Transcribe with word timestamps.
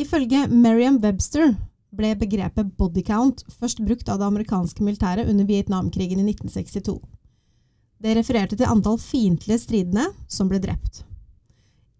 Ifølge 0.00 0.46
Merriam 0.48 0.98
Webster 1.02 1.52
ble 1.92 2.14
begrepet 2.16 2.72
bodycount 2.80 3.44
først 3.60 3.82
brukt 3.84 4.08
av 4.08 4.20
det 4.20 4.28
amerikanske 4.30 4.84
militæret 4.84 5.28
under 5.28 5.44
Vietnamkrigen 5.44 6.22
i 6.22 6.28
1962. 6.32 6.98
Det 8.02 8.16
refererte 8.16 8.56
til 8.56 8.70
antall 8.70 8.98
fiendtlige 8.98 9.60
stridende 9.60 10.08
som 10.28 10.48
ble 10.50 10.62
drept. 10.62 11.02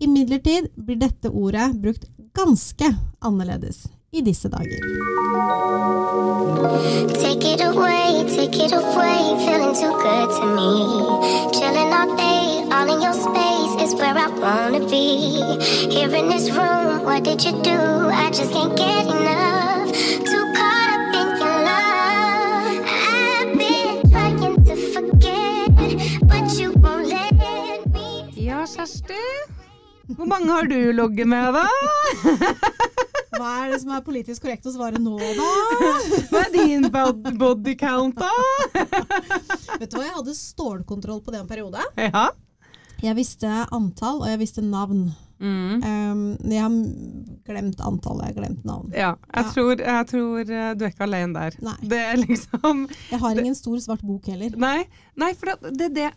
Imidlertid 0.02 0.72
blir 0.74 0.98
dette 0.98 1.30
ordet 1.30 1.68
brukt 1.82 2.08
ganske 2.34 2.88
annerledes 3.22 3.84
i 4.14 4.20
disse 4.20 4.46
dager. 4.46 4.78
Take 7.16 7.44
it 7.52 7.62
away, 7.62 8.24
take 8.28 8.56
it 8.60 8.72
away, 8.72 9.20
feeling 9.40 9.72
too 9.72 9.94
good 10.04 10.28
to 10.36 10.44
me. 10.52 10.72
Chilling 11.56 11.90
all 11.98 12.14
day, 12.14 12.68
all 12.70 12.92
in 12.92 13.00
your 13.00 13.14
space 13.14 13.72
is 13.80 13.94
where 13.94 14.14
I 14.14 14.28
wanna 14.28 14.80
be. 14.86 15.40
Here 15.88 16.14
in 16.14 16.28
this 16.28 16.50
room, 16.50 17.04
what 17.04 17.24
did 17.24 17.42
you 17.42 17.52
do? 17.62 17.78
I 18.12 18.28
just 18.28 18.52
can't 18.52 18.76
get 18.76 19.06
enough. 19.06 19.88
Too 20.28 20.44
caught 20.58 20.90
up 20.92 21.14
in 21.20 21.28
your 21.40 21.56
love. 21.70 22.84
I've 23.16 23.56
been 23.56 24.10
trying 24.10 24.64
to 24.68 24.76
forget, 24.92 25.72
but 26.28 26.52
you 26.60 26.72
won't 26.72 27.08
let 27.08 27.86
me. 27.94 28.28
Ja, 28.36 28.66
Kjersti. 28.66 29.24
Hvor 30.16 30.26
mange 30.26 30.52
har 30.52 30.62
du 30.62 30.92
logget 30.92 31.28
med, 31.28 31.52
da? 31.52 31.66
Hva 33.42 33.52
er 33.64 33.72
det 33.74 33.80
som 33.82 33.90
er 33.96 34.04
politisk 34.06 34.44
korrekt 34.46 34.66
å 34.70 34.72
svare 34.74 35.00
nå, 35.02 35.16
da? 35.18 35.48
Hva 36.30 36.44
er 36.46 36.52
din 36.54 36.86
bod- 36.94 37.26
body 37.40 37.74
count, 37.80 38.14
da? 38.22 38.30
Vet 39.80 39.90
du 39.90 39.98
hva, 39.98 40.06
jeg 40.06 40.14
hadde 40.14 40.34
stålkontroll 40.38 41.20
på 41.26 41.34
det 41.34 41.42
en 41.42 41.50
periode. 41.50 41.82
Ja. 41.98 42.28
Jeg 43.02 43.16
visste 43.18 43.50
antall, 43.74 44.20
og 44.22 44.28
jeg 44.30 44.38
visste 44.44 44.62
navn. 44.62 45.08
Mm. 45.42 45.82
Um, 45.82 46.20
jeg 46.46 46.62
har 46.62 46.74
glemt 47.48 47.80
antall, 47.82 48.20
jeg 48.22 48.30
har 48.30 48.36
glemt 48.36 48.62
navn. 48.68 48.92
Ja, 48.94 49.08
jeg, 49.26 49.42
Ja. 49.42 49.48
Tror, 49.56 49.72
jeg 49.82 50.06
tror 50.12 50.38
eh, 50.54 50.68
du 50.78 50.84
er 50.86 50.92
ikke 50.92 51.08
alene 51.08 51.34
der. 51.34 51.56
Nei. 51.66 51.74
Det 51.82 51.98
er 51.98 52.20
liksom 52.22 52.84
Jeg 53.10 53.18
har 53.24 53.40
ingen 53.42 53.58
stor 53.58 53.80
svart 53.82 54.04
bok 54.06 54.30
heller. 54.30 54.54
Nei, 54.54 54.84
nei 55.18 55.32
for 55.34 55.50
det, 55.50 55.74
det, 55.80 55.90
det 55.98 56.10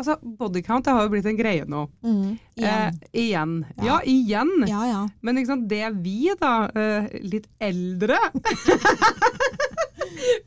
Altså, 0.00 0.14
bodycount 0.22 0.86
har 0.88 1.02
jo 1.04 1.10
blitt 1.12 1.26
en 1.28 1.36
greie 1.36 1.64
nå. 1.68 1.82
Mm, 2.02 2.38
igjen. 2.56 2.94
Eh, 3.02 3.20
igjen. 3.22 3.52
Ja. 3.76 3.84
Ja. 3.84 3.98
igjen. 4.08 4.52
ja, 4.68 4.86
ja. 4.88 5.02
Men 5.20 5.42
sant, 5.46 5.68
det 5.68 5.90
vi, 6.02 6.30
da, 6.40 6.70
eh, 6.74 7.08
litt 7.22 7.46
eldre 7.60 8.16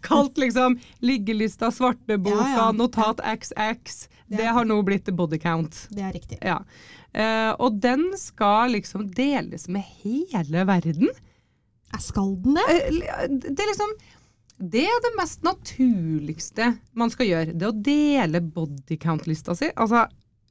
Kalt 0.05 0.37
liksom 0.37 0.79
liggelista, 0.99 1.71
svarteboka, 1.71 2.47
Ja, 2.55 2.71
notat 2.71 3.19
XX. 3.23 4.07
Det- 4.27 4.37
Det 4.37 4.45
har 4.45 4.65
nå 4.65 4.81
blitt 4.83 5.05
bodycount. 5.05 5.87
Det 5.91 6.01
er 6.01 6.11
riktig. 6.13 6.37
Ja. 6.41 6.63
Eh, 7.13 7.55
og 7.59 7.79
den 7.79 8.13
skal 8.17 8.71
liksom 8.71 9.11
deles 9.13 9.67
med 9.69 9.83
hele 10.03 10.65
verden. 10.65 11.09
Er 11.93 11.99
skal 12.01 12.35
den 12.35 12.55
det? 12.55 12.63
Eh, 12.69 13.27
Det 13.29 13.59
er 13.59 13.71
liksom 13.71 13.89
Det 14.57 14.85
er 14.87 14.99
det 15.03 15.11
mest 15.17 15.41
naturligste 15.43 16.69
man 16.95 17.11
skal 17.11 17.27
gjøre. 17.27 17.53
Det 17.59 17.67
å 17.67 17.75
dele 17.75 18.39
body 18.41 18.97
count-lista 19.01 19.55
si. 19.57 19.67
Altså, 19.75 20.05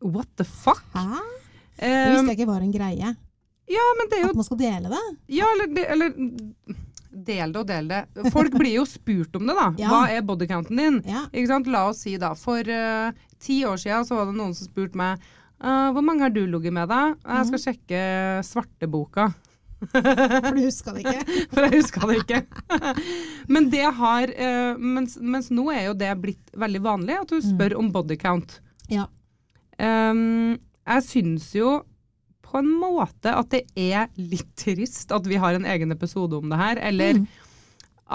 what 0.04 0.28
the 0.36 0.44
fuck? 0.44 0.82
Hæ? 0.94 1.20
Det 1.74 1.88
Eh, 1.90 2.12
visste 2.12 2.30
jeg 2.30 2.36
ikke 2.38 2.46
var 2.52 2.60
en 2.62 2.70
greie. 2.72 3.08
ja, 3.66 3.84
men 3.98 4.08
det 4.10 4.18
er 4.18 4.22
jo 4.22 4.28
At 4.30 4.36
man 4.38 4.44
skal 4.46 4.58
dele 4.60 4.90
det. 4.92 5.00
Ja, 5.34 5.46
eller, 5.56 5.86
eller 5.90 6.12
Del 7.14 7.52
det 7.52 7.60
og 7.60 7.66
del 7.66 7.88
det. 7.88 8.02
Folk 8.34 8.52
blir 8.58 8.74
jo 8.76 8.84
spurt 8.86 9.34
om 9.36 9.46
det, 9.46 9.54
da. 9.56 9.66
Ja. 9.82 9.88
Hva 9.88 10.02
er 10.10 10.22
bodycounten 10.22 10.76
din? 10.78 11.00
Ja. 11.06 11.24
Ikke 11.32 11.48
sant? 11.50 11.66
La 11.70 11.88
oss 11.88 12.02
si 12.04 12.16
da, 12.18 12.32
For 12.38 12.58
uh, 12.66 13.10
ti 13.42 13.64
år 13.66 13.76
siden 13.78 14.04
så 14.06 14.18
var 14.20 14.26
det 14.30 14.36
noen 14.38 14.54
som 14.54 14.66
spurte 14.68 14.98
meg 14.98 15.18
uh, 15.62 15.90
hvor 15.94 16.02
mange 16.02 16.22
har 16.26 16.30
du 16.34 16.44
ligget 16.46 16.72
med, 16.74 16.88
da? 16.90 17.14
Jeg 17.26 17.46
skal 17.50 17.62
sjekke 17.66 18.00
svarteboka. 18.46 19.28
For 20.44 20.50
du 20.56 20.60
huska 20.64 20.94
det 20.96 21.04
ikke? 21.04 21.38
For 21.54 21.66
jeg 21.66 21.80
huska 21.80 22.08
det 22.10 22.18
ikke. 22.22 22.40
Men 23.54 23.70
det 23.72 23.84
har 23.98 24.32
eh, 24.34 24.78
mens, 24.80 25.16
mens 25.20 25.50
nå 25.54 25.66
er 25.74 25.88
jo 25.90 25.96
det 26.00 26.12
blitt 26.22 26.54
veldig 26.58 26.82
vanlig 26.84 27.18
at 27.22 27.34
du 27.34 27.40
spør 27.44 27.76
om 27.80 27.90
body 27.94 28.16
count. 28.20 28.58
Ja. 28.92 29.06
Um, 29.78 30.56
jeg 30.86 31.06
syns 31.08 31.48
jo 31.56 31.80
på 32.44 32.60
en 32.60 32.68
måte 32.78 33.32
at 33.34 33.48
det 33.50 33.64
er 33.80 34.10
litt 34.20 34.52
trist 34.60 35.10
at 35.16 35.24
vi 35.26 35.38
har 35.42 35.56
en 35.56 35.64
egen 35.66 35.90
episode 35.94 36.36
om 36.38 36.50
det 36.52 36.60
her. 36.60 36.78
Eller 36.90 37.18
Mm. 37.18 37.24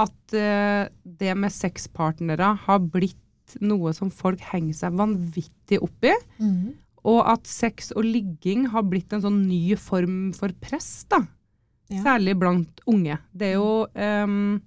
at 0.06 0.36
uh, 0.38 0.86
det 1.04 1.34
med 1.36 1.52
sexpartnere 1.52 2.54
har 2.68 2.80
blitt 2.80 3.58
noe 3.66 3.90
som 3.98 4.12
folk 4.14 4.40
henger 4.52 4.76
seg 4.78 4.94
vanvittig 5.00 5.80
opp 5.82 6.06
i. 6.06 6.14
Mm. 6.38 6.76
Og 7.10 7.24
at 7.32 7.48
sex 7.50 7.90
og 7.96 8.06
ligging 8.06 8.68
har 8.70 8.84
blitt 8.86 9.12
en 9.16 9.24
sånn 9.24 9.40
ny 9.48 9.74
form 9.80 10.30
for 10.38 10.54
press, 10.62 11.06
da. 11.10 11.24
Ja. 11.90 12.02
Særlig 12.06 12.36
blant 12.38 12.82
unge. 12.88 13.16
Det 13.34 13.48
er 13.48 13.56
jo 13.58 13.88
um, 13.90 14.62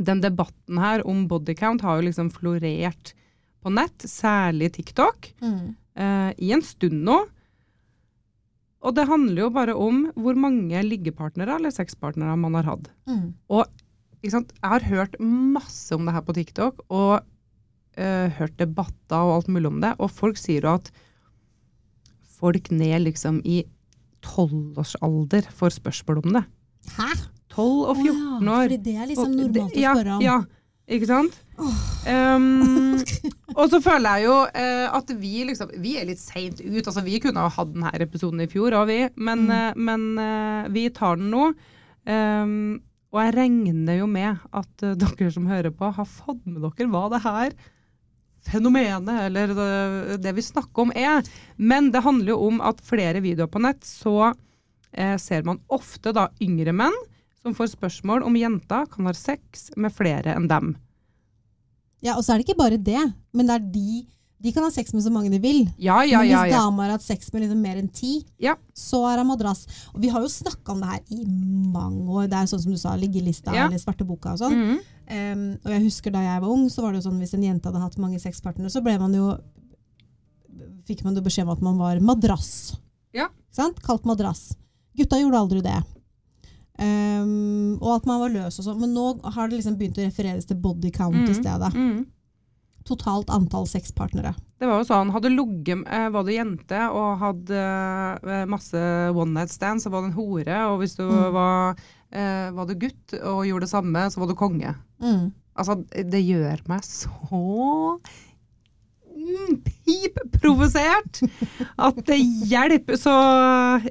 Den 0.00 0.22
debatten 0.24 0.78
her 0.80 1.02
om 1.06 1.26
bodycount 1.28 1.82
har 1.84 1.98
jo 2.00 2.06
liksom 2.08 2.30
florert 2.32 3.12
på 3.60 3.68
nett, 3.76 3.98
særlig 4.08 4.70
TikTok, 4.72 5.34
Mm. 5.44 5.74
uh, 6.00 6.30
i 6.40 6.52
en 6.56 6.62
stund 6.64 7.02
nå. 7.04 7.18
Og 8.80 8.94
det 8.96 9.04
handler 9.10 9.42
jo 9.42 9.50
bare 9.52 9.74
om 9.76 10.06
hvor 10.16 10.38
mange 10.40 10.80
liggepartnere 10.86 11.58
eller 11.58 11.70
sexpartnere 11.74 12.38
man 12.40 12.54
har 12.56 12.64
hatt. 12.70 12.88
Mm. 13.06 13.34
Og 13.52 13.66
jeg 14.24 14.32
har 14.64 14.80
hørt 14.88 15.18
masse 15.20 15.92
om 15.94 16.06
det 16.08 16.14
her 16.16 16.24
på 16.24 16.32
TikTok, 16.38 16.80
og 16.88 17.20
uh, 17.20 18.28
hørt 18.40 18.56
debatter 18.56 19.20
og 19.20 19.34
alt 19.42 19.48
mulig 19.52 19.68
om 19.68 19.80
det. 19.84 19.92
Og 20.00 20.08
folk 20.10 20.40
sier 20.40 20.64
jo 20.64 20.78
at 20.78 20.88
folk 22.40 22.70
ned 22.72 23.04
liksom 23.04 23.42
i 23.44 23.62
tolvårsalder 24.24 25.50
får 25.56 25.76
spørsmål 25.78 26.22
om 26.24 26.38
det. 26.38 26.44
Hæ? 26.96 27.10
12 27.50 27.66
og 27.90 27.96
14 27.96 28.10
oh, 28.10 28.44
ja, 28.44 28.52
år. 28.54 28.64
Fordi 28.68 28.80
det 28.84 28.96
er 28.96 29.08
liksom 29.10 29.32
normalt 29.34 29.76
å 29.76 29.94
spørre 29.94 30.16
om. 30.16 30.24
Ja, 30.24 30.36
ikke 30.90 31.08
sant? 31.10 31.38
Um, 31.60 33.00
og 33.58 33.66
så 33.72 33.80
føler 33.84 34.20
jeg 34.20 34.28
jo 34.28 34.36
uh, 34.48 34.86
at 34.96 35.10
vi 35.20 35.42
liksom 35.44 35.74
Vi 35.82 35.96
er 36.00 36.06
litt 36.08 36.22
seint 36.22 36.62
ut. 36.62 36.84
Altså, 36.84 37.02
vi 37.04 37.18
kunne 37.22 37.42
ha 37.44 37.50
hatt 37.52 37.74
denne 37.74 37.90
episoden 38.00 38.44
i 38.44 38.48
fjor, 38.50 38.76
òg, 38.78 38.86
vi, 38.90 39.00
men, 39.16 39.44
Mm. 39.48 39.50
uh, 39.50 39.82
men 39.90 40.06
uh, 40.18 40.70
vi 40.72 40.86
tar 40.94 41.20
den 41.20 41.32
nå. 41.34 41.50
Um, 42.08 42.80
og 43.10 43.24
jeg 43.24 43.34
regner 43.34 43.98
jo 43.98 44.06
med 44.06 44.38
at 44.54 44.86
dere 45.02 45.30
som 45.34 45.48
hører 45.50 45.74
på, 45.74 45.90
har 45.90 46.06
fått 46.06 46.44
med 46.46 46.62
dere 46.62 46.86
hva 46.92 47.08
det 47.10 47.24
her 47.26 47.54
fenomenet, 48.46 49.26
eller 49.26 49.54
det, 50.18 50.32
vi 50.36 50.44
snakker 50.44 50.86
om, 50.86 50.92
er. 50.96 51.26
Men 51.56 51.90
det 51.92 52.04
handler 52.04 52.34
jo 52.34 52.40
om 52.48 52.60
at 52.64 52.82
flere 52.84 53.22
videoer 53.24 53.50
på 53.52 53.62
nett, 53.62 53.84
så 53.86 54.32
eh, 54.92 55.16
ser 55.20 55.44
man 55.48 55.60
ofte 55.68 56.14
da 56.16 56.28
yngre 56.42 56.74
menn 56.76 56.96
som 57.40 57.56
får 57.56 57.72
spørsmål 57.74 58.24
om 58.26 58.36
jenter 58.36 58.88
kan 58.92 59.08
ha 59.08 59.14
sex 59.16 59.70
med 59.80 59.94
flere 59.96 60.34
enn 60.36 60.48
dem. 60.50 60.74
Ja, 62.04 62.16
og 62.16 62.24
så 62.24 62.34
er 62.34 62.40
det 62.40 62.48
ikke 62.48 62.60
bare 62.60 62.80
det, 62.80 63.00
men 63.36 63.48
det 63.48 63.56
er 63.56 63.68
de 63.74 64.02
De 64.40 64.52
kan 64.56 64.64
ha 64.64 64.70
sex 64.72 64.94
med 64.94 65.04
så 65.04 65.10
mange 65.12 65.28
de 65.30 65.38
vil. 65.42 65.66
Ja, 65.76 65.98
ja, 66.08 66.22
men 66.22 66.30
hvis 66.30 66.52
ja. 66.52 66.62
dama 66.62 66.86
har 66.86 66.94
hatt 66.94 67.04
sex 67.04 67.28
med 67.32 67.42
liksom 67.44 67.60
mer 67.60 67.76
enn 67.76 67.90
ti, 67.92 68.24
Ja. 68.40 68.54
så 68.74 69.02
er 69.10 69.20
det 69.20 69.26
madrass. 69.28 69.66
Og 69.92 70.00
vi 70.00 70.08
har 70.08 70.24
jo 70.24 70.30
snakka 70.32 70.72
om 70.72 70.80
det 70.80 70.88
her 70.88 71.00
i 71.12 71.24
mange 71.26 72.08
år. 72.08 72.28
Det 72.30 72.38
er 72.38 72.48
sånn 72.48 72.62
som 72.62 72.72
du 72.72 72.78
sa, 72.80 72.96
liggelista 72.96 73.52
Ja. 73.52 73.66
eller 73.66 73.76
svarte 73.78 74.06
boka 74.08 74.32
og 74.32 74.38
sånn. 74.38 74.56
Mm 74.56 74.78
-hmm. 74.78 75.32
um, 75.32 75.58
og 75.64 75.70
jeg 75.72 75.82
husker 75.82 76.10
da 76.10 76.22
jeg 76.22 76.40
var 76.40 76.48
ung, 76.48 76.68
så 76.70 76.82
var 76.82 76.92
det 76.92 77.02
jo 77.04 77.10
sånn 77.10 77.18
hvis 77.20 77.34
en 77.34 77.42
jente 77.42 77.66
hadde 77.68 77.80
hatt 77.80 77.98
mange 77.98 78.18
sexpartnere, 78.18 78.70
så 78.70 78.82
ble 78.82 78.98
man 78.98 79.14
jo 79.14 79.38
fikk 80.86 81.04
man 81.04 81.14
jo 81.14 81.22
beskjed 81.22 81.46
om 81.46 81.50
at 81.50 81.60
man 81.60 81.78
var 81.78 82.00
madrass. 82.00 82.76
Ja. 83.12 83.28
Sant? 83.50 83.80
Kalt 83.82 84.04
madrass. 84.04 84.56
Gutta 84.96 85.18
gjorde 85.20 85.38
aldri 85.38 85.62
det. 85.62 85.82
Um, 86.80 87.76
og 87.82 87.96
at 87.98 88.06
man 88.08 88.20
var 88.20 88.32
løs 88.32 88.58
og 88.58 88.64
sånn. 88.64 88.80
Men 88.80 88.94
nå 88.94 89.20
har 89.34 89.48
det 89.48 89.58
liksom 89.60 89.76
begynt 89.76 89.98
å 90.00 90.06
refereres 90.06 90.48
til 90.48 90.56
body 90.56 90.90
count 90.90 91.28
i 91.28 91.34
stedet. 91.34 91.42
stedet. 91.44 91.74
Mhm. 91.74 92.06
Totalt 92.90 93.30
antall 93.30 93.68
sexpartnere. 93.70 94.34
Det 94.60 94.66
var 94.68 94.80
jo 94.82 94.88
sånn, 94.90 95.12
hadde 95.14 95.30
ligget 95.32 95.78
med 95.84 96.10
Var 96.12 96.24
du 96.26 96.30
jente 96.34 96.80
og 96.92 97.20
hadde 97.22 97.60
eh, 97.62 98.44
masse 98.50 98.80
one 99.14 99.32
night 99.38 99.52
stand, 99.54 99.80
så 99.80 99.92
var 99.94 100.02
du 100.02 100.10
en 100.10 100.16
hore. 100.18 100.58
Og 100.72 100.80
hvis 100.82 100.96
du 100.98 101.04
Mm. 101.06 101.32
var, 101.36 101.76
eh, 102.12 102.50
var 102.56 102.66
du 102.66 102.74
gutt 102.74 103.14
og 103.22 103.44
gjorde 103.46 103.64
det 103.68 103.70
samme, 103.72 104.02
så 104.10 104.20
var 104.20 104.26
du 104.28 104.34
konge. 104.34 104.74
Mm. 105.00 105.30
Altså, 105.56 105.78
det 105.86 106.20
gjør 106.24 106.60
meg 106.68 106.82
så 106.86 108.00
mm, 109.10 109.56
pip-provosert 109.66 111.22
at 111.78 112.00
det 112.06 112.18
hjelper. 112.50 112.96
Så 113.00 113.14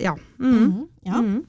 ja. 0.02 0.16
Mm. 0.40 0.54
Mhm. 0.60 0.88
ja. 1.06 1.22
Mm. 1.22 1.46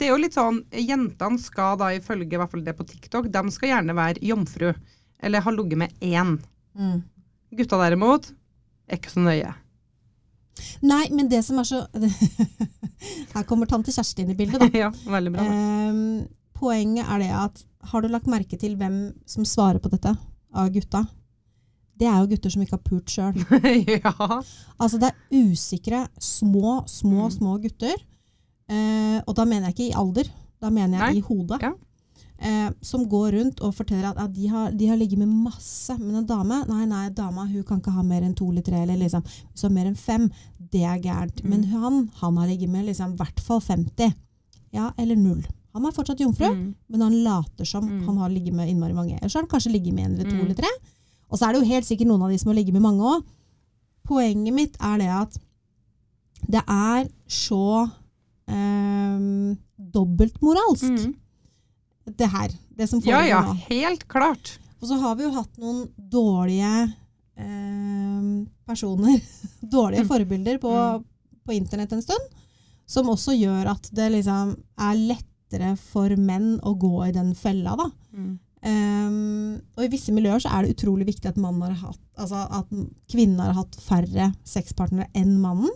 Det 0.00 0.06
er 0.08 0.14
jo 0.14 0.20
litt 0.22 0.32
sånn, 0.36 0.62
Jentene 0.72 1.38
skal 1.38 1.76
da 1.80 1.90
ifølge 1.92 2.32
i 2.32 2.38
hvert 2.40 2.50
fall 2.54 2.62
det 2.64 2.72
på 2.78 2.86
TikTok, 2.88 3.28
de 3.32 3.42
skal 3.52 3.68
gjerne 3.74 3.96
være 3.98 4.22
jomfru. 4.24 4.70
Eller 5.22 5.42
ha 5.44 5.50
ligget 5.52 5.76
med 5.82 5.92
én. 6.00 6.38
Mm. 6.78 7.02
Gutta 7.58 7.78
derimot 7.80 8.30
er 8.90 8.98
ikke 9.00 9.10
så 9.12 9.22
nøye. 9.24 9.54
Nei, 10.84 11.06
men 11.14 11.28
det 11.30 11.40
som 11.46 11.58
er 11.58 11.64
så 11.66 11.78
Her 13.34 13.46
kommer 13.48 13.66
tante 13.70 13.92
Kjersti 13.94 14.22
inn 14.24 14.32
i 14.34 14.36
bildet, 14.38 14.60
da. 14.60 14.68
ja, 14.84 14.90
veldig 15.08 15.32
bra. 15.34 15.44
Ehm, 15.46 16.02
poenget 16.58 17.08
er 17.08 17.22
det 17.22 17.30
at 17.32 17.62
Har 17.92 18.02
du 18.04 18.10
lagt 18.12 18.28
merke 18.28 18.58
til 18.60 18.74
hvem 18.76 18.98
som 19.30 19.46
svarer 19.48 19.80
på 19.80 19.88
dette 19.92 20.12
av 20.52 20.68
gutta? 20.74 21.06
Det 22.00 22.08
er 22.08 22.18
jo 22.22 22.30
gutter 22.32 22.52
som 22.52 22.62
ikke 22.64 22.76
har 22.78 22.84
pult 22.84 23.12
sjøl. 23.12 23.36
ja. 24.00 24.12
Altså 24.80 24.98
det 25.00 25.10
er 25.10 25.40
usikre, 25.50 26.06
små, 26.20 26.82
små, 26.88 27.26
Mm. 27.28 27.34
små 27.34 27.56
gutter. 27.60 27.96
Eh, 28.70 29.18
og 29.26 29.34
da 29.36 29.44
mener 29.48 29.68
jeg 29.68 29.74
ikke 29.76 29.88
i 29.90 29.96
alder. 30.00 30.28
da 30.60 30.68
mener 30.70 30.98
jeg 30.98 31.14
Nei. 31.14 31.18
i 31.18 31.24
hodet, 31.24 31.62
Ja. 31.64 31.72
Eh, 32.40 32.70
som 32.80 33.04
går 33.08 33.32
rundt 33.36 33.60
og 33.60 33.74
forteller 33.76 34.10
at, 34.10 34.18
at 34.24 34.32
de, 34.34 34.46
har, 34.48 34.70
de 34.72 34.86
har 34.88 34.96
ligget 34.96 35.18
med 35.18 35.28
masse. 35.28 35.96
Men 35.98 36.14
en 36.22 36.26
dame 36.26 36.64
nei, 36.68 36.84
nei, 36.86 37.08
dama 37.10 37.44
hun 37.46 37.62
kan 37.68 37.80
ikke 37.80 37.92
ha 37.92 38.02
mer 38.02 38.22
enn 38.22 38.34
to 38.34 38.50
eller 38.50 38.62
tre. 38.62 38.82
Eller 38.82 38.96
liksom, 38.96 39.22
så 39.54 39.70
mer 39.70 39.86
enn 39.90 39.96
fem, 39.96 40.30
det 40.72 40.82
er 40.86 40.98
gærent. 41.04 41.42
Men 41.44 41.64
Mm. 41.64 41.70
han 41.80 42.10
han 42.20 42.36
har 42.36 42.46
ligget 42.48 42.70
med 42.70 42.86
liksom, 42.86 43.12
i 43.12 43.16
hvert 43.16 43.40
fall 43.40 43.60
50. 43.60 44.14
Ja, 44.72 44.92
eller 44.98 45.16
null. 45.16 45.44
Han 45.74 45.84
er 45.86 45.92
fortsatt 45.92 46.18
jomfru, 46.20 46.48
Mm. 46.50 46.74
men 46.88 47.00
han 47.00 47.22
later 47.24 47.64
som 47.64 47.84
Mm. 47.88 48.04
han 48.06 48.16
har 48.18 48.28
ligget 48.30 48.54
med 48.54 48.68
innmari 48.68 48.92
mange. 48.94 49.16
Eller 49.18 49.28
så 49.28 49.38
har 49.38 49.42
han 49.42 49.48
kanskje 49.50 49.72
ligget 49.72 49.94
med 49.94 50.04
en 50.04 50.14
eller 50.14 50.30
to 50.30 50.36
Mm. 50.36 50.44
eller 50.44 50.54
tre. 50.54 50.68
Og 51.30 51.38
så 51.38 51.46
er 51.48 51.52
det 51.52 51.60
jo 51.62 51.68
helt 51.74 51.84
sikkert 51.86 52.06
noen 52.08 52.22
av 52.22 52.30
de 52.30 52.38
som 52.38 52.48
har 52.48 52.54
ligget 52.56 52.72
med 52.72 52.82
mange 52.82 53.00
òg. 53.02 53.22
Poenget 54.08 54.54
mitt 54.54 54.76
er 54.80 54.98
det 54.98 55.08
at 55.08 55.38
det 56.48 56.62
er 56.66 57.08
så 57.28 57.90
eh, 58.48 59.56
dobbeltmoralsk, 59.92 60.90
Mm. 60.90 61.14
Det 62.06 62.26
her. 62.32 62.50
Det 62.76 62.88
som 62.88 63.00
Ja, 63.04 63.18
foregår 63.20 63.28
ja, 63.28 63.40
nå. 63.46 63.54
helt 63.68 64.08
klart. 64.08 64.58
Og 64.80 64.88
så 64.88 64.96
har 65.00 65.14
vi 65.16 65.24
jo 65.24 65.30
hatt 65.34 65.56
noen 65.60 65.88
dårlige 65.96 66.92
eh, 67.36 68.44
personer, 68.66 69.20
dårlige 69.62 70.04
Mm. 70.04 70.08
forbilder 70.08 70.58
på, 70.60 70.72
Mm. 70.72 71.04
på 71.46 71.52
internett 71.56 71.92
en 71.92 72.02
stund, 72.02 72.20
som 72.86 73.06
også 73.08 73.32
gjør 73.38 73.70
at 73.70 73.90
det 73.92 74.10
liksom 74.12 74.56
er 74.78 74.94
lettere 74.96 75.76
for 75.78 76.08
menn 76.16 76.58
å 76.62 76.74
gå 76.78 77.08
i 77.08 77.12
den 77.12 77.34
fella. 77.34 77.76
Da. 77.76 77.90
Mm. 78.16 78.38
Um, 78.62 79.54
og 79.76 79.84
i 79.84 79.88
visse 79.88 80.12
miljøer 80.12 80.42
så 80.44 80.50
er 80.52 80.66
det 80.66 80.74
utrolig 80.76 81.06
viktig 81.06 81.30
at, 81.30 81.36
hatt, 81.80 82.00
altså 82.18 82.42
at 82.50 82.68
kvinnen 83.08 83.38
har 83.40 83.54
hatt 83.56 83.74
færre 83.80 84.34
sexpartnere 84.44 85.08
enn 85.16 85.40
mannen. 85.40 85.70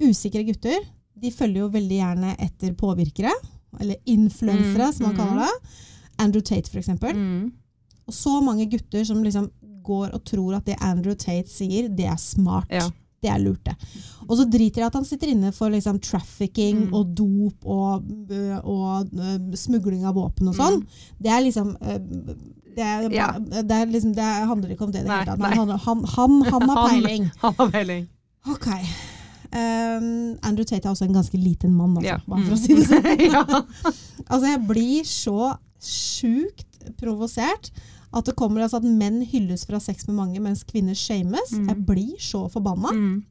Usikre 0.00 0.42
gutter 0.44 0.80
de 1.20 1.30
følger 1.30 1.60
jo 1.62 1.68
veldig 1.68 1.98
gjerne 2.00 2.32
etter 2.40 2.72
påvirkere, 2.74 3.30
eller 3.80 3.96
influensere, 4.06 4.86
Mm, 4.90 4.92
som 4.92 5.06
man 5.06 5.14
mm. 5.14 5.20
kaller 5.20 5.42
det. 5.46 5.74
Andrew 6.20 6.42
Tate, 6.42 6.78
eksempel. 6.78 7.16
Mm. 7.16 7.52
Og 8.06 8.14
så 8.14 8.40
mange 8.44 8.66
gutter 8.70 9.04
som 9.04 9.22
liksom 9.24 9.50
går 9.84 10.10
og 10.14 10.24
tror 10.28 10.56
at 10.58 10.66
det 10.66 10.76
Andrew 10.84 11.14
Tate 11.14 11.48
sier, 11.48 11.88
det 11.88 12.06
er 12.06 12.16
smart. 12.20 12.66
Ja. 12.70 12.88
Det 13.20 13.28
er 13.28 13.38
lurt, 13.38 13.60
det. 13.64 13.74
Og 14.28 14.36
så 14.38 14.46
driter 14.48 14.80
i 14.80 14.84
at 14.86 14.94
han 14.96 15.04
sitter 15.04 15.28
inne 15.28 15.50
for 15.52 15.68
liksom 15.68 15.98
trafficking 16.00 16.86
Mm. 16.86 16.94
og 16.94 17.10
dop 17.16 17.66
og, 17.66 18.04
og, 18.30 18.64
og 18.64 19.10
øh, 19.12 19.56
smugling 19.60 20.06
av 20.08 20.14
våpen 20.16 20.48
og 20.48 20.54
sånn. 20.56 20.78
Det 21.20 21.28
er 21.28 21.40
liksom 21.44 21.74
øh, 21.80 21.98
det, 22.76 22.84
er, 22.86 23.08
Mm. 23.08 23.12
Ja. 23.12 23.26
det, 23.38 23.70
er 23.76 23.86
liksom, 23.92 24.14
det 24.14 24.22
handler 24.24 24.70
ikke 24.72 24.84
om 24.84 24.92
det 24.92 25.00
i 25.02 25.04
det 25.04 25.12
hele 25.12 25.24
tatt. 25.26 25.40
Han, 25.42 25.68
han, 25.68 26.04
han, 26.16 26.42
han 26.48 26.68
har 26.70 26.88
peiling. 26.90 27.30
Han 27.42 27.54
har 27.58 27.70
peiling. 27.70 28.08
Ok. 28.48 28.68
Um, 29.52 30.36
Andrew 30.46 30.64
Tate 30.64 30.86
er 30.86 30.92
også 30.92 31.06
en 31.08 31.14
ganske 31.16 31.38
liten 31.38 31.72
mann, 31.74 31.96
altså, 31.96 32.06
Ja. 32.06 32.18
bare 32.28 32.44
for 32.44 32.54
å 32.54 32.58
Mm. 32.58 32.64
si 32.66 32.74
det 32.74 32.86
sånn. 32.86 33.20
ja. 33.32 33.44
Altså, 34.30 34.46
jeg 34.46 34.66
blir 34.68 35.02
så 35.04 35.58
sjukt 35.80 36.94
provosert 37.00 37.70
at 38.12 38.24
det 38.26 38.34
kommer 38.36 38.62
altså 38.62 38.76
at 38.80 38.84
menn 38.84 39.20
hylles 39.22 39.66
ha 39.70 39.78
sex 39.78 40.06
med 40.08 40.16
mange, 40.16 40.40
mens 40.40 40.62
kvinner 40.64 40.94
shames. 40.94 41.52
Mm. 41.52 41.68
Jeg 41.68 41.86
blir 41.86 42.16
så 42.18 42.48
forbanna. 42.50 42.90
Mm. 42.92 43.22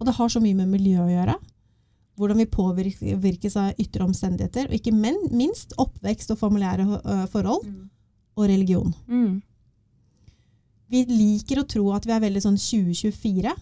Og 0.00 0.06
det 0.06 0.14
har 0.16 0.28
så 0.28 0.40
mye 0.42 0.54
med 0.56 0.68
miljø 0.68 0.98
å 1.02 1.10
gjøre. 1.10 1.34
Hvordan 2.18 2.36
vi 2.36 2.46
påvirkes 2.46 3.56
av 3.56 3.74
ytre 3.78 4.04
omstendigheter, 4.06 4.68
og 4.68 4.74
ikke 4.78 4.92
men, 4.94 5.16
minst 5.32 5.72
oppvekst 5.78 6.30
og 6.30 6.38
familiære 6.38 6.86
forhold. 6.86 7.64
forhold, 7.64 7.90
og 8.36 8.48
religion. 8.48 8.92
Mm. 9.08 9.42
Vi 10.90 11.04
liker 11.06 11.60
å 11.62 11.66
tro 11.68 11.92
at 11.94 12.04
vi 12.06 12.12
er 12.12 12.20
veldig 12.22 12.42
sånn 12.42 12.56
2024, 12.58 13.52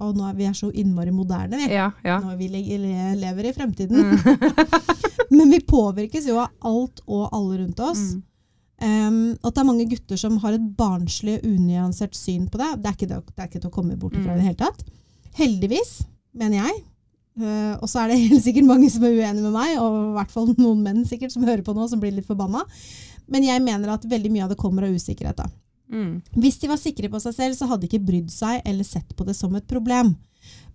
og 0.00 0.16
nå 0.16 0.24
er 0.30 0.34
vi 0.38 0.46
er 0.48 0.54
så 0.56 0.70
innmari 0.72 1.12
moderne, 1.14 1.58
vi. 1.60 1.66
Ja, 1.74 1.90
ja. 2.04 2.18
Når 2.24 2.36
vi 2.40 2.48
le- 2.48 2.78
le- 2.80 3.14
lever 3.20 3.48
i 3.50 3.52
fremtiden. 3.52 3.96
Mm. 3.96 4.18
Men 5.36 5.50
vi 5.52 5.60
påvirkes 5.60 6.26
jo 6.28 6.38
av 6.42 6.48
alt 6.68 7.00
og 7.06 7.28
alle 7.32 7.58
rundt 7.62 7.80
oss. 7.80 8.00
Mm. 8.14 8.22
Um, 8.82 9.18
at 9.44 9.54
det 9.54 9.60
er 9.62 9.68
mange 9.68 9.84
gutter 9.86 10.18
som 10.18 10.38
har 10.42 10.56
et 10.56 10.64
barnslig, 10.76 11.36
unyansert 11.46 12.16
syn 12.18 12.48
på 12.50 12.58
det. 12.58 12.70
Det 12.82 12.88
er 12.90 12.96
ikke, 12.96 13.10
det, 13.12 13.20
det 13.30 13.44
er 13.44 13.50
ikke 13.50 13.60
til 13.62 13.70
å 13.70 13.74
komme 13.76 13.96
bort 14.00 14.16
fra 14.16 14.32
Mm. 14.32 14.34
i 14.34 14.40
det 14.40 14.48
hele 14.48 14.60
tatt. 14.64 14.82
Heldigvis, 15.38 15.92
mener 16.34 16.64
jeg. 16.64 16.80
Uh, 17.40 17.76
og 17.80 17.86
så 17.88 18.02
er 18.02 18.10
det 18.12 18.18
helt 18.26 18.42
sikkert 18.44 18.66
mange 18.68 18.90
som 18.92 19.04
er 19.06 19.14
uenige 19.14 19.44
med 19.46 19.54
meg, 19.54 19.76
og 19.80 19.94
i 20.10 20.14
hvert 20.18 20.34
fall 20.34 20.50
noen 20.58 20.82
menn 20.84 21.04
sikkert 21.08 21.32
som 21.32 21.44
hører 21.46 21.62
på 21.64 21.72
nå, 21.76 21.86
som 21.88 22.00
blir 22.02 22.12
litt 22.16 22.26
forbanna. 22.28 22.64
Men 23.32 23.46
jeg 23.46 23.62
mener 23.64 23.94
at 23.94 24.04
veldig 24.10 24.32
mye 24.34 24.44
av 24.48 24.50
det 24.52 24.58
kommer 24.60 24.84
av 24.88 24.92
usikkerhet. 24.98 25.38
da. 25.38 25.46
Mm. 25.92 26.12
Hvis 26.40 26.58
de 26.62 26.68
var 26.70 26.80
sikre 26.80 27.10
på 27.12 27.20
seg 27.20 27.34
selv, 27.36 27.56
så 27.58 27.68
hadde 27.68 27.84
de 27.84 27.90
ikke 27.92 28.06
brydd 28.08 28.30
seg 28.32 28.62
eller 28.64 28.84
sett 28.88 29.12
på 29.16 29.26
det 29.28 29.34
som 29.36 29.54
et 29.58 29.66
problem. 29.68 30.14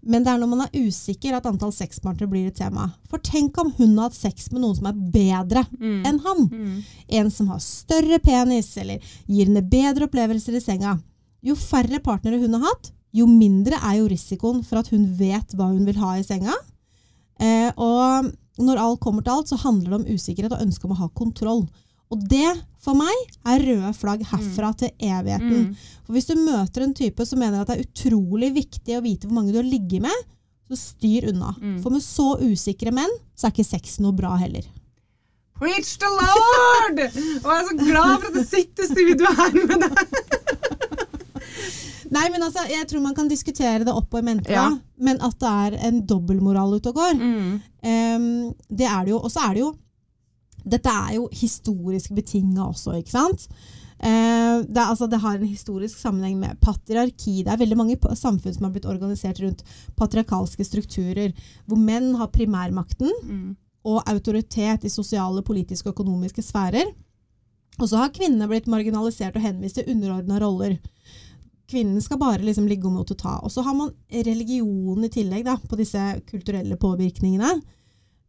Men 0.08 0.24
det 0.24 0.32
er 0.32 0.38
når 0.40 0.48
man 0.52 0.62
er 0.64 0.78
usikker 0.88 1.34
at 1.36 1.48
antall 1.50 1.74
sexpartnere 1.76 2.30
blir 2.32 2.48
et 2.48 2.56
tema. 2.56 2.86
For 3.10 3.20
tenk 3.20 3.58
om 3.60 3.72
hun 3.80 3.98
har 3.98 4.08
hatt 4.08 4.16
sex 4.16 4.52
med 4.54 4.62
noen 4.64 4.78
som 4.78 4.86
er 4.88 5.00
bedre 5.12 5.66
Mm. 5.80 6.06
enn 6.06 6.20
han. 6.24 6.46
Mm. 6.48 6.84
En 7.20 7.32
som 7.34 7.48
har 7.52 7.60
større 7.60 8.20
penis, 8.24 8.70
eller 8.78 9.02
gir 9.28 9.46
henne 9.50 9.66
bedre 9.68 10.08
opplevelser 10.08 10.56
i 10.56 10.62
senga. 10.64 11.00
Jo 11.44 11.56
færre 11.56 12.00
partnere 12.00 12.40
hun 12.40 12.54
har 12.54 12.62
hatt, 12.70 12.92
jo 13.14 13.26
mindre 13.28 13.80
er 13.82 13.98
jo 14.00 14.08
risikoen 14.08 14.64
for 14.64 14.78
at 14.80 14.88
hun 14.94 15.06
vet 15.18 15.54
hva 15.58 15.72
hun 15.74 15.84
vil 15.86 15.98
ha 15.98 16.14
i 16.20 16.24
senga. 16.24 16.54
Eh, 17.40 17.72
og 17.76 18.32
når 18.58 18.78
alt 18.82 19.00
kommer 19.04 19.24
til 19.24 19.34
alt, 19.34 19.50
så 19.50 19.58
handler 19.62 19.90
det 19.90 20.00
om 20.00 20.16
usikkerhet 20.16 20.54
og 20.56 20.62
ønske 20.64 20.86
om 20.86 20.92
å 20.96 21.02
ha 21.02 21.08
kontroll. 21.10 21.68
Og 22.14 22.22
det, 22.32 22.48
for 22.80 22.96
meg, 22.96 23.14
er 23.46 23.60
røde 23.68 23.90
flagg 23.98 24.22
herfra 24.30 24.70
til 24.80 24.90
evigheten. 25.04 25.66
Mm. 25.68 25.76
For 26.06 26.16
hvis 26.16 26.30
du 26.30 26.36
møter 26.40 26.86
en 26.86 26.94
type 26.96 27.26
som 27.28 27.40
mener 27.42 27.62
at 27.62 27.68
det 27.68 27.78
er 27.80 27.86
utrolig 27.90 28.54
viktig 28.56 28.96
å 28.96 29.04
vite 29.04 29.28
hvor 29.28 29.36
mange 29.42 29.52
du 29.52 29.60
har 29.60 29.68
ligget 29.68 30.02
med, 30.06 30.26
så 30.72 30.78
styr 30.80 31.28
unna. 31.34 31.54
Mm. 31.60 31.78
For 31.84 31.92
med 31.92 32.04
så 32.04 32.30
usikre 32.44 32.92
menn, 32.96 33.12
så 33.36 33.48
er 33.48 33.56
ikke 33.56 33.68
sex 33.68 34.00
noe 34.04 34.16
bra 34.16 34.36
heller. 34.40 34.64
Preach 35.58 35.96
the 36.00 36.10
Lord! 36.14 37.00
Og 37.44 37.52
jeg 37.52 37.60
er 37.60 37.68
så 37.68 37.78
glad 37.82 38.12
for 38.22 38.28
at 38.30 38.36
det 38.38 38.48
sitter 38.48 38.90
studio 38.92 39.32
her 39.40 39.56
med 39.68 39.88
deg. 39.88 39.98
Nei, 42.08 42.28
men 42.32 42.44
altså, 42.46 42.64
jeg 42.72 42.86
tror 42.88 43.02
man 43.04 43.16
kan 43.18 43.28
diskutere 43.28 43.84
det 43.84 43.92
opp 43.92 44.14
og 44.16 44.22
i 44.22 44.26
mente, 44.30 44.52
Ja. 44.54 44.70
men 44.98 45.20
at 45.22 45.36
det 45.44 45.50
er 45.52 45.76
en 45.90 45.98
dobbeltmoral 46.08 46.78
ute 46.78 46.90
og 46.94 46.96
går, 47.02 47.18
Mm. 47.20 47.62
em, 47.84 48.54
det 48.72 48.88
er 48.88 49.04
det 49.06 49.12
jo. 49.12 49.18
Og 49.20 49.32
så 49.32 49.44
er 49.50 49.54
det 49.58 49.62
jo 49.66 49.74
Dette 50.68 50.92
er 50.92 51.18
jo 51.18 51.28
historisk 51.34 52.14
betinga 52.18 52.68
også, 52.68 52.98
ikke 53.00 53.14
sant? 53.14 53.48
Eh, 53.98 54.62
det, 54.68 54.84
altså, 54.84 55.08
det 55.10 55.20
har 55.24 55.40
en 55.40 55.48
historisk 55.48 55.98
sammenheng 55.98 56.38
med 56.40 56.60
patriarki. 56.62 57.40
Det 57.44 57.54
er 57.54 57.62
veldig 57.64 57.78
mange 57.80 57.98
samfunn 58.16 58.54
som 58.54 58.68
har 58.68 58.76
blitt 58.76 58.90
organisert 58.90 59.40
rundt 59.42 59.64
patriarkalske 59.98 60.66
strukturer, 60.68 61.34
hvor 61.66 61.82
menn 61.82 62.14
har 62.20 62.30
primærmakten 62.34 63.10
Mm. 63.24 63.56
og 63.88 64.04
autoritet 64.06 64.84
i 64.86 64.90
sosiale, 64.90 65.42
politiske 65.42 65.90
og 65.90 65.96
økonomiske 65.96 66.44
sfærer. 66.44 66.94
Og 67.80 67.90
så 67.90 67.98
har 67.98 68.14
kvinnene 68.14 68.48
blitt 68.50 68.68
marginalisert 68.68 69.36
og 69.38 69.42
henvist 69.42 69.76
til 69.76 69.90
underordna 69.94 70.40
roller. 70.42 70.78
Kvinnen 71.68 72.02
skal 72.02 72.18
bare 72.18 72.44
liksom 72.44 72.68
ligge 72.68 72.88
og 72.88 73.12
å 73.12 73.16
ta. 73.18 73.40
Og 73.44 73.52
så 73.52 73.62
har 73.62 73.74
man 73.74 73.92
religion 74.12 75.04
i 75.04 75.10
tillegg 75.10 75.46
da, 75.46 75.58
på 75.58 75.78
disse 75.78 76.22
kulturelle 76.26 76.78
påvirkningene. 76.78 77.62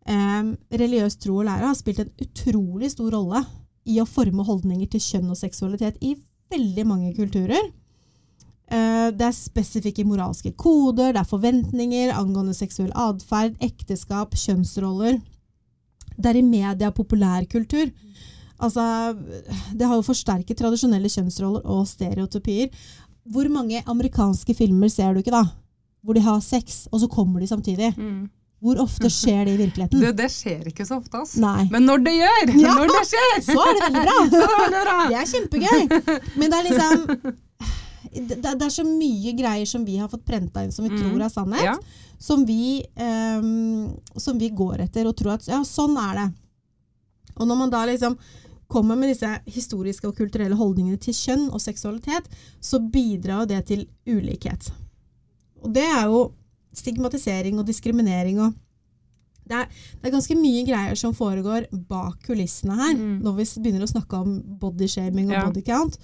Eh, 0.09 0.53
religiøs 0.81 1.19
tro 1.21 1.41
og 1.43 1.49
lære 1.49 1.69
har 1.69 1.77
spilt 1.77 2.01
en 2.01 2.13
utrolig 2.25 2.89
stor 2.95 3.13
rolle 3.13 3.43
i 3.89 3.99
å 4.01 4.09
forme 4.09 4.45
holdninger 4.45 4.89
til 4.93 5.03
kjønn 5.05 5.33
og 5.33 5.41
seksualitet 5.41 5.99
i 6.05 6.15
veldig 6.53 6.85
mange 6.89 7.13
kulturer. 7.17 7.69
Eh, 8.69 9.09
det 9.17 9.27
er 9.27 9.37
spesifikke 9.37 10.07
moralske 10.09 10.53
koder, 10.57 11.13
det 11.13 11.23
er 11.23 11.29
forventninger 11.29 12.13
angående 12.17 12.57
seksuell 12.57 12.93
atferd, 12.97 13.57
ekteskap, 13.65 14.37
kjønnsroller. 14.37 15.21
Det 16.19 16.31
er 16.31 16.41
i 16.41 16.47
media 16.47 16.91
populærkultur. 16.93 17.93
Altså, 18.59 18.83
det 19.73 19.87
har 19.87 19.95
jo 19.95 20.07
forsterket 20.07 20.59
tradisjonelle 20.59 21.09
kjønnsroller 21.13 21.69
og 21.69 21.87
stereotypier. 21.87 22.73
Hvor 23.29 23.49
mange 23.53 23.85
amerikanske 23.87 24.57
filmer 24.57 24.91
ser 24.91 25.15
du 25.15 25.23
ikke, 25.23 25.37
da? 25.37 25.45
Hvor 26.03 26.17
de 26.17 26.25
har 26.25 26.41
sex, 26.43 26.87
og 26.91 27.05
så 27.05 27.09
kommer 27.13 27.41
de 27.41 27.51
samtidig. 27.51 27.93
Mm. 27.97 28.27
Hvor 28.61 28.81
ofte 28.83 29.07
skjer 29.21 29.45
det 29.47 29.53
i 29.55 29.59
virkeligheten? 29.65 30.01
Du, 30.03 30.09
det 30.19 30.29
skjer 30.35 30.65
ikke 30.71 30.87
så 30.89 30.97
ofte, 30.99 31.21
ass. 31.23 31.37
Nei. 31.39 31.69
Men 31.71 31.85
når 31.87 32.03
det 32.07 32.15
gjør, 32.19 32.55
Ja. 32.59 32.73
når 32.75 32.91
det 32.95 33.03
skjer, 33.13 33.37
Så 33.53 33.59
er 33.63 33.77
det 33.77 33.85
veldig 33.85 34.03
bra! 34.07 34.17
så 34.35 34.41
er 34.43 34.49
det 34.49 34.63
veldig 34.65 34.83
bra. 34.89 34.97
Det 35.09 35.21
er 35.21 35.31
kjempegøy. 35.35 36.33
Men 36.41 36.51
det 36.51 36.59
er 36.59 36.67
liksom 36.71 37.37
det, 38.19 38.39
det 38.41 38.65
er 38.65 38.73
så 38.73 38.85
mye 38.89 39.33
greier 39.37 39.69
som 39.69 39.83
vi 39.85 39.99
har 40.01 40.09
fått 40.11 40.25
prenta 40.27 40.63
inn 40.65 40.73
som 40.73 40.87
vi 40.87 40.91
Mm. 40.95 41.01
tror 41.03 41.23
er 41.27 41.29
sannhet, 41.33 41.65
Ja. 41.65 41.75
som, 42.19 42.45
vi, 42.49 42.83
um, 42.97 43.93
som 44.17 44.39
vi 44.41 44.49
går 44.49 44.81
etter 44.87 45.07
og 45.07 45.15
tror 45.17 45.35
at 45.37 45.47
ja, 45.47 45.61
sånn 45.63 45.95
er 46.01 46.15
det. 46.23 46.29
Og 47.39 47.47
når 47.47 47.57
man 47.61 47.71
da 47.71 47.85
liksom 47.87 48.17
kommer 48.69 48.97
med 48.99 49.13
disse 49.13 49.29
historiske 49.47 50.09
og 50.09 50.17
kulturelle 50.17 50.57
holdningene 50.59 50.99
til 51.01 51.15
kjønn 51.15 51.47
og 51.53 51.61
seksualitet, 51.63 52.27
så 52.61 52.81
bidrar 52.81 53.45
jo 53.45 53.47
det 53.53 53.61
til 53.71 53.85
ulikhet. 54.09 54.71
Og 55.63 55.71
det 55.77 55.85
er 55.87 56.09
jo 56.11 56.33
stigmatisering 56.79 57.59
og 57.61 57.67
diskriminering 57.69 58.41
og 58.47 58.57
det 59.49 59.57
er, 59.63 59.69
det 60.03 60.09
er 60.11 60.13
ganske 60.13 60.35
mye 60.37 60.65
greier 60.69 60.99
som 61.01 61.15
foregår 61.17 61.71
bak 61.89 62.19
kulissene 62.27 62.75
her, 62.77 62.91
Mm. 62.99 63.23
når 63.25 63.37
vi 63.39 63.45
begynner 63.65 63.87
å 63.87 63.89
snakke 63.89 64.19
om 64.21 64.35
bodyshaming 64.61 65.31
og 65.31 65.33
Ja. 65.39 65.45
body 65.47 65.63
count. 65.65 65.97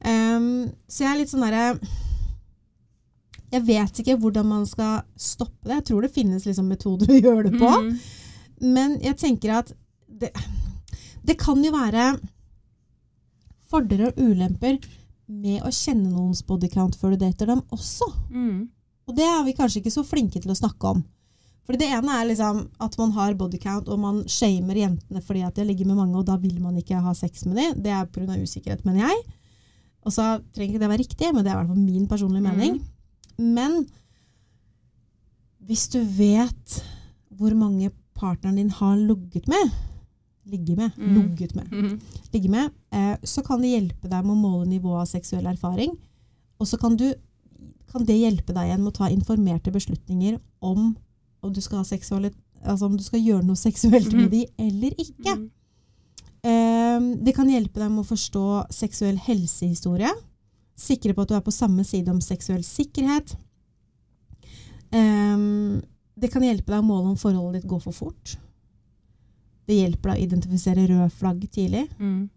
Ehm, 0.00 0.72
så 0.88 1.04
jeg 1.04 1.10
er 1.12 1.18
litt 1.18 1.28
sånn 1.28 1.44
derre 1.44 1.78
Jeg 3.52 3.62
vet 3.64 4.00
ikke 4.02 4.16
hvordan 4.20 4.44
man 4.46 4.64
skal 4.68 5.02
stoppe 5.16 5.64
det. 5.68 5.74
Jeg 5.78 5.84
tror 5.88 6.02
det 6.02 6.12
finnes 6.14 6.44
liksom 6.44 6.66
metoder 6.68 7.06
å 7.12 7.20
gjøre 7.20 7.50
det 7.50 7.58
på. 7.60 7.70
Mm. 7.82 7.98
men 8.74 8.98
jeg 9.00 9.16
tenker 9.16 9.52
at 9.58 9.72
det, 10.08 10.32
det 11.24 11.36
kan 11.38 11.62
jo 11.62 11.70
være 11.72 12.18
fordeler 13.70 14.08
og 14.12 14.18
ulemper 14.18 14.78
med 15.28 15.60
å 15.62 15.68
kjenne 15.68 16.08
noens 16.10 16.40
bodycount 16.42 16.96
før 16.96 17.10
du 17.14 17.16
dater 17.26 17.46
dem 17.52 17.60
også. 17.70 18.08
Mm. 18.32 18.68
Og 19.08 19.16
det 19.16 19.24
er 19.24 19.44
vi 19.46 19.54
kanskje 19.56 19.80
ikke 19.82 19.94
så 19.94 20.04
flinke 20.04 20.40
til 20.42 20.52
å 20.52 20.58
snakke 20.58 20.90
om. 20.94 21.04
For 21.68 21.76
det 21.76 21.88
ene 21.92 22.12
er 22.16 22.28
liksom 22.30 22.62
at 22.80 22.94
man 23.00 23.10
har 23.16 23.34
bodycount, 23.36 23.88
og 23.92 23.98
man 24.00 24.22
shamer 24.28 24.76
jentene 24.80 25.20
fordi 25.24 25.42
at 25.44 25.54
de 25.56 25.62
har 25.64 25.68
ligget 25.68 25.88
med 25.88 25.96
mange, 26.00 26.16
og 26.16 26.24
da 26.28 26.36
vil 26.40 26.60
man 26.64 26.76
ikke 26.80 27.00
ha 27.04 27.12
sex 27.16 27.44
med 27.48 27.56
dem. 27.60 27.82
Det 27.84 27.92
er 27.92 28.06
pga. 28.08 28.36
usikkerhet, 28.40 28.84
mener 28.88 29.08
jeg. 29.08 29.24
Og 30.06 30.12
så 30.12 30.38
trenger 30.54 30.74
ikke 30.76 30.80
det 30.84 30.88
være 30.92 31.02
riktig, 31.02 31.32
men 31.34 31.44
det 31.44 31.50
er 31.52 31.56
i 31.56 31.60
hvert 31.60 31.72
fall 31.74 31.84
min 31.84 32.06
personlige 32.08 32.42
mening. 32.46 32.78
Men 33.38 33.82
hvis 35.68 35.88
du 35.92 36.00
vet 36.04 36.78
hvor 37.38 37.52
mange 37.54 37.90
partneren 38.18 38.56
din 38.56 38.70
har 38.70 38.96
ligget 38.96 39.48
med, 39.48 39.74
Ligge 40.48 40.76
med, 40.78 40.90
Mm. 40.96 41.14
ligget 41.14 41.54
med, 41.54 42.00
ligge 42.32 42.48
med, 42.48 42.70
eh, 42.90 43.16
så 43.22 43.42
kan 43.44 43.60
det 43.60 43.68
hjelpe 43.68 44.08
deg 44.08 44.24
med 44.24 44.32
å 44.32 44.40
måle 44.40 44.64
nivået 44.66 45.02
av 45.02 45.06
seksuell 45.06 45.44
erfaring. 45.44 45.90
Og 46.58 46.66
så 46.66 46.78
kan, 46.80 46.96
du, 46.96 47.12
kan 47.92 48.04
det 48.08 48.18
hjelpe 48.18 48.54
deg 48.54 48.68
igjen 48.68 48.82
med 48.82 48.92
å 48.92 48.98
ta 49.00 49.10
informerte 49.12 49.72
beslutninger 49.74 50.38
om 50.60 50.94
om 51.40 51.52
du 51.54 51.60
skal, 51.62 51.84
ha 51.84 52.30
altså 52.66 52.88
om 52.88 52.96
du 52.98 53.04
skal 53.06 53.22
gjøre 53.22 53.46
noe 53.46 53.58
seksuelt 53.58 54.10
med 54.16 54.32
de 54.34 54.40
eller 54.58 54.96
ikke. 54.98 55.36
Mhm. 55.36 55.50
Eh, 56.48 57.04
det 57.24 57.34
kan 57.36 57.50
hjelpe 57.50 57.80
deg 57.80 57.90
med 57.92 58.02
å 58.02 58.08
forstå 58.08 58.46
seksuell 58.74 59.18
helsehistorie. 59.22 60.10
Sikre 60.78 61.14
på 61.14 61.22
at 61.22 61.30
du 61.30 61.36
er 61.36 61.44
på 61.46 61.54
samme 61.54 61.84
side 61.86 62.10
om 62.10 62.20
seksuell 62.22 62.64
sikkerhet. 62.66 63.36
Eh, 64.90 65.38
det 66.18 66.32
kan 66.32 66.42
hjelpe 66.42 66.72
deg 66.72 66.82
å 66.82 66.86
måle 66.86 67.12
om 67.12 67.20
forholdet 67.20 67.62
ditt 67.62 67.70
går 67.70 67.82
for 67.86 67.94
fort. 67.94 68.36
Det 69.68 69.76
hjelper 69.76 70.10
deg 70.10 70.18
å 70.18 70.26
identifisere 70.26 70.86
røde 70.88 71.10
flagg 71.12 71.42
tidlig. 71.52 71.86
Mm. 72.00 72.28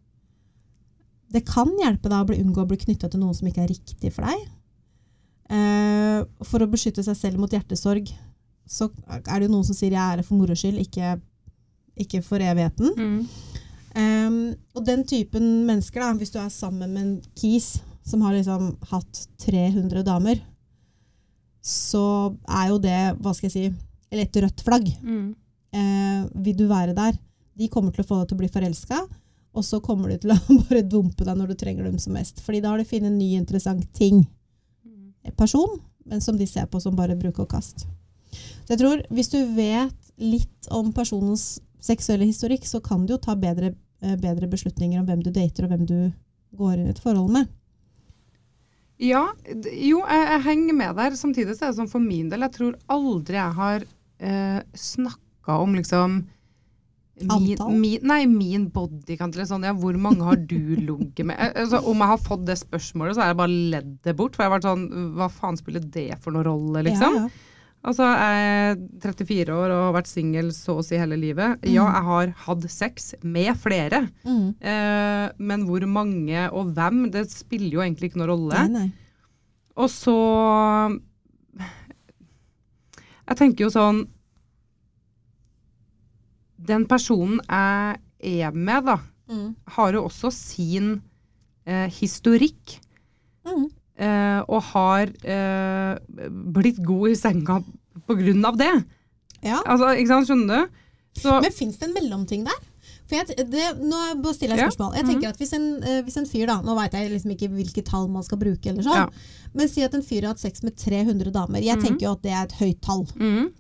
Det 1.32 1.46
kan 1.48 1.70
hjelpe 1.80 2.12
deg 2.12 2.34
å 2.34 2.42
unngå 2.44 2.66
å 2.66 2.68
bli 2.68 2.78
knytta 2.82 3.10
til 3.10 3.22
noen 3.22 3.38
som 3.38 3.48
ikke 3.48 3.64
er 3.64 3.72
riktig 3.72 4.12
for 4.12 4.28
deg. 4.28 4.50
Eh, 5.52 6.20
for 6.48 6.64
å 6.64 6.70
beskytte 6.72 7.04
seg 7.04 7.18
selv 7.20 7.42
mot 7.42 7.52
hjertesorg, 7.52 8.12
så 8.72 8.88
er 9.10 9.42
det 9.42 9.48
jo 9.50 9.52
noen 9.52 9.68
som 9.68 9.76
sier 9.76 9.92
'jeg 9.92 10.00
er 10.00 10.22
her 10.22 10.24
for 10.24 10.36
moro 10.36 10.56
skyld', 10.56 10.80
ikke, 10.80 11.20
ikke 11.98 12.24
for 12.24 12.40
evigheten. 12.40 12.94
Mm. 12.96 13.28
Um, 13.92 14.56
og 14.74 14.86
den 14.86 15.04
typen 15.04 15.66
mennesker, 15.68 16.00
da, 16.00 16.14
hvis 16.14 16.32
du 16.32 16.40
er 16.40 16.48
sammen 16.48 16.94
med 16.94 17.02
en 17.02 17.22
kis 17.36 17.82
som 18.08 18.22
har 18.22 18.34
liksom 18.34 18.78
hatt 18.88 19.28
300 19.44 20.04
damer, 20.04 20.40
så 21.62 22.36
er 22.48 22.70
jo 22.70 22.78
det, 22.82 23.02
hva 23.22 23.34
skal 23.36 23.50
jeg 23.50 23.52
si, 23.52 23.74
et 24.12 24.36
rødt 24.44 24.64
flagg. 24.66 24.88
Mm. 25.04 25.36
Eh, 25.74 26.24
vil 26.44 26.58
du 26.58 26.68
være 26.68 26.96
der? 26.96 27.18
De 27.58 27.68
kommer 27.68 27.92
til 27.92 28.04
å 28.04 28.08
få 28.08 28.22
deg 28.22 28.32
til 28.32 28.38
å 28.38 28.42
bli 28.42 28.52
forelska, 28.52 29.02
og 29.52 29.66
så 29.68 29.82
kommer 29.84 30.10
de 30.10 30.18
til 30.24 30.32
å 30.32 30.40
bare 30.66 30.82
dumpe 30.88 31.28
deg 31.28 31.38
når 31.38 31.52
du 31.52 31.60
trenger 31.60 31.88
dem 31.88 32.00
som 32.00 32.16
mest. 32.16 32.42
Fordi 32.44 32.62
da 32.64 32.72
har 32.72 32.82
de 32.82 32.88
funnet 32.88 33.12
en 33.12 33.20
ny 33.20 33.34
interessant 33.38 33.86
ting. 33.98 34.24
Person, 35.38 35.80
men 36.06 36.22
som 36.22 36.38
de 36.38 36.48
ser 36.50 36.68
på 36.70 36.82
som 36.82 36.96
bare 36.98 37.18
bruk 37.20 37.40
og 37.44 37.50
kast. 37.52 37.86
Så 38.66 38.74
jeg 38.74 38.82
tror, 38.82 39.02
hvis 39.14 39.30
du 39.32 39.40
vet 39.56 40.12
litt 40.22 40.70
om 40.72 40.92
personens 40.96 41.60
seksuelle 41.82 42.28
historikk, 42.30 42.66
så 42.70 42.82
kan 42.84 43.06
du 43.06 43.16
jo 43.16 43.22
ta 43.22 43.36
bedre, 43.36 43.74
eh, 44.02 44.18
bedre 44.22 44.50
beslutninger 44.50 45.02
om 45.02 45.08
hvem 45.10 45.24
du 45.26 45.32
dater, 45.34 45.66
og 45.66 45.74
hvem 45.74 45.86
du 45.90 45.98
går 46.58 46.78
inn 46.78 46.88
i 46.90 46.94
et 46.94 47.02
forhold 47.02 47.32
med. 47.34 47.50
Ja, 49.02 49.24
jo, 49.50 50.04
jeg, 50.06 50.26
jeg 50.30 50.44
henger 50.46 50.78
med 50.78 51.00
der. 51.00 51.18
Samtidig 51.18 51.56
så 51.58 51.66
er 51.66 51.72
det 51.72 51.80
sånn 51.80 51.90
for 51.90 52.04
min 52.04 52.30
del, 52.30 52.46
jeg 52.46 52.56
tror 52.58 52.78
aldri 52.94 53.40
jeg 53.40 53.58
har 53.58 53.86
eh, 54.22 54.60
snakka 54.78 55.58
om 55.64 55.74
liksom 55.78 56.22
Antall? 57.30 57.76
min, 57.78 58.00
nei, 58.08 58.26
min 58.26 58.70
bodycount 58.74 59.36
eller 59.36 59.46
sånn. 59.50 59.64
Ja, 59.68 59.74
hvor 59.78 59.98
mange 60.02 60.24
har 60.26 60.36
du 60.38 60.58
ligget 60.88 61.26
med? 61.26 61.38
Eh, 61.38 61.54
Altså, 61.62 61.84
om 61.86 61.98
jeg 62.02 62.08
har 62.16 62.18
fått 62.26 62.46
det 62.48 62.58
spørsmålet, 62.62 63.16
så 63.16 63.22
har 63.22 63.32
jeg 63.34 63.40
bare 63.44 63.62
ledd 63.76 63.94
det 64.04 64.16
bort. 64.18 64.36
For 64.36 64.44
jeg 64.44 64.52
har 64.52 64.58
vært 64.60 64.68
sånn 64.70 65.14
Hva 65.20 65.30
faen 65.30 65.58
spiller 65.60 65.84
det 65.94 66.10
for 66.24 66.32
noen 66.34 66.48
rolle, 66.50 66.84
liksom? 66.90 67.16
Ja, 67.20 67.30
ja. 67.30 67.48
Altså, 67.82 68.06
jeg 68.06 68.42
er 68.46 68.76
34 69.02 69.54
år 69.58 69.72
og 69.74 69.80
har 69.88 69.94
vært 69.96 70.10
singel 70.12 70.52
så 70.54 70.76
å 70.78 70.84
si 70.86 71.00
hele 71.02 71.16
livet. 71.18 71.64
Ja, 71.66 71.88
jeg 71.90 72.04
har 72.06 72.34
hatt 72.46 72.68
sex 72.70 73.16
med 73.26 73.58
flere. 73.58 74.04
Mm. 74.22 74.52
Eh, 74.62 75.32
men 75.42 75.64
hvor 75.66 75.82
mange 75.90 76.44
og 76.54 76.76
hvem, 76.78 77.08
det 77.10 77.24
spiller 77.34 77.80
jo 77.80 77.82
egentlig 77.82 78.12
ikke 78.12 78.22
noen 78.22 78.30
rolle. 78.36 78.68
Nei, 78.68 78.86
nei. 78.86 78.92
Og 79.82 79.90
så 79.90 80.14
Jeg 83.28 83.38
tenker 83.40 83.66
jo 83.66 83.72
sånn 83.74 84.04
Den 86.68 86.86
personen 86.90 87.40
jeg 87.48 88.00
er 88.46 88.52
med, 88.54 88.86
da, 88.86 89.00
Mm. 89.32 89.56
har 89.78 89.94
jo 89.96 90.02
også 90.10 90.28
sin 90.34 91.02
eh, 91.66 91.88
historikk. 91.90 92.80
Mm. 93.48 93.70
Eh, 94.02 94.42
og 94.50 94.62
har 94.74 95.08
eh, 95.24 95.98
blitt 96.52 96.82
god 96.84 97.12
i 97.12 97.16
senga 97.16 97.62
på 98.08 98.18
grunn 98.20 98.44
av 98.46 98.58
det. 98.60 98.72
Ja. 99.42 99.62
Altså, 99.66 99.94
ikke 99.96 100.08
sant, 100.12 100.28
skjønner 100.28 100.66
du? 100.66 100.76
Så, 101.22 101.38
Men 101.42 101.52
fins 101.56 101.78
det 101.80 101.88
en 101.90 101.94
mellomting 101.96 102.44
der? 102.46 102.60
For 103.08 103.16
jeg, 103.20 103.48
det, 103.52 103.64
nå 103.84 104.34
stiller 104.34 104.56
jeg 104.58 104.72
spørsmål. 104.72 104.94
Jeg 105.00 105.06
tenker 105.10 105.30
at 105.34 105.38
hvis 105.42 105.54
en, 105.54 105.66
eh, 105.84 106.02
hvis 106.04 106.18
en 106.22 106.26
fyr, 106.30 106.46
da, 106.48 106.60
nå 106.64 106.76
veit 106.78 106.94
jeg 106.96 107.12
liksom 107.12 107.32
ikke 107.36 107.50
hvilke 107.56 107.84
tall 107.88 108.08
man 108.12 108.24
skal 108.24 108.38
bruke, 108.40 108.68
eller 108.72 108.84
sånn, 108.84 108.96
Ja. 108.96 109.08
men 109.54 109.68
si 109.72 109.84
at 109.84 109.94
en 109.96 110.02
fyr 110.04 110.22
har 110.24 110.34
hatt 110.36 110.40
sex 110.44 110.64
med 110.64 110.76
300 110.80 111.32
damer. 111.32 111.60
Jeg 111.64 111.78
Mhm. 111.78 111.84
tenker 111.86 112.02
jo 112.08 112.12
at 112.14 112.22
det 112.22 112.32
er 112.32 112.44
et 112.44 112.58
høyt 112.60 112.82
tall. 112.82 113.06
Mhm. 113.16 113.52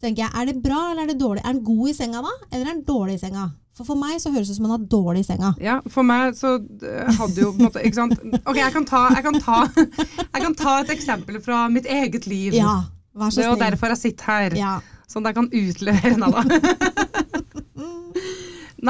Tenker 0.00 0.24
jeg, 0.24 0.30
Er 0.32 0.44
det 0.48 0.62
bra 0.64 0.78
eller 0.90 1.02
er 1.04 1.10
det 1.12 1.18
dårlig? 1.20 1.42
Er 1.44 1.50
han 1.52 1.64
god 1.64 1.88
i 1.90 1.92
senga 1.96 2.22
da, 2.24 2.30
eller 2.50 2.64
er 2.64 2.70
han 2.72 2.84
dårlig 2.86 3.14
i 3.18 3.20
senga? 3.20 3.50
For 3.76 3.84
for 3.88 3.96
meg 4.00 4.16
så 4.20 4.30
høres 4.32 4.48
det 4.48 4.54
ut 4.54 4.58
som 4.58 4.66
han 4.68 4.74
har 4.74 4.86
dårlig 4.92 5.20
i 5.22 5.26
senga. 5.28 5.50
Ja, 5.62 5.76
for 5.88 6.02
meg 6.04 6.34
så 6.36 6.48
eh, 6.58 7.10
hadde 7.16 7.40
jo 7.44 7.52
på 7.54 7.60
en 7.62 7.66
måte 7.68 7.82
Ikke 7.86 7.96
sant. 7.96 8.12
Ok, 8.42 8.56
jeg 8.58 8.72
kan 8.74 8.84
ta, 8.88 9.02
jeg 9.14 9.24
kan 9.24 9.38
ta, 9.40 9.58
jeg 10.34 10.42
kan 10.44 10.56
ta 10.58 10.72
et 10.82 10.90
eksempel 10.96 11.38
fra 11.44 11.62
mitt 11.72 11.86
eget 11.88 12.26
liv. 12.28 12.52
Ja, 12.56 12.74
vær 13.16 13.30
så 13.32 13.40
det 13.40 13.46
er 13.46 13.52
jo 13.54 13.60
derfor 13.62 13.86
jeg 13.94 14.00
sitter 14.02 14.24
her. 14.34 14.50
Ja. 14.58 14.74
Sånn 15.10 15.24
at 15.26 15.30
jeg 15.32 15.38
kan 15.40 15.50
utlevere 15.62 16.12
henne, 16.14 16.28
da. 16.32 16.40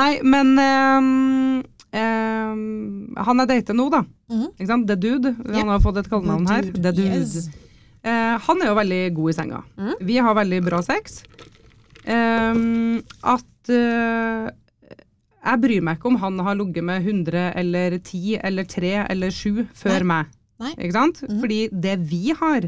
Nei, 0.01 0.11
men 0.23 0.47
um, 0.63 1.63
um, 1.91 2.61
han 3.19 3.43
er 3.43 3.47
date 3.51 3.75
nå, 3.75 3.89
da. 3.91 4.05
Mm. 4.31 4.45
Ikke 4.53 4.69
sant? 4.71 4.87
The 4.91 4.97
Dude. 5.01 5.33
Han 5.55 5.69
har 5.73 5.81
fått 5.83 5.99
et 6.03 6.11
kallenavn 6.13 6.47
her. 6.51 6.63
The 6.77 6.93
Dude. 6.95 7.25
yes. 7.25 7.49
Eh, 8.03 8.39
han 8.47 8.63
er 8.63 8.71
jo 8.71 8.77
veldig 8.79 9.01
god 9.15 9.31
i 9.31 9.37
senga. 9.37 9.61
Mm. 9.77 9.95
Vi 10.09 10.17
har 10.25 10.35
veldig 10.39 10.61
bra 10.65 10.81
sex. 10.83 11.23
Eh, 12.05 12.61
at 13.35 13.69
eh, 13.75 14.51
Jeg 15.41 15.61
bryr 15.63 15.83
meg 15.85 15.97
ikke 15.99 16.11
om 16.11 16.19
han 16.21 16.39
har 16.45 16.57
ligget 16.59 16.85
med 16.85 17.03
100 17.05 17.47
eller 17.57 17.99
10 17.99 18.39
eller 18.45 18.65
3 18.69 18.91
eller 19.09 19.31
7 19.33 19.67
før 19.73 20.05
meg. 20.05 20.27
Nei. 20.61 20.75
Ikke 20.77 20.93
sant? 20.97 21.23
Mm. 21.25 21.39
Fordi 21.41 21.61
det 21.73 21.95
vi 22.11 22.35
har, 22.37 22.67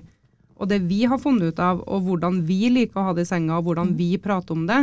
og 0.57 0.69
det 0.71 0.79
vi 0.89 1.03
har 1.05 1.21
funnet 1.21 1.53
ut 1.53 1.61
av, 1.61 1.83
og 1.85 2.07
hvordan 2.07 2.41
vi 2.49 2.71
liker 2.73 2.97
å 3.03 3.05
ha 3.11 3.13
det 3.17 3.27
i 3.27 3.29
senga, 3.29 3.59
og 3.61 3.67
hvordan 3.69 3.93
vi 3.99 4.15
prater 4.17 4.57
om 4.57 4.65
det, 4.69 4.81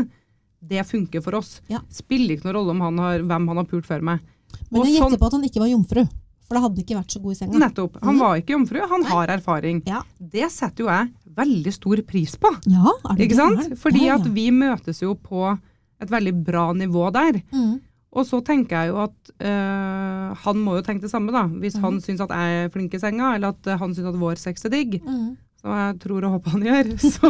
det 0.62 0.86
funker 0.86 1.24
for 1.25 1.39
oss. 1.39 1.56
Ja. 1.72 1.79
Spiller 1.89 2.36
ikke 2.36 2.46
noen 2.50 2.58
rolle 2.60 2.75
om 2.75 2.82
han 2.86 3.01
har, 3.01 3.25
hvem 3.25 3.48
han 3.50 3.62
har 3.63 3.65
pult 3.72 3.89
før 3.89 4.06
meg. 4.06 4.22
Men 4.70 4.86
jeg 4.86 4.94
jeg 4.94 5.01
sånn- 5.01 5.18
på 5.18 5.25
at 5.25 5.38
han 5.39 5.44
ikke 5.50 5.63
var 5.63 5.72
jomfru. 5.74 6.03
For 6.50 6.58
da 6.58 6.62
hadde 6.65 6.75
han 6.79 6.84
ikke 6.84 6.98
vært 6.98 7.13
så 7.13 7.20
god 7.22 7.32
i 7.32 7.38
senga. 7.38 7.60
Nettopp. 7.62 8.00
Han 8.03 8.15
Mhm. 8.15 8.20
var 8.20 8.38
ikke 8.41 8.56
jomfru, 8.58 8.79
han 8.89 9.01
Nei. 9.06 9.10
har 9.13 9.27
erfaring. 9.38 9.84
Ja. 9.86 10.01
Det 10.20 10.48
setter 10.51 10.84
jo 10.84 10.89
jeg 10.89 11.12
veldig 11.38 11.74
stor 11.74 12.01
pris 12.10 12.36
på. 12.36 12.50
ja, 12.65 12.91
er 13.12 13.15
det 13.15 13.27
Ikke 13.29 13.36
sant? 13.38 13.77
Fordi 13.77 14.06
ja, 14.08 14.15
at 14.18 14.25
vi 14.34 14.50
møtes 14.51 15.00
jo 15.01 15.13
på 15.15 15.60
et 16.01 16.10
veldig 16.10 16.34
bra 16.44 16.74
nivå 16.74 17.12
der. 17.13 17.38
Mm. 17.53 17.79
Og 18.12 18.25
så 18.25 18.39
tenker 18.44 18.70
jeg 18.82 18.89
jo 18.89 18.98
at 19.03 19.32
øh, 19.46 20.34
han 20.44 20.58
må 20.65 20.75
jo 20.79 20.82
tenke 20.82 21.01
det 21.06 21.12
samme, 21.12 21.32
da. 21.32 21.44
Hvis 21.46 21.75
mm. 21.77 21.82
han 21.84 22.00
syns 22.01 22.22
at 22.25 22.29
jeg 22.34 22.65
er 22.65 22.70
flink 22.74 22.94
i 22.94 22.98
senga, 22.98 23.36
eller 23.36 23.50
at 23.53 23.77
han 23.79 23.94
syns 23.94 24.08
at 24.10 24.18
vår 24.20 24.36
sex 24.41 24.65
er 24.65 24.70
digg, 24.74 25.00
Mm. 25.06 25.38
som 25.62 25.70
jeg 25.75 26.00
tror 26.00 26.24
og 26.25 26.32
håper 26.39 26.50
han 26.56 26.62
gjør, 26.65 26.98
så, 27.13 27.29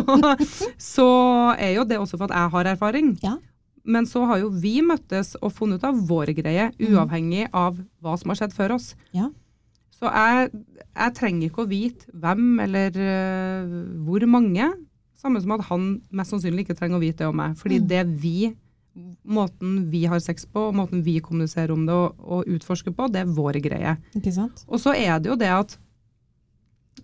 så 0.77 1.07
er 1.59 1.75
jo 1.75 1.83
det 1.83 1.97
også 1.99 2.17
for 2.17 2.29
at 2.31 2.37
jeg 2.37 2.49
har 2.55 2.63
erfaring. 2.75 3.17
Ja. 3.21 3.35
Men 3.85 4.05
så 4.05 4.25
har 4.27 4.39
jo 4.41 4.49
vi 4.49 4.81
møttes 4.85 5.35
og 5.41 5.51
funnet 5.55 5.79
ut 5.79 5.87
av 5.89 5.99
vår 6.09 6.33
greie, 6.37 6.71
uavhengig 6.79 7.47
av 7.53 7.77
hva 8.01 8.17
som 8.19 8.29
har 8.33 8.39
skjedd 8.41 8.53
før 8.57 8.75
oss. 8.75 8.95
Mhm. 9.13 9.19
Ja. 9.21 9.29
Så 9.99 10.07
jeg, 10.07 10.51
jeg 10.95 11.13
trenger 11.17 11.49
ikke 11.49 11.63
å 11.65 11.67
vite 11.67 12.05
hvem 12.15 12.59
eller 12.63 12.95
uh, 12.95 13.73
hvor 14.07 14.23
mange. 14.31 14.69
Samme 15.19 15.41
som 15.43 15.51
at 15.57 15.65
han 15.67 15.89
mest 16.15 16.31
sannsynlig 16.31 16.63
ikke 16.63 16.77
trenger 16.79 16.95
å 16.95 17.03
vite 17.03 17.17
det 17.25 17.27
om 17.27 17.35
meg. 17.35 17.57
Fordi 17.59 17.81
Mm. 17.81 17.87
det 17.89 18.03
vi, 18.21 18.55
måten 19.27 19.89
vi 19.91 20.05
har 20.07 20.19
sex 20.23 20.45
på, 20.47 20.69
og 20.69 20.75
måten 20.79 21.03
vi 21.03 21.17
kommuniserer 21.19 21.71
om 21.75 21.83
det 21.85 21.93
og, 21.93 22.15
og 22.23 22.47
utforsker 22.47 22.95
på, 22.95 23.09
det 23.11 23.25
er 23.25 23.33
vår 23.35 23.59
greie. 23.59 23.97
Ikke 24.15 24.31
sant? 24.31 24.63
Og 24.69 24.79
så 24.79 24.95
er 24.95 25.19
det 25.19 25.29
jo 25.33 25.35
det 25.35 25.51
at 25.51 25.75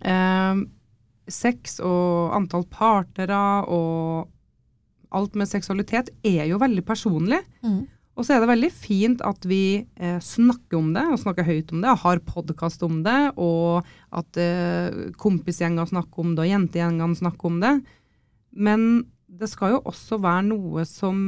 uh, 0.06 0.64
sex 1.28 1.78
og 1.84 2.32
antall 2.36 2.64
partnere 2.70 3.42
og 3.68 4.28
alt 5.16 5.36
med 5.38 5.50
seksualitet 5.50 6.12
er 6.26 6.44
jo 6.50 6.60
veldig 6.62 6.84
personlig. 6.86 7.42
Mm. 7.64 7.84
Og 8.16 8.24
så 8.24 8.32
er 8.32 8.40
det 8.40 8.48
veldig 8.48 8.70
fint 8.72 9.22
at 9.28 9.44
vi 9.48 9.84
eh, 10.00 10.20
snakker 10.24 10.78
om 10.78 10.94
det, 10.96 11.04
og 11.12 11.20
snakker 11.20 11.44
høyt 11.44 11.74
om 11.74 11.82
det, 11.82 11.90
og 11.92 12.00
har 12.04 12.22
podkast 12.24 12.84
om 12.86 13.02
det, 13.04 13.18
og 13.36 13.84
at 14.16 14.40
eh, 14.40 15.12
kompisgjenger 15.20 15.90
snakker 15.90 16.24
om 16.24 16.32
det, 16.32 16.46
og 16.46 16.52
jentegjengene 16.54 17.18
snakker 17.18 17.50
om 17.50 17.60
det. 17.60 17.74
Men 18.56 18.88
det 19.26 19.50
skal 19.52 19.74
jo 19.74 19.82
også 19.84 20.16
være 20.22 20.46
noe 20.48 20.86
som 20.88 21.18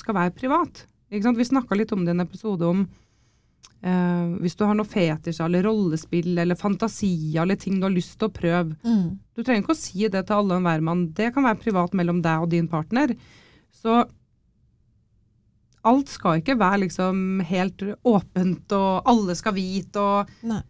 skal 0.00 0.16
være 0.16 0.36
privat. 0.38 0.86
Vi 1.12 1.20
snakka 1.20 1.76
litt 1.76 1.92
om 1.92 2.06
det 2.06 2.14
i 2.14 2.16
en 2.16 2.24
episode 2.24 2.64
om 2.64 2.86
eh, 3.82 4.26
hvis 4.40 4.56
du 4.56 4.64
har 4.64 4.74
noe 4.74 4.86
fetisj 4.86 5.40
eller 5.44 5.62
rollespill 5.66 6.38
eller 6.38 6.54
fantasier 6.54 7.42
eller 7.42 7.56
ting 7.56 7.80
du 7.80 7.86
har 7.88 7.94
lyst 7.94 8.18
til 8.18 8.28
å 8.28 8.32
prøve. 8.32 8.76
Mm. 8.84 9.18
Du 9.34 9.42
trenger 9.42 9.62
ikke 9.64 9.74
å 9.76 9.82
si 9.82 10.08
det 10.08 10.26
til 10.26 10.36
alle 10.36 10.54
og 10.54 10.60
enhver 10.62 10.82
mann. 10.82 11.06
Det 11.12 11.32
kan 11.34 11.44
være 11.44 11.60
privat 11.62 11.92
mellom 11.94 12.22
deg 12.22 12.42
og 12.42 12.50
din 12.50 12.68
partner. 12.68 13.14
Så 13.72 14.04
alt 15.84 16.12
skal 16.12 16.38
ikke 16.38 16.54
være 16.60 16.84
liksom 16.84 17.40
helt 17.48 17.82
åpent, 18.06 18.70
og 18.76 19.02
alle 19.10 19.34
skal 19.34 19.56
vite. 19.56 19.98
og 19.98 20.30
Nei. 20.46 20.60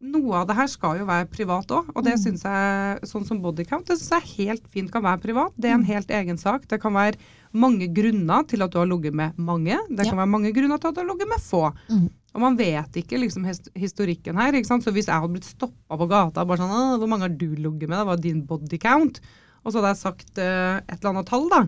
noe 0.00 0.34
av 0.42 0.46
det 0.48 0.56
her 0.56 0.66
skal 0.68 0.98
jo 0.98 1.06
være 1.08 1.28
privat 1.32 1.66
òg, 1.72 1.88
og 1.94 2.04
det 2.04 2.14
Mm. 2.18 2.22
synes 2.24 2.42
jeg, 2.42 3.00
sånn 3.08 3.24
som 3.26 3.40
bodycount, 3.40 3.86
det 3.86 3.96
syns 3.98 4.10
jeg 4.10 4.46
helt 4.46 4.68
fint 4.68 4.90
kan 4.92 5.02
være 5.02 5.20
privat. 5.22 5.52
Det 5.58 5.70
er 5.70 5.74
en 5.74 5.80
Mm. 5.80 5.86
helt 5.86 6.08
egen 6.10 6.36
sak. 6.36 6.68
Det 6.68 6.80
kan 6.80 6.92
være 6.92 7.16
mange 7.54 7.88
grunner 7.88 8.46
til 8.46 8.62
at 8.62 8.70
du 8.70 8.78
har 8.78 8.86
ligget 8.86 9.14
med 9.14 9.34
mange. 9.38 9.78
Det 9.88 10.04
Ja. 10.06 10.10
kan 10.12 10.18
være 10.18 10.28
mange 10.28 10.52
grunner 10.52 10.78
til 10.78 10.88
at 10.88 10.94
du 10.94 11.00
har 11.00 11.08
ligget 11.08 11.28
med 11.28 11.38
få. 11.38 11.72
Mm. 11.88 12.10
Og 12.34 12.40
man 12.44 12.56
vet 12.56 12.94
ikke 13.00 13.18
liksom 13.18 13.44
historikken 13.74 14.36
her. 14.38 14.54
ikke 14.54 14.68
sant? 14.68 14.84
Så 14.84 14.92
hvis 14.94 15.08
jeg 15.10 15.18
hadde 15.18 15.32
blitt 15.34 15.48
stoppa 15.48 15.96
på 15.98 16.06
gata 16.08 16.44
bare 16.46 16.58
sånn 16.58 16.98
'Hvor 16.98 17.08
mange 17.08 17.26
har 17.26 17.34
du 17.34 17.54
ligget 17.56 17.88
med?' 17.88 17.98
Det 17.98 18.06
var 18.06 18.16
din 18.16 18.46
bodycount. 18.46 19.20
Og 19.64 19.72
så 19.72 19.80
hadde 19.80 19.90
jeg 19.92 19.96
sagt 19.96 20.38
uh, 20.38 20.78
et 20.78 20.98
eller 21.00 21.10
annet 21.10 21.26
tall, 21.26 21.48
da. 21.50 21.66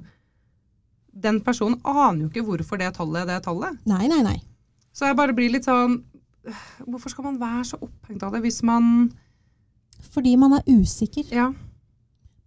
Den 1.12 1.40
personen 1.40 1.81
aner 1.85 2.23
jo 2.23 2.28
ikke 2.31 2.45
hvorfor 2.47 2.78
det 2.78 2.95
tallet 2.95 3.23
er 3.23 3.26
det 3.26 3.42
tallet. 3.45 3.76
Nei, 3.85 4.07
nei, 4.09 4.23
nei. 4.23 4.38
Så 4.95 5.07
jeg 5.07 5.16
bare 5.16 5.35
blir 5.35 5.50
litt 5.52 5.64
sånn 5.64 6.04
Hvorfor 6.88 7.09
skal 7.09 7.25
man 7.25 7.38
være 7.38 7.64
så 7.64 7.76
opphengt 7.81 8.23
av 8.23 8.33
det 8.33 8.40
hvis 8.42 8.62
man 8.66 9.12
Fordi 10.11 10.37
man 10.37 10.52
er 10.54 10.62
usikker. 10.66 11.25
Ja. 11.31 11.52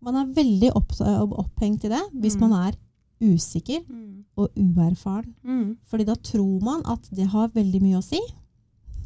Man 0.01 0.15
er 0.15 0.25
veldig 0.33 0.71
opp, 0.75 0.91
opphengt 0.99 1.85
i 1.85 1.89
det 1.89 2.01
hvis 2.13 2.35
Mm. 2.35 2.41
man 2.49 2.67
er 2.67 2.75
usikker 3.23 3.83
og 4.35 4.49
uerfaren. 4.59 5.31
Mm. 5.43 5.77
Fordi 5.87 6.07
da 6.07 6.15
tror 6.19 6.57
man 6.63 6.83
at 6.91 7.07
det 7.15 7.29
har 7.31 7.53
veldig 7.55 7.81
mye 7.83 8.01
å 8.01 8.05
si, 8.05 8.19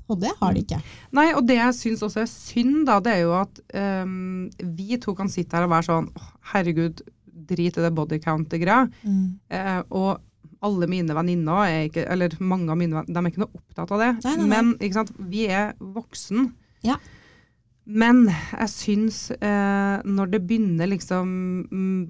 og 0.09 0.17
det 0.23 0.31
har 0.39 0.55
det 0.55 0.63
ikke. 0.65 0.79
Nei, 1.13 1.27
og 1.37 1.43
det 1.45 1.59
jeg 1.59 1.75
syns 1.77 2.03
også 2.05 2.23
er 2.23 2.31
synd, 2.31 2.79
da, 2.89 2.97
det 3.05 3.13
er 3.13 3.21
jo 3.27 3.35
at 3.37 3.61
um, 4.03 4.47
vi 4.77 4.97
to 5.01 5.13
kan 5.17 5.29
sitte 5.29 5.57
her 5.57 5.67
og 5.67 5.75
være 5.75 5.85
sånn 5.91 6.09
«Åh, 6.17 6.31
Herregud, 6.53 7.03
drit 7.49 7.77
i 7.77 7.83
det 7.85 7.91
bodycount-greia. 7.97 8.87
Eh, 9.05 9.77
og 9.93 10.17
alle 10.65 10.89
mine 10.91 11.15
venninner 11.15 11.61
er 11.69 11.85
ikke 11.87 12.03
Eller 12.11 12.33
mange 12.43 12.67
av 12.73 12.77
mine 12.79 13.03
de 13.07 13.15
er 13.15 13.29
ikke 13.29 13.43
noe 13.45 13.61
opptatt 13.61 13.93
av 13.95 14.01
det. 14.01 14.09
Nei, 14.25 14.33
nei, 14.33 14.41
nei. 14.41 14.49
Men 14.51 14.73
ikke 14.79 14.97
sant, 14.97 15.13
vi 15.31 15.45
er 15.47 15.71
voksen. 15.79 16.49
Ja. 16.85 16.97
Men 17.89 18.25
jeg 18.27 18.69
syns 18.73 19.21
eh, 19.37 19.95
når 20.05 20.33
det 20.33 20.41
begynner 20.49 20.91
liksom 20.91 21.31
mm, 21.69 22.01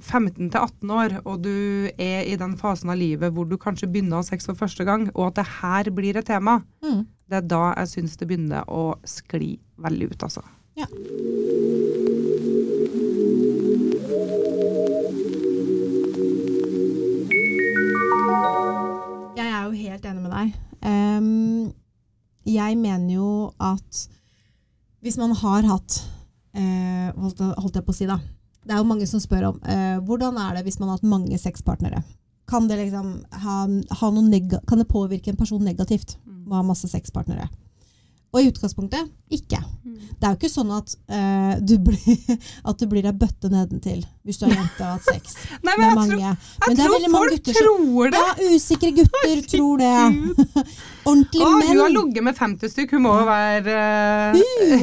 15 0.00 0.50
til 0.50 0.60
18 0.60 0.90
år, 0.94 1.16
og 1.24 1.42
du 1.42 1.88
er 1.98 2.24
i 2.28 2.36
den 2.40 2.56
fasen 2.60 2.90
av 2.90 2.98
livet 3.00 3.32
hvor 3.34 3.48
du 3.48 3.56
kanskje 3.60 3.88
begynner 3.90 4.18
å 4.18 4.22
ha 4.22 4.28
sex 4.28 4.46
for 4.46 4.54
første 4.58 4.84
gang, 4.88 5.08
og 5.14 5.28
at 5.30 5.40
det 5.40 5.46
her 5.60 5.90
blir 5.94 6.16
et 6.20 6.26
tema, 6.26 6.60
Mm. 6.82 7.06
det 7.28 7.36
er 7.42 7.48
da 7.48 7.74
jeg 7.78 7.88
syns 7.94 8.16
det 8.16 8.28
begynner 8.28 8.64
å 8.68 8.94
skli 9.04 9.58
veldig 9.78 10.10
ut, 10.12 10.22
altså. 10.22 10.42
Ja. 10.78 10.86
Jeg 19.38 19.46
er 19.46 19.62
jo 19.68 19.74
helt 19.78 20.06
enig 20.08 20.22
med 20.24 20.32
deg. 20.34 20.54
Um, 20.82 21.72
jeg 22.48 22.78
mener 22.80 23.12
jo 23.14 23.28
at 23.60 24.00
hvis 25.04 25.18
man 25.20 25.30
har 25.38 25.66
hatt 25.68 25.98
eh, 26.58 27.12
holdt, 27.14 27.38
holdt 27.60 27.76
jeg 27.78 27.84
på 27.86 27.92
å 27.94 27.96
si 27.96 28.08
da, 28.08 28.16
det 28.68 28.76
er 28.76 28.82
jo 28.82 28.88
mange 28.90 29.06
som 29.08 29.20
spør 29.22 29.50
om 29.52 29.60
eh, 29.64 29.96
hvordan 30.04 30.36
er 30.42 30.58
det 30.58 30.66
hvis 30.66 30.78
man 30.80 30.90
har 30.90 30.98
hatt 30.98 31.08
mange 31.08 31.38
sexpartnere? 31.40 32.02
Kan 32.48 32.68
det, 32.68 32.78
liksom 32.80 33.12
ha, 33.44 33.56
ha 34.00 34.10
nega 34.16 34.60
kan 34.68 34.80
det 34.80 34.88
påvirke 34.88 35.32
en 35.32 35.40
person 35.40 35.64
negativt 35.64 36.16
å 36.48 36.60
ha 36.60 36.62
masse 36.64 36.88
sexpartnere? 36.88 37.48
Og 38.28 38.42
i 38.42 38.48
utgangspunktet 38.50 39.08
ikke. 39.32 39.58
Det 40.18 40.26
er 40.26 40.32
jo 40.34 40.36
ikke 40.38 40.50
sånn 40.50 40.70
at, 40.74 40.92
uh, 41.12 41.54
du, 41.64 41.76
blir, 41.80 42.36
at 42.68 42.80
du 42.80 42.84
blir 42.90 43.06
ei 43.08 43.14
bøtte 43.16 43.48
nedentil 43.52 44.02
hvis 44.26 44.40
du 44.40 44.44
er 44.48 44.52
jente 44.52 44.82
og 44.82 44.84
har 44.84 44.98
hatt 44.98 45.06
sex 45.06 45.36
Nei, 45.64 45.72
med 45.72 45.78
men 45.78 45.86
jeg 45.86 45.96
mange. 45.98 46.32
Men 46.64 46.80
jeg 46.80 46.90
tror 46.90 47.06
folk 47.14 47.34
gutter 47.34 47.58
tror 47.58 48.12
det! 48.12 48.22
Ja, 48.22 48.52
usikre 48.52 48.90
gutter 48.98 49.42
tror 49.52 49.82
det. 49.82 49.92
Ordentlige 51.08 51.48
menn. 51.48 51.68
hun 51.70 51.82
har 51.82 51.94
ligget 51.94 52.26
med 52.28 52.40
50 52.42 52.74
stykk, 52.74 52.94
hun 52.96 53.04
må 53.06 53.16
jo 53.16 53.26
være 53.28 53.76
uh, 53.78 54.38
Hu 54.38 54.78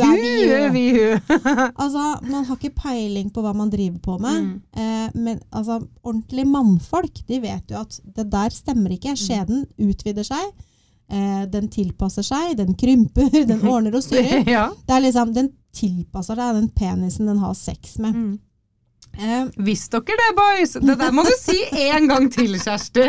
er 0.55 0.69
vi 0.73 0.85
hun 0.95 0.99
hu. 0.99 1.39
Altså, 1.85 2.05
man 2.25 2.45
har 2.47 2.57
ikke 2.57 2.73
peiling 2.81 3.33
på 3.33 3.45
hva 3.45 3.53
man 3.57 3.73
driver 3.73 3.99
på 4.09 4.19
med. 4.25 4.45
Mm. 4.45 4.53
Uh, 4.77 5.09
men 5.27 5.41
altså, 5.51 5.81
ordentlige 6.01 6.49
mannfolk 6.49 7.25
de 7.29 7.41
vet 7.43 7.75
jo 7.75 7.81
at 7.83 7.99
det 8.17 8.29
der 8.33 8.55
stemmer 8.55 8.95
ikke. 8.95 9.13
Mm. 9.13 9.21
Skjeden 9.21 9.67
utvider 9.89 10.25
seg. 10.25 10.53
Eh, 11.05 11.43
den 11.53 11.67
tilpasser 11.69 12.25
seg, 12.25 12.55
den 12.57 12.73
krymper, 12.73 13.29
den 13.51 13.61
ordner 13.69 13.93
og 13.99 14.03
styrer. 14.03 14.41
ja. 14.57 14.67
Det 14.87 14.95
er 14.95 15.03
liksom, 15.05 15.33
Den 15.35 15.51
tilpasser 15.75 16.39
seg 16.39 16.55
den 16.57 16.69
penisen 16.73 17.27
den 17.29 17.41
har 17.43 17.53
sex 17.59 17.97
med. 18.01 18.15
Mm. 18.15 18.33
Eh, 19.15 19.45
Visste 19.63 20.01
dere 20.03 20.17
det, 20.19 20.31
boys? 20.35 20.73
Det 20.81 20.95
der 20.99 21.13
må 21.15 21.23
du 21.27 21.31
si 21.39 21.59
en 21.91 22.09
gang 22.09 22.25
til, 22.33 22.57
Kjersti. 22.59 23.05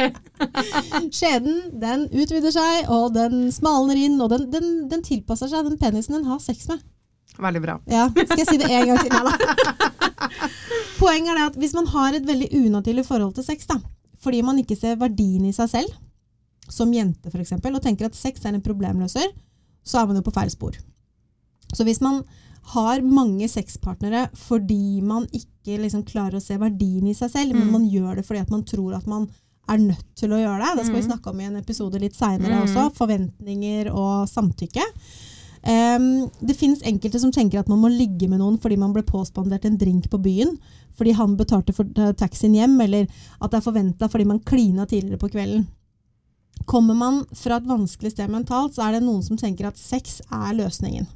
skjeden 1.11 1.57
den 1.83 2.05
utvider 2.13 2.53
seg, 2.55 2.91
og 2.93 3.15
den 3.17 3.49
smalner 3.55 3.97
inn, 3.99 4.21
og 4.23 4.31
den, 4.35 4.45
den, 4.53 4.69
den 4.93 5.03
tilpasser 5.07 5.51
seg 5.51 5.65
den 5.67 5.81
penisen 5.81 6.19
den 6.19 6.29
har 6.29 6.39
sex 6.45 6.69
med. 6.71 6.85
Veldig 7.43 7.61
bra. 7.65 7.79
Ja, 7.91 8.07
Skal 8.13 8.39
jeg 8.45 8.49
si 8.49 8.61
det 8.61 8.69
én 8.71 8.87
gang 8.89 9.01
til? 9.03 9.13
Nei. 9.13 10.31
Poenget 10.97 11.33
er 11.35 11.43
at 11.51 11.57
hvis 11.61 11.75
man 11.77 11.89
har 11.93 12.15
et 12.17 12.25
veldig 12.29 12.49
unaturlig 12.65 13.05
forhold 13.09 13.35
til 13.37 13.45
sex, 13.45 13.67
da, 13.69 13.77
fordi 14.23 14.41
man 14.47 14.61
ikke 14.63 14.77
ser 14.79 14.97
verdien 15.01 15.45
i 15.49 15.53
seg 15.57 15.69
selv, 15.73 15.97
som 16.68 16.92
jente 16.92 17.31
f.eks., 17.33 17.52
og 17.52 17.83
tenker 17.83 18.07
at 18.07 18.14
sex 18.14 18.44
er 18.44 18.55
en 18.55 18.62
problemløser, 18.62 19.29
så 19.87 20.00
er 20.02 20.07
man 20.07 20.16
jo 20.16 20.22
på 20.22 20.35
feil 20.35 20.50
spor. 20.50 20.72
Så 21.74 21.85
hvis 21.85 22.00
man 22.00 22.22
har 22.74 23.00
mange 23.07 23.46
sexpartnere 23.48 24.29
fordi 24.35 25.00
man 25.02 25.26
ikke 25.31 25.79
liksom 25.79 26.02
klarer 26.07 26.38
å 26.38 26.42
se 26.42 26.57
verdien 26.59 27.07
i 27.07 27.14
seg 27.14 27.31
selv, 27.31 27.55
men 27.55 27.68
Mm. 27.68 27.72
man 27.72 27.90
gjør 27.90 28.16
det 28.16 28.24
fordi 28.26 28.50
man 28.50 28.64
tror 28.64 28.96
at 28.96 29.07
man 29.07 29.29
er 29.68 29.79
nødt 29.79 30.05
til 30.16 30.31
å 30.31 30.38
gjøre 30.38 30.62
det. 30.62 30.76
Det 30.76 30.87
skal 30.87 30.96
vi 30.96 31.02
Mm. 31.07 31.11
snakke 31.11 31.31
om 31.31 31.40
i 31.40 31.44
en 31.44 31.57
episode 31.57 32.00
litt 32.00 32.14
seinere 32.14 32.55
Mm. 32.59 32.62
også. 32.66 32.94
Forventninger 32.94 33.92
og 33.92 34.29
samtykke. 34.29 34.83
Um, 35.66 36.31
det 36.44 36.55
finnes 36.57 36.83
enkelte 36.87 37.18
som 37.18 37.33
tenker 37.33 37.59
at 37.59 37.68
man 37.68 37.81
må 37.81 37.88
ligge 37.90 38.29
med 38.29 38.38
noen 38.38 38.57
fordi 38.62 38.76
man 38.79 38.92
ble 38.92 39.02
påspandert 39.02 39.64
en 39.64 39.76
drink 39.76 40.09
på 40.09 40.20
byen, 40.22 40.59
fordi 40.96 41.12
han 41.12 41.37
betalte 41.37 41.74
for 41.74 41.83
eh, 41.96 42.12
taxien 42.12 42.55
hjem, 42.55 42.81
eller 42.85 43.09
at 43.42 43.50
det 43.50 43.59
er 43.59 43.72
forventa 43.72 44.09
fordi 44.09 44.26
man 44.26 44.38
klina 44.38 44.87
tidligere 44.87 45.18
på 45.18 45.31
kvelden. 45.33 45.66
Kommer 46.66 46.98
man 46.98 47.20
fra 47.37 47.61
et 47.61 47.68
vanskelig 47.68 48.12
sted 48.14 48.31
mentalt, 48.33 48.74
så 48.74 48.87
er 48.87 48.96
det 48.96 49.05
noen 49.07 49.22
som 49.22 49.38
tenker 49.38 49.68
at 49.68 49.79
sex 49.79 50.20
er 50.35 50.57
løsningen. 50.59 51.07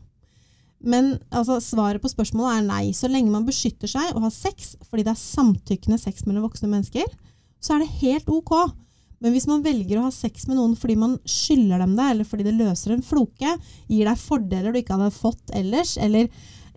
Men 0.80 1.16
altså, 1.28 1.58
svaret 1.60 2.00
på 2.00 2.08
spørsmålet 2.08 2.60
er 2.60 2.68
nei. 2.68 2.84
Så 2.96 3.10
lenge 3.10 3.32
man 3.32 3.48
beskytter 3.48 3.90
seg 3.90 4.14
og 4.14 4.24
har 4.24 4.34
sex 4.34 4.74
fordi 4.88 5.04
det 5.04 5.12
er 5.12 5.20
samtykkende 5.20 5.98
sex 6.00 6.24
mellom 6.26 6.46
voksne 6.46 6.70
mennesker, 6.70 7.10
så 7.60 7.74
er 7.74 7.82
det 7.82 7.98
helt 8.00 8.30
ok. 8.32 8.54
Men 9.20 9.34
hvis 9.34 9.48
man 9.50 9.64
velger 9.64 9.98
å 10.00 10.06
ha 10.06 10.14
sex 10.14 10.46
med 10.48 10.56
noen 10.56 10.78
fordi 10.80 10.96
man 10.96 11.18
skylder 11.28 11.82
dem 11.82 11.92
det, 11.98 12.06
eller 12.14 12.28
fordi 12.28 12.46
det 12.46 12.56
løser 12.56 12.94
en 12.94 13.04
floke, 13.04 13.52
gir 13.90 14.08
deg 14.08 14.22
fordeler 14.22 14.72
du 14.72 14.80
ikke 14.80 14.96
hadde 14.96 15.12
fått 15.12 15.52
ellers, 15.56 15.98
eller 16.00 16.30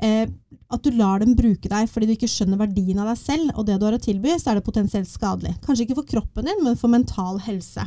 eh, 0.04 0.26
at 0.74 0.84
du 0.84 0.90
lar 0.98 1.22
dem 1.22 1.36
bruke 1.38 1.70
deg 1.70 1.90
fordi 1.92 2.08
du 2.10 2.14
ikke 2.16 2.30
skjønner 2.32 2.60
verdien 2.60 3.00
av 3.02 3.12
deg 3.12 3.20
selv 3.22 3.52
og 3.60 3.68
det 3.68 3.76
du 3.80 3.86
har 3.86 3.96
å 3.98 4.02
tilby, 4.02 4.34
så 4.42 4.52
er 4.52 4.60
det 4.60 4.66
potensielt 4.66 5.10
skadelig. 5.10 5.54
Kanskje 5.66 5.86
ikke 5.88 6.00
for 6.00 6.10
kroppen 6.10 6.48
din, 6.50 6.64
men 6.66 6.78
for 6.80 6.92
mental 6.92 7.38
helse. 7.46 7.86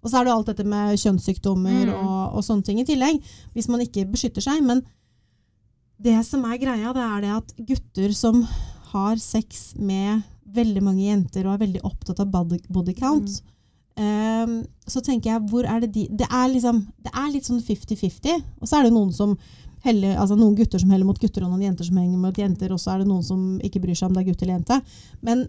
Og 0.00 0.08
så 0.10 0.20
er 0.20 0.28
det 0.28 0.34
alt 0.34 0.50
dette 0.52 0.64
med 0.66 0.96
kjønnssykdommer 1.02 1.90
Mm. 1.90 1.94
og, 1.98 2.38
og 2.38 2.44
sånne 2.46 2.64
ting 2.64 2.80
i 2.80 2.86
tillegg, 2.88 3.20
hvis 3.54 3.68
man 3.68 3.82
ikke 3.84 4.06
beskytter 4.12 4.44
seg. 4.44 4.62
Men 4.64 4.82
det 6.00 6.16
som 6.24 6.44
er 6.48 6.60
greia, 6.62 6.92
det 6.96 7.02
er 7.04 7.20
det 7.26 7.32
at 7.36 7.54
gutter 7.68 8.14
som 8.16 8.42
har 8.92 9.16
sex 9.20 9.74
med 9.78 10.22
veldig 10.50 10.82
mange 10.82 11.04
jenter 11.04 11.46
og 11.46 11.54
er 11.54 11.64
veldig 11.66 11.82
opptatt 11.86 12.20
av 12.22 12.30
body, 12.32 12.58
body 12.70 12.94
count, 12.98 13.40
Um, 14.00 14.62
så 14.88 15.02
tenker 15.04 15.32
jeg, 15.34 15.42
hvor 15.50 15.66
er 15.68 15.80
det 15.82 15.90
de 15.92 16.06
Det 16.08 16.24
er, 16.30 16.46
liksom, 16.48 16.78
det 17.04 17.10
er 17.12 17.26
litt 17.34 17.44
sånn 17.44 17.58
50-50. 17.60 18.38
Og 18.62 18.68
så 18.70 18.78
er 18.78 18.86
det 18.86 18.92
noen 18.94 19.10
som 19.12 19.34
heller, 19.84 20.16
altså 20.20 20.36
noen 20.38 20.56
gutter 20.58 20.82
som 20.82 20.92
heller 20.92 21.08
mot 21.08 21.20
gutter, 21.20 21.44
og 21.44 21.52
noen 21.52 21.68
jenter 21.68 21.88
som 21.88 22.00
henger 22.00 22.20
mot 22.20 22.38
jenter, 22.38 22.72
og 22.74 22.80
så 22.82 22.94
er 22.94 23.02
det 23.02 23.10
noen 23.10 23.24
som 23.26 23.44
ikke 23.64 23.82
bryr 23.82 23.98
seg 23.98 24.10
om 24.10 24.16
det 24.16 24.24
er 24.24 24.30
gutt 24.30 24.44
eller 24.44 24.58
jente. 24.58 24.80
Men 25.26 25.46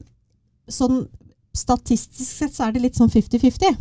sånn 0.72 1.04
statistisk 1.58 2.30
sett 2.30 2.56
så 2.56 2.68
er 2.68 2.76
det 2.76 2.86
litt 2.86 3.00
sånn 3.00 3.12
50-50. 3.12 3.76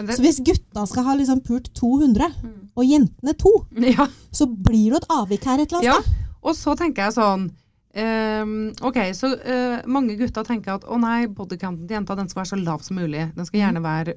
Det, 0.00 0.16
Så 0.16 0.22
hvis 0.22 0.42
gutta 0.44 0.84
skal 0.86 1.06
ha 1.08 1.16
liksom 1.18 1.40
pult 1.46 1.72
200, 1.76 2.28
og 2.76 2.86
jentene 2.86 3.34
to, 3.38 3.54
ja. 3.96 4.06
så 4.32 4.46
blir 4.50 4.92
det 4.92 5.02
et 5.02 5.10
avvik 5.16 5.48
her 5.48 5.64
et 5.64 5.72
eller 5.72 5.88
ja. 5.88 5.96
annet 5.98 6.12
sted. 6.12 6.28
Og 6.40 6.56
så 6.56 6.76
tenker 6.78 7.08
jeg 7.08 7.18
sånn 7.20 7.50
Um, 7.90 8.68
Ok, 8.86 9.00
så 9.18 9.32
uh, 9.34 9.80
mange 9.90 10.14
gutter 10.14 10.44
tenker 10.46 10.76
at 10.76 10.84
å 10.86 10.94
nei, 11.02 11.24
bodycounten 11.26 11.88
til 11.88 11.96
jenta 11.96 12.14
den 12.14 12.28
skal 12.30 12.44
være 12.44 12.50
så 12.52 12.58
lav 12.60 12.84
som 12.86 13.00
mulig. 13.00 13.24
Den 13.34 13.48
skal 13.48 13.64
gjerne 13.64 13.82
være 13.82 14.14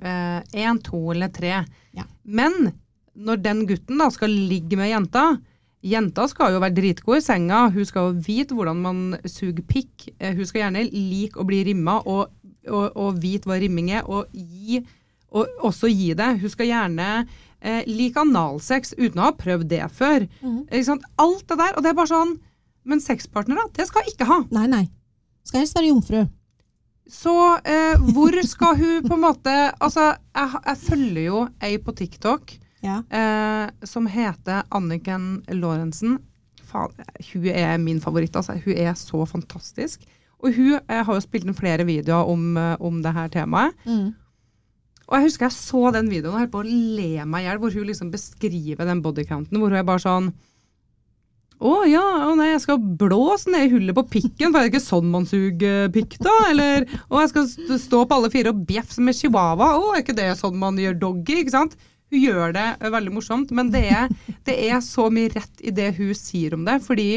én, 0.54 0.78
to 0.86 0.99
eller 1.10 1.32
tre. 1.34 1.63
Ja. 1.97 2.06
Men 2.21 2.69
når 3.13 3.41
den 3.41 3.63
gutten 3.69 3.97
da 4.02 4.12
skal 4.13 4.30
ligge 4.30 4.78
med 4.78 4.91
jenta, 4.91 5.23
Jenta 5.84 6.24
skal 6.32 6.54
jo 6.56 6.62
være 6.63 6.78
dritgod 6.78 7.17
i 7.19 7.24
senga, 7.26 7.65
hun 7.74 7.86
skal 7.88 8.06
jo 8.08 8.22
vite 8.24 8.56
hvordan 8.56 8.78
man 8.80 9.00
suger 9.28 9.65
pikk. 9.67 10.06
Eh, 10.15 10.32
Hun 10.38 10.48
skal 10.48 10.62
gjerne 10.62 10.86
like 10.93 11.36
å 11.39 11.43
bli 11.48 11.60
rimma 11.67 11.98
og, 12.08 12.30
og, 12.69 12.86
og 12.96 13.17
vite 13.19 13.50
hva 13.50 13.58
rimming 13.60 13.89
er, 13.91 14.06
og, 14.08 14.30
gi, 14.32 14.80
og 15.36 15.52
også 15.67 15.91
gi 15.91 16.13
det. 16.15 16.30
Hun 16.39 16.54
skal 16.54 16.69
gjerne 16.69 17.10
eh, 17.60 17.84
like 17.89 18.22
analsex 18.24 18.96
uten 18.96 19.19
å 19.19 19.28
ha 19.28 19.34
prøvd 19.36 19.67
det 19.76 19.82
før. 19.91 20.24
Ikke 20.69 20.86
sant? 20.88 21.04
Alt 21.19 21.43
det 21.52 21.60
der. 21.60 21.76
Og 21.76 21.84
det 21.84 21.91
er 21.91 22.00
bare 22.00 22.13
sånn 22.13 22.34
Men 22.88 23.00
sexpartnere, 23.04 23.67
det 23.76 23.86
skal 23.88 24.04
hun 24.04 24.12
ikke 24.15 24.26
ha. 24.32 24.39
Nei, 24.56 24.65
nei. 24.72 24.84
Skal 25.48 25.62
helst 25.65 25.76
være 25.78 25.91
jomfru. 25.91 26.24
Så 27.12 27.36
eh, 27.67 28.00
hvor 28.15 28.36
skal 28.48 28.78
hun 28.80 29.04
på 29.08 29.15
en 29.17 29.24
måte 29.24 29.54
Altså, 29.84 30.13
jeg, 30.36 30.60
jeg 30.63 30.80
følger 30.88 31.24
jo 31.28 31.41
ei 31.63 31.76
på 31.84 31.91
TikTok 32.00 32.54
Ja. 32.84 33.02
eh, 33.10 33.69
som 33.88 34.08
heter 34.12 34.65
Anniken 34.76 35.43
Lorentzen. 35.56 36.19
Faen, 36.67 36.91
hun 37.32 37.48
er 37.48 37.78
min 37.80 38.02
favoritt. 38.04 38.36
Altså. 38.36 38.58
Hun 38.65 38.76
er 38.76 38.93
så 39.00 39.24
fantastisk. 39.30 40.04
Og 40.43 40.52
hun 40.58 40.76
eh, 40.76 41.04
har 41.06 41.13
jo 41.13 41.24
spilt 41.24 41.48
inn 41.48 41.56
flere 41.56 41.86
videoer 41.88 42.28
om, 42.28 42.58
eh, 42.60 42.76
om 42.84 43.02
det 43.04 43.13
her 43.15 43.32
temaet. 43.32 43.78
Mm. 43.88 44.12
Og 45.08 45.17
jeg 45.17 45.28
husker 45.28 45.48
jeg 45.50 45.56
så 45.58 45.91
den 45.96 46.10
videoen 46.12 46.34
og 46.34 46.41
holdt 46.41 46.54
på 46.54 46.63
å 46.63 46.67
le 46.67 47.26
meg 47.28 47.43
i 47.43 47.48
hjel, 47.48 47.60
hvor 47.62 47.76
hun 47.76 47.88
liksom 47.89 48.12
beskriver 48.12 48.88
den 48.88 49.04
bodycounten, 49.04 49.60
hvor 49.60 49.72
hun 49.72 49.80
er 49.80 49.88
bare 49.88 50.04
sånn 50.04 50.34
å 51.63 51.74
ja, 51.88 52.04
å 52.28 52.34
nei, 52.36 52.50
jeg 52.50 52.63
skal 52.65 52.80
blåse 53.00 53.52
ned 53.52 53.67
i 53.67 53.72
hullet 53.72 53.96
på 53.96 54.04
pikken, 54.17 54.50
for 54.52 54.60
er 54.60 54.65
det 54.65 54.74
ikke 54.74 54.84
sånn 54.84 55.12
man 55.13 55.28
suger 55.30 55.88
pikk, 55.96 56.17
da? 56.24 56.34
Eller 56.50 56.84
å, 57.08 57.22
jeg 57.22 57.32
skal 57.32 57.80
stå 57.80 58.02
på 58.10 58.17
alle 58.17 58.32
fire 58.34 58.52
og 58.52 58.65
bjeffe 58.67 59.04
med 59.06 59.15
chihuahua, 59.15 59.69
å, 59.80 59.93
er 59.93 60.04
ikke 60.04 60.17
det 60.17 60.32
sånn 60.39 60.58
man 60.60 60.80
gjør 60.82 60.98
doggy, 61.06 61.38
ikke 61.43 61.56
sant? 61.56 61.78
Hun 62.13 62.21
gjør 62.21 62.54
det 62.54 62.65
eh, 62.80 62.91
veldig 62.93 63.13
morsomt, 63.15 63.54
men 63.58 63.71
det 63.73 63.88
er, 63.89 64.12
det 64.47 64.58
er 64.69 64.84
så 64.86 65.08
mye 65.13 65.32
rett 65.34 65.63
i 65.65 65.73
det 65.73 65.89
hun 65.97 66.13
sier 66.17 66.54
om 66.58 66.65
det, 66.67 66.78
fordi 66.86 67.10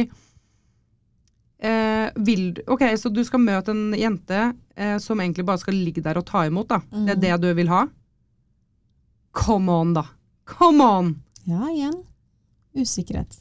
eh, 1.61 2.09
vil, 2.17 2.49
Ok, 2.67 2.87
så 2.99 3.13
du 3.13 3.23
skal 3.27 3.43
møte 3.45 3.75
en 3.75 3.93
jente 3.97 4.41
eh, 4.77 4.97
som 5.03 5.21
egentlig 5.21 5.47
bare 5.49 5.61
skal 5.63 5.77
ligge 5.77 6.05
der 6.05 6.21
og 6.21 6.27
ta 6.29 6.47
imot, 6.49 6.71
da. 6.73 6.81
Det 7.13 7.17
er 7.17 7.23
det 7.23 7.37
du 7.45 7.51
vil 7.61 7.73
ha? 7.73 7.85
Come 9.37 9.73
on, 9.73 9.93
da. 9.97 10.07
Come 10.49 10.85
on! 10.85 11.13
Ja, 11.45 11.69
igjen. 11.71 11.99
Usikkerhet. 12.77 13.37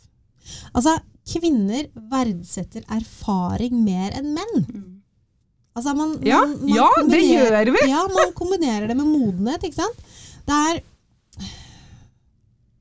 Altså, 0.76 0.98
kvinner 1.26 1.88
verdsetter 2.12 2.84
erfaring 2.92 3.80
mer 3.86 4.14
enn 4.20 4.34
menn. 4.36 4.68
Altså, 5.76 5.96
man, 5.98 6.18
Ja, 6.24 6.42
man, 6.44 6.60
man 6.62 6.76
ja, 6.76 6.90
det 7.10 7.22
gjør 7.24 7.72
vi! 7.76 7.86
Ja, 7.92 8.04
man 8.12 8.36
kombinerer 8.38 8.88
det 8.88 8.96
med 9.00 9.10
modenhet, 9.10 9.66
ikke 9.68 9.82
sant? 9.82 10.04
Det 10.46 10.60
er 10.70 10.84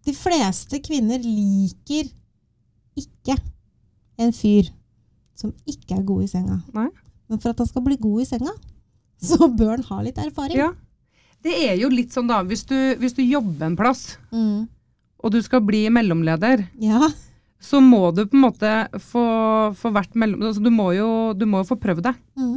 De 0.04 0.12
fleste 0.16 0.80
kvinner 0.84 1.22
liker 1.24 2.10
ikke 3.00 3.36
en 4.20 4.32
fyr 4.36 4.68
som 5.34 5.50
ikke 5.66 5.96
er 5.98 6.04
god 6.06 6.22
i 6.26 6.30
senga. 6.30 6.60
Nei. 6.76 6.88
Men 7.30 7.40
for 7.42 7.50
at 7.54 7.60
han 7.62 7.66
skal 7.70 7.82
bli 7.86 7.96
god 7.98 8.22
i 8.22 8.26
senga, 8.28 8.52
så 9.24 9.48
bør 9.50 9.78
han 9.78 9.86
ha 9.88 10.02
litt 10.06 10.20
erfaring. 10.22 10.60
Ja. 10.60 10.70
Det 11.44 11.54
er 11.66 11.74
jo 11.80 11.88
litt 11.92 12.14
sånn, 12.14 12.28
da, 12.30 12.42
hvis 12.46 12.62
du, 12.68 12.76
hvis 13.00 13.16
du 13.16 13.22
jobber 13.24 13.66
en 13.66 13.76
plass, 13.76 14.14
Mm. 14.32 14.68
og 15.24 15.32
du 15.32 15.40
skal 15.44 15.60
bli 15.64 15.82
mellomleder, 15.92 16.66
ja. 16.80 17.08
så 17.60 17.80
må 17.84 18.12
du 18.16 18.22
på 18.26 18.36
en 18.38 18.44
måte 18.46 18.70
få, 19.00 19.24
få 19.76 19.92
vært 19.92 20.14
mellom... 20.20 20.42
Altså, 20.44 20.62
du, 20.64 20.70
må 20.72 20.92
jo, 20.96 21.08
du 21.36 21.44
må 21.48 21.60
jo 21.64 21.68
få 21.72 21.76
prøvd 21.80 22.04
deg. 22.06 22.22
Mm. 22.38 22.56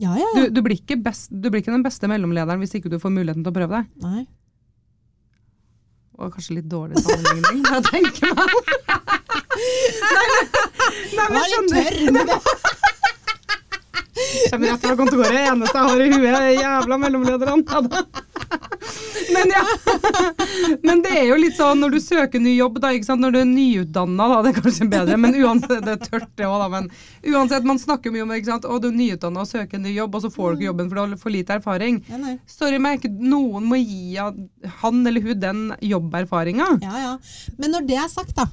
Ja, 0.00 0.14
ja, 0.16 0.26
Du, 0.34 0.40
ja. 0.46 0.48
du, 0.50 0.62
blir 0.64 0.78
ikke 0.80 0.96
best, 1.02 1.28
du 1.30 1.50
blir 1.50 1.60
ikke 1.60 1.74
den 1.74 1.84
beste 1.84 2.08
mellomlederen 2.08 2.62
hvis 2.62 2.74
ikke 2.78 2.88
du 2.90 2.98
får 3.02 3.12
muligheten 3.12 3.44
til 3.44 3.52
å 3.52 3.58
prøve 3.58 3.80
deg. 3.82 3.90
Nei. 4.06 4.24
Og 6.20 6.32
kanskje 6.34 6.54
litt 6.58 6.68
dårlig 6.68 7.00
sammenligning, 7.00 7.62
jeg 7.64 7.82
tenker 7.88 8.34
meg. 8.36 8.50
Nei, 10.10 10.26
men- 10.30 10.48
nei, 11.16 11.26
men 11.30 11.42
skjønner 11.48 11.92
Kommer 14.50 14.72
rett 14.72 14.84
fra 14.84 14.96
kontoret, 14.98 15.36
eneste 15.50 15.78
jeg 15.78 15.88
har 15.90 16.02
i 16.04 16.10
huet 16.12 16.36
er 16.40 16.50
jævla 16.58 16.98
mellomlederne. 17.00 18.04
Men 19.30 19.52
ja. 19.54 19.64
Men 20.82 21.02
det 21.04 21.12
er 21.18 21.26
jo 21.28 21.36
litt 21.40 21.56
sånn 21.56 21.80
når 21.82 21.94
du 21.94 22.00
søker 22.02 22.42
ny 22.42 22.54
jobb, 22.56 22.80
da, 22.82 22.92
når 22.92 23.34
du 23.34 23.38
er 23.40 23.48
nyutdanna, 23.48 24.28
da, 24.32 24.40
det 24.44 24.52
er 24.52 24.62
kanskje 24.62 24.88
bedre, 24.90 25.18
men 25.20 25.36
uansett, 25.38 25.84
det 25.86 25.96
er 25.96 26.02
tørt 26.02 26.30
det 26.38 26.48
òg, 26.48 26.56
da, 26.62 26.68
men 26.72 26.88
uansett, 27.34 27.66
man 27.68 27.80
snakker 27.80 28.14
mye 28.14 28.24
om 28.24 28.32
det, 28.32 28.40
ikke 28.42 28.52
sant, 28.52 28.66
og 28.66 28.82
du 28.82 28.90
er 28.90 28.96
nyutdanna 28.96 29.44
og 29.44 29.50
søker 29.50 29.82
ny 29.82 29.94
jobb, 29.94 30.16
og 30.18 30.24
så 30.24 30.32
får 30.34 30.50
du 30.50 30.60
ikke 30.60 30.68
jobben 30.70 30.90
for 30.90 30.98
du 30.98 31.02
har 31.04 31.20
for 31.22 31.34
lite 31.34 31.58
erfaring. 31.60 32.00
Ja. 32.10 32.34
Sorry, 32.50 32.80
men 32.82 33.04
noen 33.20 33.68
må 33.70 33.78
gi 33.80 34.16
han 34.18 35.06
eller 35.06 35.24
hun 35.24 35.40
den 35.40 35.62
jobberfaringa. 35.84 36.72
Ja, 36.84 37.04
ja. 37.04 37.14
Men 37.60 37.76
når 37.76 37.86
det 37.88 38.00
er 38.02 38.10
sagt, 38.12 38.34
da, 38.38 38.48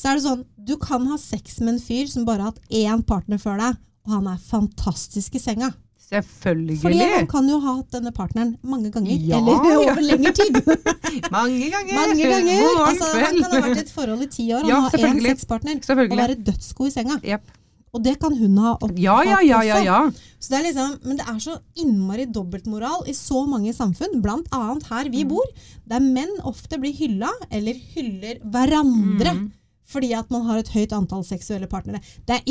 så 0.00 0.10
er 0.10 0.16
det 0.16 0.24
sånn 0.24 0.46
Du 0.56 0.76
kan 0.80 1.04
ha 1.10 1.18
sex 1.20 1.58
med 1.60 1.74
en 1.74 1.82
fyr 1.82 2.06
som 2.08 2.24
bare 2.24 2.44
har 2.46 2.54
hatt 2.54 2.72
én 2.72 3.02
partner 3.06 3.40
før 3.42 3.58
deg, 3.60 3.80
og 4.06 4.12
han 4.16 4.26
er 4.32 4.38
fantastisk 4.50 5.34
i 5.36 5.42
senga. 5.42 5.70
Selvfølgelig. 6.10 6.78
Fordi 6.82 6.98
han 7.12 7.26
kan 7.30 7.46
jo 7.48 7.60
ha 7.62 7.76
hatt 7.76 7.92
denne 7.94 8.10
partneren 8.16 8.56
mange 8.66 8.90
ganger, 8.90 9.12
Ja, 9.14 9.38
eller 9.38 9.60
ja. 9.70 9.92
over 9.92 10.02
lengre 10.02 10.32
tid. 10.34 10.58
Mange 11.30 11.68
ganger. 11.70 11.94
mange 11.94 12.26
ganger. 12.32 12.66
Altså, 12.86 13.06
han 13.14 13.38
kan 13.38 13.52
ha 13.54 13.60
vært 13.68 13.78
i 13.78 13.84
et 13.84 13.92
forhold 13.94 14.22
i 14.26 14.28
ti 14.30 14.48
år, 14.54 14.64
han 14.64 14.70
Ja, 14.72 14.80
har 14.86 15.06
én 15.10 15.22
sexpartner, 15.28 15.80
og 15.86 16.16
være 16.18 16.36
dødsgod 16.50 16.90
i 16.90 16.94
senga. 16.94 17.18
Yep. 17.22 17.56
Og 17.90 18.02
det 18.04 18.12
kan 18.22 18.34
hun 18.38 18.58
ha 18.62 18.72
opp, 18.78 18.92
Ja, 19.02 19.16
ja, 19.26 19.38
ja, 19.42 19.60
ja, 19.66 19.78
ja. 19.82 20.00
Så 20.38 20.52
det 20.52 20.58
er 20.60 20.66
liksom, 20.68 20.92
men 21.06 21.18
det 21.18 21.26
er 21.26 21.38
så 21.42 21.56
innmari 21.82 22.26
dobbeltmoral 22.30 23.06
i 23.10 23.14
så 23.18 23.42
mange 23.50 23.72
samfunn, 23.74 24.20
annet 24.22 24.86
her 24.90 25.04
Mm. 25.08 25.12
vi 25.12 25.24
bor, 25.24 25.46
der 25.86 25.98
menn 26.00 26.30
ofte 26.46 26.78
blir 26.78 26.94
hylla, 26.94 27.30
eller 27.50 27.74
hyller 27.94 28.38
hverandre, 28.46 29.34
Mm. 29.34 29.50
Fordi 29.90 30.12
at 30.16 30.30
man 30.30 30.46
har 30.48 30.60
et 30.60 30.70
høyt 30.74 30.94
antall 30.96 31.24
seksuelle 31.26 31.68
partnere. 31.70 32.02
Er 32.30 32.44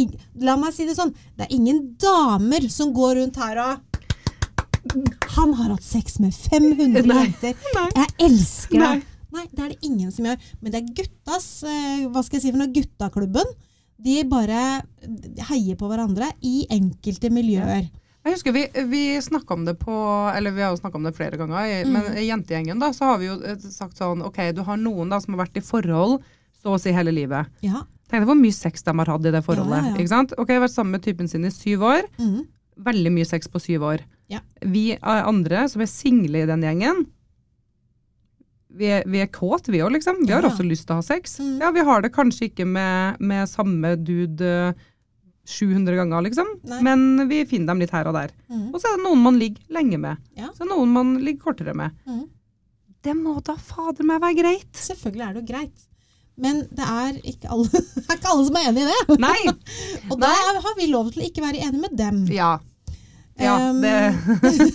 la 0.44 0.58
meg 0.60 0.76
si 0.76 0.88
det 0.88 0.98
sånn, 0.98 1.14
det 1.38 1.48
er 1.48 1.56
ingen 1.56 1.94
damer 2.02 2.68
som 2.72 2.92
går 2.96 3.22
rundt 3.22 3.40
her 3.40 3.62
og 3.64 3.86
han 5.36 5.54
har 5.54 5.74
hatt 5.74 5.84
sex 5.84 6.20
med 6.24 6.34
500 6.34 7.06
Nei. 7.06 7.24
jenter. 7.24 7.56
Nei. 7.76 7.88
Jeg 7.96 8.14
elsker 8.30 8.80
deg. 8.80 9.08
Nei, 9.30 9.46
det 9.52 9.64
er 9.64 9.74
det 9.74 9.86
ingen 9.86 10.12
som 10.14 10.26
gjør. 10.26 10.46
Men 10.62 10.74
det 10.74 10.80
er 10.80 10.94
guttas, 10.98 11.48
eh, 11.68 12.06
hva 12.10 12.24
skal 12.26 12.40
jeg 12.40 12.48
si 12.48 12.54
for 12.54 12.62
noe, 12.62 12.74
guttaklubben. 12.74 13.52
De 14.00 14.22
bare 14.32 14.62
heier 15.50 15.78
på 15.78 15.90
hverandre 15.92 16.32
i 16.48 16.64
enkelte 16.72 17.30
miljøer. 17.34 17.90
Jeg 18.26 18.36
husker 18.36 18.56
vi, 18.56 18.66
vi 18.92 19.04
snakka 19.24 19.56
om 19.56 19.62
det 19.64 19.78
på 19.80 19.94
Eller 20.36 20.52
vi 20.52 20.62
har 20.62 20.74
jo 20.76 20.90
om 20.92 21.06
det 21.08 21.16
flere 21.16 21.38
ganger, 21.40 21.86
men 21.88 22.18
i 22.20 22.28
jentegjengen 22.28 22.82
da, 22.82 22.92
så 22.94 23.14
har 23.14 23.22
vi 23.22 23.30
jo 23.30 23.38
eh, 23.42 23.56
sagt 23.72 23.98
sånn 23.98 24.22
OK, 24.28 24.42
du 24.56 24.62
har 24.68 24.80
noen 24.80 25.10
da 25.10 25.22
som 25.24 25.34
har 25.36 25.46
vært 25.46 25.62
i 25.62 25.64
forhold 25.64 26.20
så 26.60 26.76
å 26.76 26.80
si 26.82 26.94
hele 26.96 27.14
livet. 27.16 27.50
Ja. 27.66 27.84
Tenk 28.10 28.24
deg 28.24 28.30
hvor 28.32 28.40
mye 28.40 28.56
sex 28.56 28.84
de 28.86 28.96
har 28.98 29.12
hatt 29.14 29.28
i 29.30 29.34
det 29.34 29.44
forholdet. 29.46 29.84
Ja, 29.84 29.92
ja, 29.92 29.98
ikke 30.02 30.12
sant? 30.12 30.34
Ok, 30.42 30.52
Vært 30.64 30.74
sammen 30.74 30.98
med 30.98 31.06
typen 31.06 31.30
sin 31.30 31.46
i 31.46 31.54
syv 31.54 31.86
år. 31.88 32.08
Mm. 32.18 32.42
Veldig 32.90 33.14
mye 33.14 33.28
sex 33.30 33.52
på 33.52 33.62
syv 33.62 33.86
år. 33.86 34.04
Ja. 34.32 34.42
Vi 34.66 34.92
eh, 34.98 35.24
andre 35.30 35.68
som 35.70 35.84
er 35.84 35.90
single 35.92 36.44
i 36.44 36.50
den 36.50 36.66
gjengen, 36.66 37.06
vi 38.80 38.86
er, 38.94 39.04
vi 39.10 39.22
er 39.24 39.30
kåt, 39.34 39.68
vi 39.74 39.82
òg, 39.82 39.96
liksom. 39.96 40.22
Vi 40.28 40.34
har 40.34 40.46
også 40.46 40.64
lyst 40.66 40.86
til 40.88 40.94
å 40.94 41.00
ha 41.00 41.06
sex. 41.06 41.40
Mm. 41.42 41.56
Ja, 41.64 41.72
Vi 41.74 41.86
har 41.88 42.04
det 42.06 42.12
kanskje 42.14 42.50
ikke 42.52 42.68
med, 42.70 43.18
med 43.20 43.50
samme 43.50 43.96
dude 43.98 44.46
eh, 44.46 44.84
700 45.50 45.98
ganger, 45.98 46.22
liksom. 46.28 46.52
Nei. 46.70 46.82
Men 46.86 47.30
vi 47.32 47.42
finner 47.50 47.74
dem 47.74 47.82
litt 47.82 47.94
her 47.96 48.10
og 48.12 48.14
der. 48.18 48.34
Mm. 48.52 48.68
Og 48.70 48.78
så 48.78 48.92
er 48.92 49.00
det 49.00 49.06
noen 49.08 49.24
man 49.26 49.40
ligger 49.42 49.74
lenge 49.74 49.98
med. 50.02 50.22
Så 50.38 50.62
er 50.62 50.68
det 50.68 50.74
noen 50.76 50.94
man 50.94 51.16
ligger 51.24 51.50
kortere 51.50 51.74
med. 51.78 51.96
Mhm. 52.10 52.28
Det 53.00 53.14
må 53.16 53.38
da 53.48 53.54
fader 53.56 54.04
meg 54.04 54.20
være 54.20 54.36
greit. 54.42 54.74
Selvfølgelig 54.76 55.24
er 55.24 55.34
det 55.34 55.40
jo 55.40 55.48
greit. 55.54 55.84
Men 56.40 56.64
det 56.72 56.88
er 56.88 57.20
ikke 57.28 57.52
alle, 57.52 57.84
er 58.08 58.18
ikke 58.18 58.32
alle 58.34 58.48
som 58.48 58.58
er 58.60 58.70
enig 58.72 58.86
i 58.86 58.90
det. 58.90 59.20
Nei! 59.22 59.40
Og 60.12 60.18
da 60.22 60.32
har 60.32 60.76
vi 60.80 60.90
lov 60.92 61.12
til 61.14 61.24
å 61.24 61.30
ikke 61.30 61.44
være 61.46 61.64
enig 61.68 61.84
med 61.84 61.96
dem. 62.00 62.26
Ja. 62.34 62.58
Ja, 63.40 63.54
det, 63.72 63.92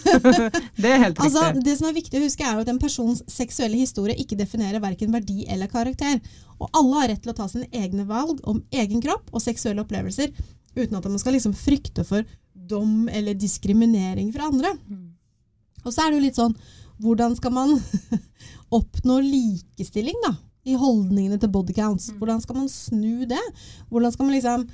det 0.80 0.88
er 0.88 1.02
helt 1.02 1.18
Altså, 1.20 1.42
riktig. 1.50 1.64
det 1.66 1.74
som 1.76 1.88
er 1.90 1.96
viktig 1.98 2.16
å 2.16 2.22
huske 2.24 2.46
er 2.46 2.54
jo 2.56 2.62
at 2.62 2.70
en 2.72 2.78
persons 2.80 3.20
seksuelle 3.28 3.76
historie 3.76 4.16
ikke 4.22 4.38
definerer 4.40 4.80
verken 4.80 5.12
verdi 5.12 5.44
eller 5.52 5.68
karakter. 5.68 6.16
Og 6.56 6.70
alle 6.70 7.02
har 7.02 7.10
rett 7.12 7.20
til 7.26 7.34
å 7.34 7.36
ta 7.36 7.48
sine 7.50 7.68
egne 7.76 8.06
valg 8.08 8.40
om 8.48 8.62
egen 8.72 9.02
kropp 9.04 9.28
og 9.36 9.44
seksuelle 9.44 9.84
opplevelser, 9.84 10.32
uten 10.78 10.96
at 10.96 11.10
man 11.10 11.20
skal 11.20 11.36
liksom 11.36 11.52
frykte 11.58 12.06
for 12.08 12.24
dom 12.54 13.04
eller 13.12 13.36
diskriminering 13.36 14.32
fra 14.32 14.48
andre. 14.48 14.72
Og 15.84 15.92
så 15.92 16.06
er 16.06 16.14
det 16.14 16.16
jo 16.22 16.24
litt 16.24 16.40
sånn, 16.40 16.56
hvordan 17.04 17.36
skal 17.36 17.52
man 17.52 17.76
oppnå 18.80 19.20
likestilling 19.28 20.24
da? 20.24 20.32
I 20.64 20.76
holdningene 20.80 21.38
til 21.40 21.52
body 21.52 21.74
counts. 21.76 22.10
Hvordan 22.18 22.40
skal 22.40 22.56
man 22.56 22.68
snu 22.72 23.26
det? 23.28 23.42
Hvordan 23.92 24.14
skal 24.14 24.28
man 24.28 24.36
liksom 24.36 24.66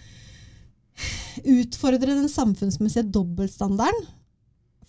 utfordre 1.59 2.14
den 2.14 2.29
samfunnsmessige 2.31 3.11
dobbeltstandarden? 3.11 4.09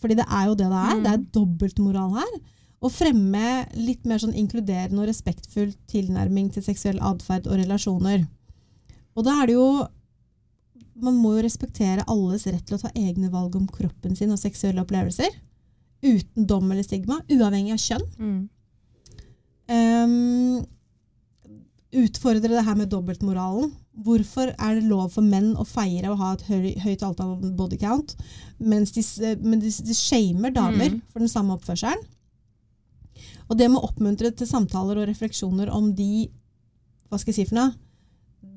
Fordi 0.01 0.17
det 0.17 0.25
er 0.25 0.49
jo 0.49 0.57
det 0.57 0.67
det 0.71 0.81
er. 0.81 0.99
Det 1.03 1.13
er 1.13 1.29
dobbeltmoral 1.37 2.17
her. 2.17 2.35
Og 2.81 2.93
fremme 2.93 3.47
litt 3.77 4.07
mer 4.09 4.21
sånn 4.21 4.37
inkluderende 4.37 5.03
og 5.03 5.09
respektfull 5.09 5.73
tilnærming 5.91 6.49
til 6.53 6.65
seksuell 6.65 7.01
atferd 7.05 7.49
og 7.49 7.59
relasjoner. 7.61 8.25
Og 9.13 9.27
da 9.27 9.41
er 9.41 9.51
det 9.51 9.57
jo 9.57 9.71
Man 11.01 11.15
må 11.17 11.31
jo 11.33 11.41
respektere 11.41 12.03
alles 12.11 12.43
rett 12.45 12.61
til 12.67 12.75
å 12.75 12.81
ta 12.83 12.89
egne 12.93 13.31
valg 13.33 13.55
om 13.57 13.63
kroppen 13.65 14.13
sin 14.13 14.29
og 14.29 14.37
seksuelle 14.37 14.83
opplevelser. 14.83 15.31
Uten 16.03 16.45
dom 16.45 16.67
eller 16.69 16.85
stigma, 16.85 17.17
uavhengig 17.25 17.73
av 17.73 17.79
kjønn. 17.81 18.03
Mm. 18.19 18.41
Ehm, 19.71 20.59
utfordre 21.93 22.47
det 22.47 22.63
her 22.63 22.75
med 22.79 22.89
dobbeltmoralen. 22.89 23.71
Hvorfor 24.05 24.53
er 24.55 24.75
det 24.77 24.85
lov 24.87 25.09
for 25.11 25.21
menn 25.27 25.51
å 25.59 25.65
feire 25.67 26.11
og 26.13 26.17
ha 26.21 26.29
et 26.37 26.45
høy, 26.47 26.69
høyt 26.79 27.03
antall 27.03 27.35
body 27.57 27.77
count, 27.81 28.15
mens 28.59 28.93
de, 28.95 29.01
s- 29.03 29.19
men 29.43 29.59
de, 29.59 29.67
de 29.69 29.93
shamer 29.97 30.53
damer 30.55 30.89
Mm. 30.93 31.01
for 31.11 31.19
den 31.19 31.27
samme 31.31 31.57
oppførselen? 31.57 31.99
Og 33.49 33.57
det 33.59 33.67
med 33.69 33.81
å 33.81 33.89
oppmuntre 33.89 34.31
til 34.35 34.47
samtaler 34.47 35.01
og 35.01 35.07
refleksjoner 35.09 35.69
om 35.75 35.93
de 35.95 36.29
Hva 37.11 37.19
skal 37.19 37.33
jeg 37.33 37.41
si 37.41 37.49
for 37.49 37.57
noe? 37.59 37.73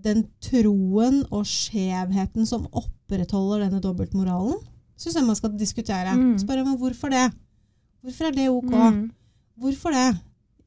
Den 0.05 0.20
troen 0.40 1.25
og 1.35 1.42
skjevheten 1.51 2.47
som 2.47 2.68
opprettholder 2.70 3.64
denne 3.64 3.81
dobbeltmoralen, 3.83 4.61
syns 4.97 5.16
jeg 5.18 5.27
man 5.27 5.35
skal 5.35 5.51
diskutere. 5.59 6.12
Mm. 6.14 6.37
Spørre 6.38 6.62
om 6.62 6.77
hvorfor 6.79 7.11
det. 7.11 7.25
Hvorfor 8.05 8.29
er 8.29 8.37
det 8.37 8.47
ok? 8.53 8.70
Mm. 8.70 9.11
Hvorfor 9.59 9.90
det? 9.90 10.07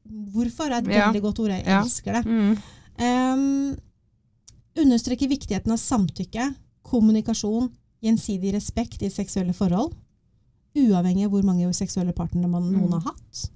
Hvorfor 0.08 0.70
er 0.70 0.78
et 0.78 0.86
Ja. 0.88 1.06
veldig 1.12 1.22
godt 1.22 1.38
ord. 1.40 1.50
Jeg 1.50 1.64
elsker 1.66 2.12
det. 2.12 2.24
Mm. 2.26 2.56
Um, 2.98 3.76
understreker 4.78 5.28
viktigheten 5.28 5.72
av 5.72 5.78
samtykke, 5.78 6.54
kommunikasjon, 6.88 7.70
gjensidig 8.02 8.52
respekt 8.54 9.02
i 9.02 9.10
seksuelle 9.10 9.52
forhold. 9.54 9.92
Uavhengig 10.78 11.24
av 11.26 11.30
hvor 11.32 11.42
mange 11.44 11.68
seksuelle 11.74 12.12
partnere 12.14 12.48
man 12.48 12.62
noen 12.72 12.86
Mm. 12.88 12.92
har 12.92 13.00
hatt. 13.12 13.50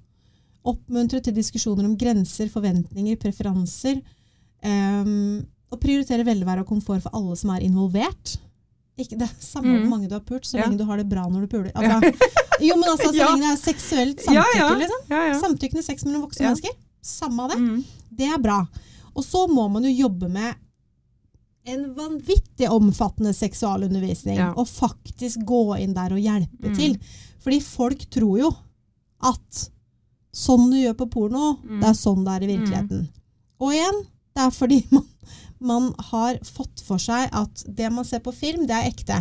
Oppmuntre 0.65 1.21
til 1.21 1.33
diskusjoner 1.33 1.85
om 1.85 1.97
grenser, 1.97 2.47
forventninger, 2.49 3.15
preferanser. 3.19 4.01
Um, 4.63 5.45
og 5.71 5.79
prioritere 5.81 6.23
velvære 6.25 6.59
og 6.61 6.67
komfort 6.67 7.01
for 7.01 7.09
alle 7.13 7.35
som 7.35 7.49
er 7.49 7.61
involvert. 7.61 8.37
Ikke, 8.99 9.17
det 9.17 9.23
er 9.25 9.33
samme 9.41 9.67
Mm. 9.73 9.79
hvor 9.81 9.89
mange 9.89 10.07
du 10.09 10.13
har 10.15 10.21
pult, 10.21 10.45
så 10.45 10.57
Ja. 10.57 10.65
lenge 10.67 10.77
du 10.77 10.85
har 10.85 10.97
det 10.97 11.09
bra 11.09 11.23
når 11.27 11.41
du 11.41 11.47
puler. 11.47 11.71
Altså, 11.73 12.13
jo, 12.61 12.75
men 12.77 12.89
altså, 12.89 13.09
så 13.09 13.15
Ja. 13.21 13.27
lenge 13.31 13.41
det 13.41 13.53
er 13.53 13.73
seksuelt 13.73 14.19
samtykke, 14.21 14.33
Ja, 14.55 14.67
ja. 14.69 14.75
liksom. 14.75 15.01
Ja, 15.09 15.21
ja. 15.33 15.39
Samtykkende 15.41 15.83
sex 15.83 16.03
mellom 16.05 16.21
voksne 16.27 16.41
Ja. 16.45 16.49
mennesker. 16.53 16.75
Samme 17.01 17.39
av 17.43 17.49
det. 17.49 17.57
Mm. 17.59 17.83
Det 18.15 18.27
er 18.33 18.37
bra. 18.37 18.67
Og 19.15 19.23
så 19.23 19.47
må 19.49 19.69
man 19.71 19.83
jo 19.83 19.89
jobbe 20.07 20.29
med 20.29 20.55
en 21.65 21.93
vanvittig 21.95 22.67
omfattende 22.69 23.33
seksualundervisning. 23.33 24.35
Ja. 24.37 24.53
Og 24.57 24.67
faktisk 24.67 25.43
gå 25.47 25.79
inn 25.79 25.93
der 25.93 26.11
og 26.13 26.19
hjelpe 26.19 26.69
Mm. 26.69 26.75
til. 26.75 26.97
Fordi 27.43 27.59
folk 27.61 28.09
tror 28.11 28.37
jo 28.39 28.55
at 29.23 29.69
sånn 30.33 30.69
du 30.69 30.77
gjør 30.77 30.93
på 30.97 31.09
porno, 31.09 31.57
Mm. 31.63 31.79
det 31.81 31.89
er 31.89 31.93
sånn 31.93 32.23
det 32.25 32.33
er 32.41 32.43
i 32.45 32.57
virkeligheten. 32.57 33.09
Og 33.61 33.71
igjen, 33.71 34.05
det 34.35 34.43
er 34.43 34.49
fordi 34.51 34.85
man, 34.91 35.05
man 35.65 35.91
har 36.11 36.37
fått 36.45 36.83
for 36.85 37.01
seg 37.01 37.29
at 37.33 37.63
det 37.67 37.89
man 37.93 38.05
ser 38.07 38.21
på 38.25 38.33
film, 38.35 38.65
det 38.69 38.75
er 38.77 38.91
ekte. 38.91 39.19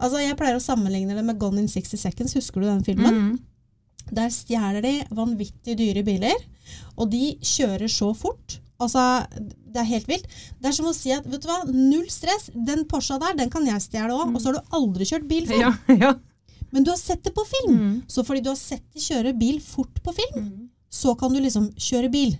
Altså, 0.00 0.22
Jeg 0.22 0.36
pleier 0.38 0.56
å 0.56 0.64
sammenligne 0.64 1.14
det 1.16 1.24
med 1.26 1.38
Gone 1.40 1.60
in 1.60 1.68
60 1.68 2.00
Seconds. 2.00 2.34
Husker 2.38 2.62
du 2.62 2.68
den 2.70 2.84
filmen? 2.86 3.20
Mm. 3.20 3.38
Der 4.16 4.32
stjeler 4.34 4.82
de 4.82 4.94
vanvittig 5.14 5.76
dyre 5.78 6.02
biler, 6.06 6.34
og 6.96 7.10
de 7.12 7.36
kjører 7.46 7.90
så 7.92 8.10
fort. 8.16 8.58
Altså, 8.80 9.02
Det 9.70 9.82
er 9.82 9.90
helt 9.90 10.08
vilt. 10.08 10.26
Det 10.58 10.70
er 10.70 10.74
som 10.74 10.88
å 10.90 10.94
si 10.96 11.12
at 11.14 11.26
vet 11.28 11.44
du 11.44 11.46
hva, 11.50 11.60
null 11.68 12.08
stress, 12.10 12.48
den 12.54 12.86
Porscha 12.90 13.20
der 13.22 13.36
den 13.38 13.50
kan 13.52 13.66
jeg 13.68 13.84
stjele 13.84 14.16
òg, 14.16 14.32
og 14.34 14.40
så 14.40 14.50
har 14.50 14.58
du 14.58 14.74
aldri 14.80 15.06
kjørt 15.06 15.28
bil 15.30 15.46
før. 15.46 15.60
Ja, 15.62 15.72
ja. 16.08 16.14
Men 16.72 16.86
du 16.86 16.90
har 16.90 16.98
sett 16.98 17.22
det 17.26 17.34
på 17.34 17.44
film. 17.46 17.76
Mm. 17.76 17.94
Så 18.10 18.24
fordi 18.26 18.42
du 18.46 18.50
har 18.50 18.58
sett 18.58 18.82
de 18.94 19.02
kjøre 19.02 19.34
bil 19.38 19.60
fort 19.62 20.00
på 20.02 20.14
film, 20.16 20.50
så 20.90 21.14
kan 21.18 21.34
du 21.34 21.38
liksom 21.42 21.68
kjøre 21.78 22.10
bil. 22.10 22.34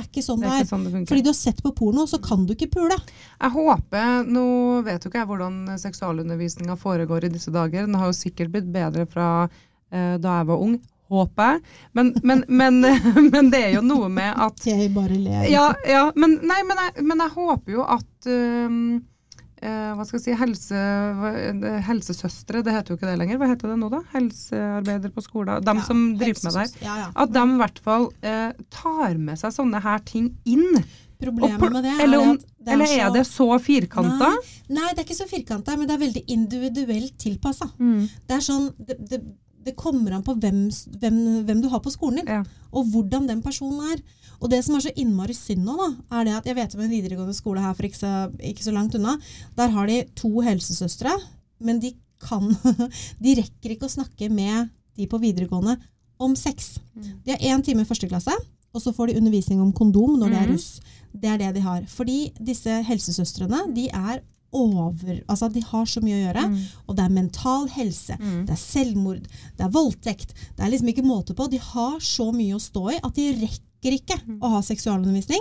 Er 0.00 0.06
ikke 0.08 0.24
sånn 0.24 0.40
Det 0.42 0.52
er 0.54 0.68
sånn 0.68 0.86
det. 0.86 1.02
Fordi 1.08 1.24
du 1.24 1.30
har 1.30 1.36
sett 1.36 1.60
på 1.64 1.72
porno, 1.76 2.06
så 2.08 2.20
kan 2.22 2.46
du 2.48 2.54
ikke 2.56 2.70
pule. 2.72 2.96
Jeg 3.36 3.54
håper, 3.56 4.22
Nå 4.28 4.44
vet 4.86 5.04
jo 5.04 5.12
ikke 5.12 5.22
jeg 5.22 5.30
hvordan 5.30 5.58
seksualundervisninga 5.80 6.78
foregår 6.80 7.28
i 7.28 7.34
disse 7.34 7.52
dager. 7.54 7.84
Den 7.84 7.98
har 8.00 8.08
jo 8.10 8.16
sikkert 8.16 8.54
blitt 8.54 8.70
bedre 8.72 9.06
fra 9.10 9.28
eh, 9.44 10.16
da 10.22 10.40
jeg 10.40 10.48
var 10.50 10.64
ung. 10.64 10.80
Håper 11.10 11.52
jeg. 11.52 11.62
Men, 11.98 12.12
men, 12.22 12.44
men, 12.60 12.80
men 13.28 13.52
det 13.52 13.62
er 13.66 13.76
jo 13.76 13.84
noe 13.84 14.08
med 14.12 14.30
at 14.46 14.66
Jeg 14.66 14.92
bare 14.94 15.18
ler. 15.18 15.44
Ja, 15.50 15.70
ja 15.86 16.08
men, 16.16 16.38
nei, 16.46 16.60
men, 16.68 16.84
jeg, 16.86 17.06
men 17.06 17.24
jeg 17.26 17.34
håper 17.36 17.78
jo 17.78 17.86
at 17.98 18.30
um, 18.30 19.00
eh, 19.62 19.90
hva 19.96 20.04
skal 20.06 20.18
jeg 20.20 20.24
si, 20.24 20.36
helse, 20.40 20.80
helsesøstre, 21.86 22.62
det 22.64 22.72
heter 22.74 22.94
jo 22.94 22.98
ikke 22.98 23.10
det 23.10 23.18
lenger. 23.20 23.40
Hva 23.40 23.48
heter 23.52 23.72
det 23.72 23.78
nå, 23.80 23.90
da? 23.92 24.00
Helsearbeider 24.14 25.12
på 25.14 25.24
skolen. 25.24 25.60
De 25.64 25.74
Ja, 25.76 25.82
som 25.86 26.02
driver 26.18 26.42
med 26.44 26.52
det. 26.52 26.60
her. 26.60 26.86
Ja, 26.86 26.96
ja. 27.04 27.10
At 27.14 27.32
de 27.34 27.44
i 27.44 27.58
hvert 27.60 27.78
fall 27.84 28.08
eh, 28.22 28.52
tar 28.70 29.18
med 29.18 29.38
seg 29.38 29.52
sånne 29.56 29.80
her 29.82 29.98
ting 30.04 30.30
inn. 30.44 30.82
Problemet 31.20 31.60
med 31.72 31.84
det 31.84 31.92
er 31.92 32.02
eller 32.04 32.18
om- 32.30 32.38
det 32.38 32.72
Eller 32.72 32.84
er 32.84 33.08
så- 33.08 33.12
det 33.14 33.26
så 33.26 33.58
firkanta? 33.60 34.28
Nei, 34.30 34.36
nei, 34.80 34.88
det 34.94 34.98
er 35.00 35.04
ikke 35.04 35.20
så 35.20 35.28
firkanta, 35.28 35.76
men 35.76 35.86
det 35.86 35.94
er 35.94 36.06
veldig 36.06 36.24
individuelt 36.28 37.18
tilpassa. 37.18 37.70
Mm. 37.78 38.08
Det 38.26 38.36
er 38.36 38.40
sånn, 38.40 38.74
det, 38.78 38.96
det, 39.08 39.20
det 39.64 39.76
kommer 39.76 40.12
an 40.14 40.22
på 40.22 40.34
hvem, 40.40 40.68
hvem, 41.00 41.44
hvem 41.44 41.60
du 41.62 41.68
har 41.68 41.80
på 41.80 41.90
skolen 41.92 42.16
din, 42.16 42.26
Ja. 42.26 42.42
og 42.72 42.86
hvordan 42.86 43.26
den 43.28 43.42
personen 43.42 43.92
er. 43.92 44.00
Og 44.40 44.48
det 44.50 44.62
som 44.64 44.74
er 44.76 44.80
så 44.80 44.92
innmari 44.96 45.34
synd 45.36 45.64
nå, 45.66 45.76
da, 45.76 45.88
er 46.20 46.24
det 46.24 46.34
at 46.38 46.46
jeg 46.46 46.56
vet 46.56 46.74
om 46.74 46.80
en 46.80 46.90
videregående 46.90 47.34
skole 47.36 47.60
her 47.60 47.74
for 47.76 47.84
ikke 47.88 47.98
så, 48.00 48.12
ikke 48.40 48.64
så 48.64 48.72
langt 48.72 48.94
unna. 48.96 49.18
Der 49.56 49.68
har 49.74 49.86
de 49.86 50.04
to 50.16 50.30
helsesøstre, 50.40 51.12
men 51.60 51.80
de 51.80 51.92
kan 52.20 52.48
De 53.24 53.34
rekker 53.38 53.70
ikke 53.76 53.86
å 53.88 53.92
snakke 53.92 54.30
med 54.32 54.70
de 54.96 55.06
på 55.08 55.20
videregående 55.20 55.76
om 56.20 56.34
sex. 56.36 56.78
Mm. 56.96 57.12
De 57.24 57.32
har 57.32 57.38
én 57.56 57.62
time 57.64 57.82
i 57.84 57.88
første 57.88 58.08
klasse, 58.08 58.32
og 58.74 58.80
så 58.84 58.92
får 58.94 59.08
de 59.10 59.18
undervisning 59.20 59.60
om 59.60 59.72
kondom 59.72 60.18
når 60.20 60.28
de 60.30 60.36
er 60.36 60.46
Mhm. 60.48 60.52
russ. 60.52 60.80
Det 61.12 61.28
er 61.32 61.38
det 61.38 61.54
de 61.56 61.60
har. 61.64 61.82
Fordi 61.90 62.18
disse 62.38 62.82
helsesøstrene, 62.86 63.74
de 63.74 63.88
er 63.88 64.20
over 64.52 65.20
Altså, 65.28 65.46
de 65.52 65.60
har 65.62 65.84
så 65.86 66.00
mye 66.02 66.16
å 66.18 66.22
gjøre. 66.26 66.42
Mm. 66.50 66.62
Og 66.88 66.96
det 66.96 67.04
er 67.04 67.08
mental 67.14 67.68
helse, 67.68 68.16
Mm. 68.18 68.46
det 68.46 68.50
er 68.50 68.58
selvmord, 68.58 69.22
det 69.56 69.64
er 69.64 69.70
voldtekt. 69.70 70.32
Det 70.56 70.64
er 70.66 70.70
liksom 70.72 70.88
ikke 70.92 71.04
måte 71.06 71.34
på. 71.38 71.48
De 71.50 71.56
har 71.58 71.98
så 72.00 72.32
mye 72.34 72.54
å 72.56 72.60
stå 72.60 72.90
i 72.92 72.98
at 73.02 73.14
de 73.14 73.28
rekker 73.46 73.69
ikke 73.82 74.20
Mm. 74.26 74.38
å 74.44 74.50
ha 74.50 74.60
seksualundervisning. 74.60 75.40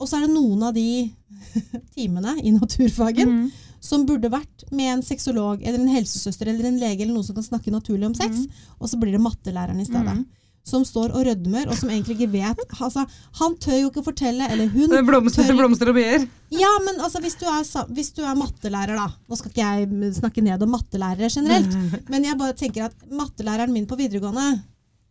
Og 0.00 0.08
så 0.08 0.16
er 0.18 0.26
det 0.26 0.34
noen 0.34 0.62
av 0.66 0.74
de 0.74 1.12
timene 1.96 2.34
i 2.42 2.50
naturfagen 2.50 3.28
Mm. 3.28 3.50
som 3.80 4.06
burde 4.06 4.30
vært 4.32 4.64
med 4.72 4.92
en 4.94 5.02
sexolog 5.02 5.60
eller 5.62 5.78
en 5.78 5.88
helsesøster 5.88 6.48
eller 6.48 6.64
en 6.66 6.78
lege 6.80 7.02
eller 7.04 7.14
noen 7.14 7.24
som 7.24 7.34
kan 7.36 7.44
snakke 7.44 7.70
naturlig 7.70 8.06
om 8.06 8.14
sex, 8.14 8.36
Mm. 8.36 8.50
og 8.80 8.88
så 8.88 8.98
blir 8.98 9.12
det 9.12 9.20
mattelæreren 9.20 9.80
i 9.80 9.84
stedet. 9.84 10.16
Mm. 10.16 10.26
Som 10.66 10.82
står 10.82 11.12
og 11.12 11.26
rødmer, 11.26 11.68
og 11.68 11.76
som 11.76 11.90
egentlig 11.90 12.16
ikke 12.16 12.32
vet 12.32 12.56
altså, 12.80 13.06
Han 13.38 13.54
tør 13.56 13.80
jo 13.82 13.90
ikke 13.90 14.02
fortelle, 14.04 14.48
eller 14.50 14.66
hun 14.72 14.90
er 14.96 15.02
Blomster, 15.04 15.44
tør- 15.44 15.58
blomster 15.58 15.88
og 15.90 15.94
bier. 15.94 16.26
Ja, 16.50 16.70
men 16.86 16.96
altså, 17.04 17.20
hvis, 17.20 17.34
du 17.36 17.44
er, 17.44 17.62
hvis 17.92 18.12
du 18.16 18.22
er 18.24 18.34
mattelærer, 18.34 18.96
da 18.96 19.08
Nå 19.28 19.36
skal 19.36 19.50
ikke 19.50 19.60
jeg 19.60 20.14
snakke 20.14 20.42
ned 20.42 20.62
om 20.62 20.70
mattelærere 20.72 21.28
generelt, 21.30 22.08
men 22.10 22.24
jeg 22.24 22.38
bare 22.38 22.54
tenker 22.54 22.84
at 22.86 22.94
mattelæreren 23.12 23.72
min 23.72 23.86
på 23.86 23.94
videregående 23.96 24.62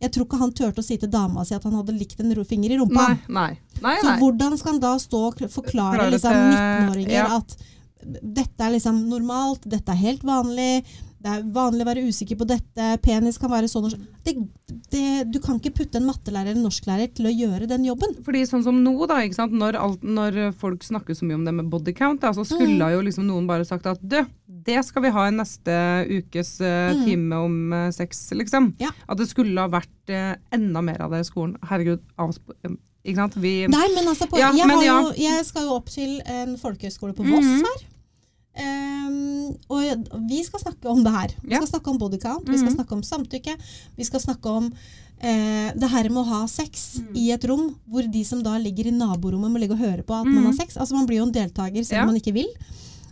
Jeg 0.04 0.12
tror 0.14 0.26
ikke 0.28 0.40
han 0.40 0.54
turte 0.56 0.82
å 0.82 0.86
si 0.86 0.98
til 1.00 1.10
dama 1.12 1.44
si 1.48 1.56
at 1.56 1.64
han 1.66 1.76
hadde 1.78 1.96
likt 1.96 2.20
en 2.20 2.34
finger 2.44 2.74
i 2.74 2.80
rumpa. 2.80 3.06
Nei, 3.14 3.36
nei. 3.40 3.52
nei, 3.84 3.96
Så 4.02 4.16
hvordan 4.20 4.58
skal 4.60 4.76
han 4.76 4.82
da 4.84 4.96
stå 5.00 5.22
og 5.30 5.46
forklare 5.52 6.10
liksom, 6.12 6.36
19-åringer 6.52 7.18
ja. 7.18 7.40
at 7.40 7.56
dette 8.04 8.60
er 8.60 8.74
liksom 8.74 9.06
normalt, 9.08 9.64
dette 9.64 9.92
er 9.94 10.00
helt 10.02 10.24
vanlig, 10.28 10.84
det 11.24 11.32
er 11.32 11.44
vanlig 11.56 11.80
å 11.80 11.88
være 11.88 12.02
usikker 12.04 12.36
på 12.36 12.44
dette, 12.44 12.88
penis 13.00 13.38
kan 13.40 13.48
være 13.48 13.68
sånn 13.72 13.86
og 13.88 13.94
sånn. 13.94 14.42
Du 15.32 15.38
kan 15.40 15.56
ikke 15.56 15.72
putte 15.78 15.96
en 15.96 16.04
mattelærer 16.04 16.52
eller 16.52 16.66
norsklærer 16.66 17.14
til 17.16 17.30
å 17.30 17.32
gjøre 17.32 17.68
den 17.70 17.86
jobben. 17.88 18.12
Fordi 18.26 18.42
sånn 18.48 18.64
som 18.66 18.82
nå, 18.84 18.92
da? 19.08 19.22
Når, 19.48 19.78
alt, 19.80 20.04
når 20.04 20.36
folk 20.60 20.84
snakker 20.84 21.16
så 21.16 21.24
mye 21.24 21.38
om 21.38 21.46
det 21.48 21.54
med 21.56 21.70
body 21.72 21.94
count, 21.96 22.20
da, 22.20 22.34
så 22.36 22.44
skulle 22.44 22.76
Mm. 22.76 22.92
jo 22.92 23.00
liksom 23.08 23.24
noen 23.30 23.48
bare 23.48 23.64
sagt 23.64 23.86
at 23.88 24.02
du, 24.04 24.18
det 24.64 24.84
skal 24.84 25.02
vi 25.02 25.10
ha 25.10 25.26
i 25.28 25.30
neste 25.34 25.74
ukes 26.10 26.60
uh, 26.60 26.94
Mm. 26.94 27.04
time 27.04 27.32
om 27.44 27.72
uh, 27.72 27.90
sex, 27.90 28.30
liksom. 28.32 28.74
Ja. 28.80 28.90
At 29.08 29.18
det 29.18 29.28
skulle 29.28 29.60
ha 29.60 29.68
vært 29.68 30.10
uh, 30.10 30.34
enda 30.52 30.80
mer 30.82 31.00
av 31.02 31.10
det 31.10 31.20
i 31.20 31.28
skolen. 31.30 31.56
Herregud. 31.68 32.00
Ikke 33.04 33.16
sant? 33.20 33.34
Vi 33.36 33.66
Nei, 33.68 33.88
men 33.94 34.06
altså, 34.08 34.26
på, 34.30 34.38
Ja, 34.40 34.50
jeg, 34.56 34.66
men 34.66 34.78
har 34.78 34.84
ja. 34.84 35.00
jo, 35.02 35.10
jeg 35.20 35.44
skal 35.44 35.62
jo 35.68 35.74
opp 35.76 35.90
til 35.92 36.20
en 36.24 36.56
folkehøyskole 36.56 37.12
på 37.14 37.26
Voss 37.28 37.44
Mhm. 37.44 37.64
her. 37.68 37.82
Um, 38.54 39.48
og 39.68 40.06
vi 40.30 40.42
skal 40.46 40.60
snakke 40.62 40.86
om 40.88 41.02
det 41.04 41.10
her. 41.12 41.32
Vi 41.42 41.50
Ja. 41.50 41.58
skal 41.60 41.72
snakke 41.80 41.90
om 41.90 41.98
body 41.98 42.18
count, 42.22 42.46
vi 42.48 42.56
skal 42.56 42.70
Mhm. 42.70 42.76
snakke 42.78 42.92
om 42.92 43.02
samtykke. 43.02 43.56
Vi 43.96 44.04
skal 44.04 44.20
snakke 44.20 44.46
om 44.46 44.72
eh, 45.22 45.72
det 45.72 45.88
her 45.90 46.08
med 46.10 46.18
å 46.20 46.24
ha 46.26 46.46
sex 46.46 46.98
mm. 47.00 47.16
i 47.16 47.30
et 47.32 47.44
rom 47.44 47.76
hvor 47.88 48.02
de 48.12 48.24
som 48.24 48.42
da 48.42 48.58
ligger 48.58 48.86
i 48.88 48.90
naborommet 48.90 49.50
må 49.50 49.58
ligge 49.58 49.72
og 49.72 49.78
høre 49.78 50.02
på 50.02 50.12
at 50.20 50.26
man 50.26 50.42
Mhm. 50.42 50.44
har 50.46 50.52
sex. 50.52 50.76
Altså 50.76 50.92
Man 50.94 51.06
blir 51.06 51.16
jo 51.18 51.22
en 51.22 51.32
deltaker 51.32 51.84
selv 51.84 51.92
Ja. 51.96 52.00
om 52.02 52.06
man 52.08 52.16
ikke 52.20 52.34
vil. 52.34 52.48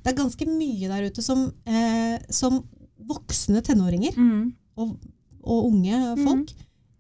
Det 0.03 0.13
er 0.13 0.19
ganske 0.19 0.47
mye 0.51 0.91
der 0.91 1.07
ute 1.09 1.23
som, 1.23 1.47
eh, 1.67 2.19
som 2.31 2.61
voksne 3.07 3.63
tenåringer 3.63 4.17
mm. 4.19 4.43
og, 4.83 4.97
og 5.43 5.69
unge 5.71 6.01
folk 6.23 6.53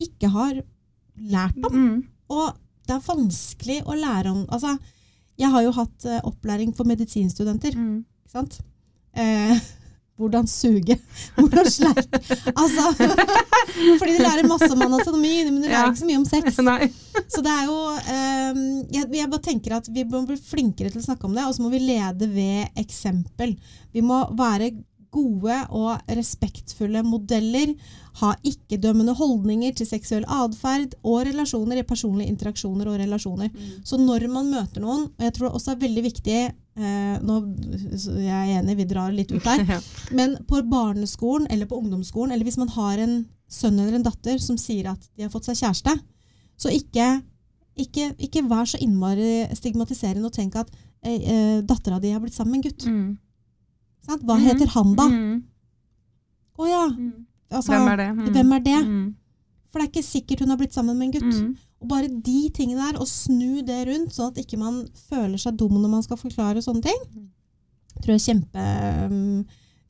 ikke 0.02 0.30
har 0.34 0.60
lært 1.18 1.58
om. 1.66 1.74
Mm. 1.74 1.96
Og 2.32 2.56
det 2.86 2.96
er 2.96 3.04
vanskelig 3.06 3.78
å 3.86 3.94
lære 3.98 4.32
om 4.32 4.40
Altså, 4.50 4.76
jeg 5.38 5.50
har 5.50 5.62
jo 5.66 5.74
hatt 5.76 6.06
eh, 6.06 6.20
opplæring 6.26 6.74
for 6.76 6.88
medisinstudenter, 6.88 7.76
Mm. 7.78 8.04
ikke 8.26 8.34
sant? 8.38 8.58
Eh, 9.14 9.54
hvordan 10.22 10.48
suge, 10.50 10.96
hvordan 11.38 11.70
sleike 11.70 12.20
Altså 12.52 12.92
Fordi 14.00 14.16
du 14.16 14.22
lærer 14.22 14.48
masse 14.48 14.70
om 14.72 14.84
anatomi, 14.86 15.34
men 15.48 15.60
du 15.62 15.68
lærer 15.68 15.90
ikke 15.90 16.02
så 16.02 16.08
mye 16.08 16.20
om 16.20 16.28
sex. 16.28 16.58
Nei. 16.70 16.88
Så 17.30 17.42
det 17.44 17.52
er 17.52 17.66
jo 17.68 17.76
um, 17.92 18.62
jeg, 18.92 19.08
jeg 19.18 19.30
bare 19.32 19.44
tenker 19.44 19.76
at 19.78 19.90
vi 19.92 20.04
må 20.08 20.24
bli 20.28 20.38
flinkere 20.38 20.92
til 20.92 21.02
å 21.02 21.06
snakke 21.06 21.28
om 21.28 21.36
det, 21.36 21.46
og 21.46 21.56
så 21.56 21.64
må 21.64 21.72
vi 21.72 21.82
lede 21.84 22.28
ved 22.32 22.82
eksempel. 22.82 23.54
Vi 23.92 24.04
må 24.04 24.22
være 24.38 24.72
gode 25.12 25.56
og 25.70 26.14
respektfulle 26.16 27.02
modeller. 27.06 27.74
Ha 28.20 28.32
ikke-dømmende 28.46 29.14
holdninger 29.16 29.74
til 29.78 29.88
seksuell 29.88 30.26
atferd 30.28 30.96
og 31.00 31.26
relasjoner 31.28 31.80
i 31.80 31.86
personlige 31.88 32.32
interaksjoner 32.32 32.90
og 32.90 32.98
relasjoner. 33.00 33.52
Så 33.84 34.00
når 34.00 34.26
man 34.32 34.50
møter 34.52 34.84
noen, 34.84 35.08
og 35.12 35.26
jeg 35.26 35.36
tror 35.36 35.48
det 35.48 35.54
også 35.58 35.74
er 35.74 35.82
veldig 35.84 36.04
viktig 36.08 36.38
eh, 36.42 37.16
nå, 37.24 37.38
Jeg 38.20 38.32
er 38.32 38.54
enig, 38.58 38.78
vi 38.80 38.88
drar 38.88 39.12
litt 39.14 39.32
ut 39.32 39.48
her. 39.48 39.64
Ja. 39.72 39.78
Men 40.12 40.36
på 40.48 40.60
barneskolen 40.68 41.46
eller 41.50 41.68
på 41.70 41.78
ungdomsskolen, 41.80 42.34
eller 42.34 42.48
hvis 42.48 42.60
man 42.60 42.72
har 42.74 43.00
en 43.00 43.22
sønn 43.52 43.78
eller 43.78 43.98
en 43.98 44.06
datter 44.06 44.40
som 44.40 44.58
sier 44.60 44.90
at 44.92 45.10
de 45.16 45.26
har 45.26 45.32
fått 45.32 45.48
seg 45.48 45.60
kjæreste, 45.60 45.94
så 46.60 46.72
ikke, 46.72 47.08
ikke, 47.80 48.12
ikke 48.26 48.44
vær 48.50 48.68
så 48.68 48.80
innmari 48.82 49.46
stigmatiserende 49.56 50.28
og 50.28 50.36
tenk 50.36 50.56
at 50.60 50.72
eh, 51.04 51.18
eh, 51.18 51.58
dattera 51.66 52.00
di 52.02 52.12
har 52.12 52.22
blitt 52.22 52.36
sammen 52.36 52.56
med 52.56 52.62
en 52.62 52.66
gutt. 52.68 52.86
Mm. 52.88 53.12
Sant? 54.06 54.22
Hva 54.26 54.36
mm. 54.38 54.46
heter 54.46 54.72
han 54.76 54.94
da? 54.98 55.08
Å 55.08 55.10
Mm. 55.12 56.68
ja. 56.68 56.86
Mm. 56.90 57.26
Altså, 57.52 57.72
Hvem 57.72 57.88
er 57.92 57.96
det? 58.00 58.08
Mm. 58.16 58.32
hvem 58.32 58.52
er 58.56 58.60
det? 58.64 58.78
Mm. 58.86 59.14
For 59.68 59.80
det 59.80 59.84
er 59.86 59.90
ikke 59.92 60.04
sikkert 60.08 60.40
hun 60.40 60.52
har 60.52 60.58
blitt 60.60 60.74
sammen 60.76 60.96
med 60.98 61.08
en 61.08 61.14
gutt. 61.16 61.36
Mm. 61.36 61.52
Og 61.82 61.88
bare 61.88 62.08
de 62.08 62.38
tingene 62.54 62.80
der, 62.92 63.00
og 63.00 63.08
snu 63.08 63.62
det 63.66 63.80
rundt, 63.88 64.12
sånn 64.14 64.30
at 64.32 64.40
ikke 64.40 64.58
man 64.60 64.82
føler 65.08 65.40
seg 65.40 65.56
dum 65.58 65.74
når 65.80 65.90
man 65.90 66.04
skal 66.04 66.20
forklare 66.20 66.62
sånne 66.64 66.84
ting, 66.84 67.00
tror 68.02 68.14
jeg 68.14 68.20
er 68.20 68.26
kjempe, 68.28 68.66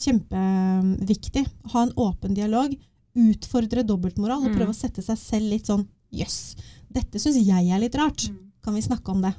kjempeviktig. 0.02 1.44
Ha 1.74 1.82
en 1.86 1.94
åpen 2.00 2.34
dialog, 2.34 2.74
utfordre 3.14 3.84
dobbeltmoral, 3.84 4.42
og 4.42 4.50
Mm. 4.50 4.56
prøve 4.56 4.72
å 4.72 4.78
sette 4.78 5.02
seg 5.02 5.18
selv 5.18 5.50
litt 5.50 5.66
sånn 5.66 5.86
Jøss, 6.12 6.56
dette 6.92 7.18
syns 7.18 7.40
jeg 7.40 7.70
er 7.70 7.80
litt 7.80 7.94
rart. 7.94 8.30
Kan 8.62 8.74
vi 8.74 8.82
snakke 8.82 9.08
om 9.08 9.22
det? 9.22 9.34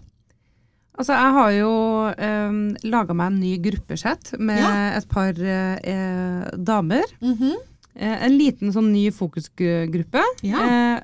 Altså, 0.93 1.13
jeg 1.17 1.33
har 1.33 1.51
jo 1.57 1.69
um, 2.13 2.57
laga 2.85 3.15
meg 3.17 3.31
en 3.31 3.39
ny 3.41 3.53
gruppesett 3.63 4.33
med 4.39 4.59
Ja. 4.61 4.73
et 4.99 5.07
par 5.09 5.33
eh, 5.33 6.49
damer. 6.57 7.03
Mhm. 7.21 7.55
Eh, 7.95 8.25
en 8.25 8.35
liten 8.37 8.71
sånn 8.73 8.91
ny 8.93 9.07
fokusgruppe. 9.13 10.21
Ja. 10.45 10.61
Eh, 10.61 11.01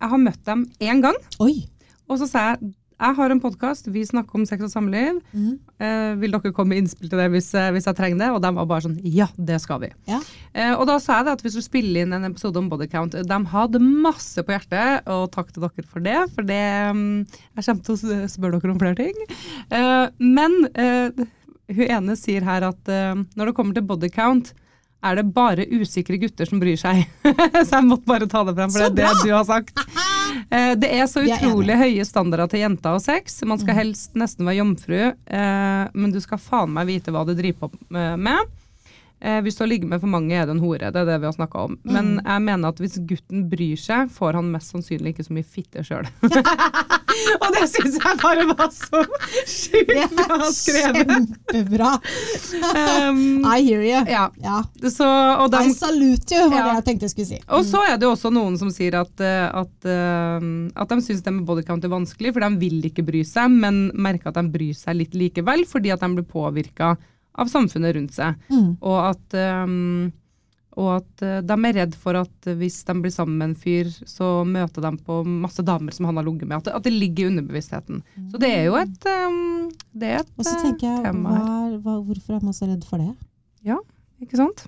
jeg 0.00 0.08
har 0.12 0.18
møtt 0.18 0.44
dem 0.48 0.66
én 0.80 1.00
gang, 1.04 1.16
Oi. 1.40 1.66
og 2.08 2.18
så 2.20 2.28
sa 2.28 2.44
jeg 2.54 2.74
jeg 3.00 3.16
har 3.16 3.32
en 3.32 3.40
podkast, 3.40 3.88
vi 3.88 4.02
snakker 4.04 4.36
om 4.36 4.44
sex 4.48 4.66
og 4.66 4.72
samliv. 4.72 5.20
Mm. 5.32 5.54
Eh, 5.80 6.12
vil 6.20 6.34
dere 6.34 6.52
komme 6.52 6.74
med 6.74 6.82
innspill 6.82 7.08
til 7.08 7.20
det 7.20 7.30
hvis, 7.32 7.48
eh, 7.56 7.70
hvis 7.72 7.88
jeg 7.88 7.96
trenger 7.96 8.20
det? 8.20 8.28
Og 8.34 8.42
de 8.44 8.52
var 8.58 8.68
bare 8.68 8.84
sånn 8.84 8.98
ja, 9.08 9.30
det 9.36 9.60
skal 9.64 9.80
vi. 9.84 9.90
Ja. 10.10 10.20
Eh, 10.52 10.74
og 10.74 10.84
da 10.90 10.98
sa 11.00 11.18
jeg 11.18 11.28
det 11.28 11.36
at 11.38 11.44
hvis 11.46 11.56
du 11.56 11.64
spiller 11.64 12.04
inn 12.04 12.12
en 12.16 12.28
episode 12.28 12.60
om 12.60 12.68
bodycount. 12.68 13.16
De 13.24 13.40
hadde 13.54 13.80
masse 13.80 14.44
på 14.44 14.52
hjertet, 14.54 15.08
og 15.08 15.30
takk 15.32 15.52
til 15.54 15.64
dere 15.64 15.88
for 15.88 16.04
det. 16.04 16.18
For 16.36 16.46
det 16.46 16.62
mm, 16.94 17.18
Jeg 17.56 17.66
kommer 17.66 17.84
til 17.88 17.96
å 17.96 18.30
spørre 18.36 18.60
dere 18.60 18.74
om 18.74 18.80
flere 18.84 19.00
ting. 19.00 19.26
Eh, 19.72 20.06
men 20.20 20.58
eh, 20.74 21.26
hun 21.70 21.86
ene 21.86 22.18
sier 22.18 22.44
her 22.44 22.68
at 22.68 22.90
eh, 22.90 23.14
når 23.16 23.50
det 23.50 23.56
kommer 23.56 23.76
til 23.76 23.86
bodycount 23.88 24.52
er 25.00 25.16
det 25.16 25.30
bare 25.32 25.64
usikre 25.72 26.18
gutter 26.20 26.48
som 26.48 26.60
bryr 26.60 26.76
seg. 26.76 27.06
så 27.66 27.78
jeg 27.78 27.86
måtte 27.88 28.08
bare 28.10 28.28
ta 28.28 28.44
det 28.44 28.58
frem, 28.58 28.72
for 28.74 28.84
det 28.84 29.06
er 29.06 29.14
det 29.16 29.24
du 29.24 29.32
har 29.32 29.46
sagt. 29.48 29.80
Eh, 30.50 30.74
Det 30.80 30.90
er 30.92 31.04
så 31.10 31.22
utrolig 31.26 31.74
er 31.74 31.82
høye 31.84 32.04
standarder 32.06 32.48
til 32.48 32.60
jenter 32.60 32.94
og 32.96 33.02
sex. 33.02 33.42
Man 33.44 33.58
Mm. 33.58 33.62
skal 33.64 33.74
helst 33.74 34.14
nesten 34.14 34.46
være 34.46 34.60
jomfru, 34.60 35.00
eh, 35.26 35.88
men 35.94 36.10
du 36.12 36.20
skal 36.20 36.38
faen 36.38 36.72
meg 36.72 36.86
vite 36.86 37.10
hva 37.12 37.24
du 37.26 37.34
driver 37.34 37.68
på 37.68 37.70
eh, 37.96 38.16
med. 38.16 38.38
Eh, 39.20 39.40
hvis 39.44 39.56
du 39.58 39.60
har 39.64 39.68
ligget 39.68 39.88
med 39.90 40.00
for 40.00 40.08
mange, 40.08 40.32
er 40.32 40.46
du 40.48 40.54
en 40.54 40.62
hore. 40.62 40.88
Det 40.88 40.96
er 40.96 41.04
det 41.04 41.18
vi 41.20 41.28
har 41.28 41.34
snakka 41.36 41.64
om. 41.66 41.74
Mm. 41.84 41.92
Men 41.92 42.06
jeg 42.24 42.42
mener 42.46 42.70
at 42.72 42.78
hvis 42.80 42.94
gutten 43.04 43.42
bryr 43.52 43.76
seg, 43.76 44.08
får 44.16 44.38
han 44.38 44.48
mest 44.54 44.72
sannsynlig 44.72 45.12
ikke 45.12 45.26
så 45.26 45.34
mye 45.36 45.44
fitte 45.44 45.82
sjøl. 45.84 46.08
og 47.42 47.46
det 47.52 47.66
syns 47.68 47.98
jeg 48.00 48.20
bare 48.22 48.46
var 48.48 48.70
så 48.72 49.02
sjukt 49.44 50.16
bra 50.16 50.38
skrevet. 50.56 51.12
kjempebra. 51.12 51.90
Um, 53.10 53.20
I 53.44 53.60
hear 53.60 53.84
you. 53.84 54.00
ja. 54.08 54.24
Ja. 54.40 54.62
Så, 54.88 55.04
og 55.04 55.52
I 55.60 55.68
salute 55.76 56.34
you, 56.40 56.48
var 56.48 56.56
Ja. 56.56 56.64
det 56.70 56.74
jeg 56.80 56.86
tenkte 56.88 57.08
jeg 57.10 57.14
skulle 57.14 57.30
si. 57.34 57.42
Og 57.52 57.64
så 57.68 57.84
er 57.90 58.00
det 58.00 58.08
jo 58.08 58.14
også 58.16 58.32
noen 58.32 58.56
som 58.60 58.72
sier 58.72 58.96
at, 59.02 59.12
eh, 59.20 59.46
at, 59.52 59.76
uh, 59.84 60.48
at 60.80 60.88
de 60.96 61.00
syns 61.04 61.20
det 61.26 61.36
med 61.36 61.44
bodycount 61.48 61.84
er 61.84 61.92
vanskelig, 61.92 62.32
for 62.32 62.40
de 62.46 62.50
vil 62.64 62.80
ikke 62.88 63.04
bry 63.06 63.20
seg, 63.26 63.52
men 63.52 63.90
merker 63.94 64.32
at 64.32 64.40
de 64.40 64.48
bryr 64.48 64.72
seg 64.76 64.96
litt 64.96 65.12
likevel, 65.18 65.66
fordi 65.68 65.92
at 65.92 66.00
de 66.00 66.14
blir 66.16 66.24
påvirka 66.30 66.94
av 67.40 67.50
samfunnet 67.50 67.94
rundt 67.96 68.16
seg. 68.16 68.40
Mm. 68.52 68.72
Og 68.78 68.98
at, 69.02 69.36
um, 69.64 70.10
og 70.80 70.90
at 71.00 71.24
eh, 71.26 71.38
de 71.44 71.56
er 71.66 71.76
redd 71.80 71.96
for 71.98 72.18
at 72.20 72.50
hvis 72.60 72.78
de 72.86 72.96
blir 73.02 73.12
sammen 73.14 73.40
med 73.40 73.50
en 73.50 73.56
fyr, 73.58 73.90
så 74.08 74.28
møter 74.46 74.84
de 74.84 74.92
på 75.06 75.20
masse 75.26 75.64
damer 75.66 75.96
som 75.96 76.08
han 76.08 76.20
har 76.20 76.28
ligget 76.28 76.48
med. 76.50 76.60
At 76.60 76.76
at 76.78 76.86
det 76.86 76.94
ligger 76.94 77.26
i 77.26 77.30
underbevisstheten. 77.32 78.02
Så 78.30 78.40
det 78.40 78.52
er 78.54 78.68
jo 78.68 78.76
et, 78.80 79.08
um, 79.26 79.70
det 79.92 80.12
er 80.14 80.22
et 80.22 80.34
Og 80.36 80.46
så 80.46 80.58
tenker 80.62 80.86
jeg, 80.86 81.06
tema 81.08 81.38
hva 81.38 81.80
hva, 81.80 81.96
hvorfor 82.04 82.36
er 82.36 82.44
man 82.44 82.56
så 82.56 82.68
redd 82.70 82.84
for 82.88 83.02
det? 83.02 83.14
Ja, 83.66 83.80
Ikke 84.20 84.38
sant? 84.40 84.66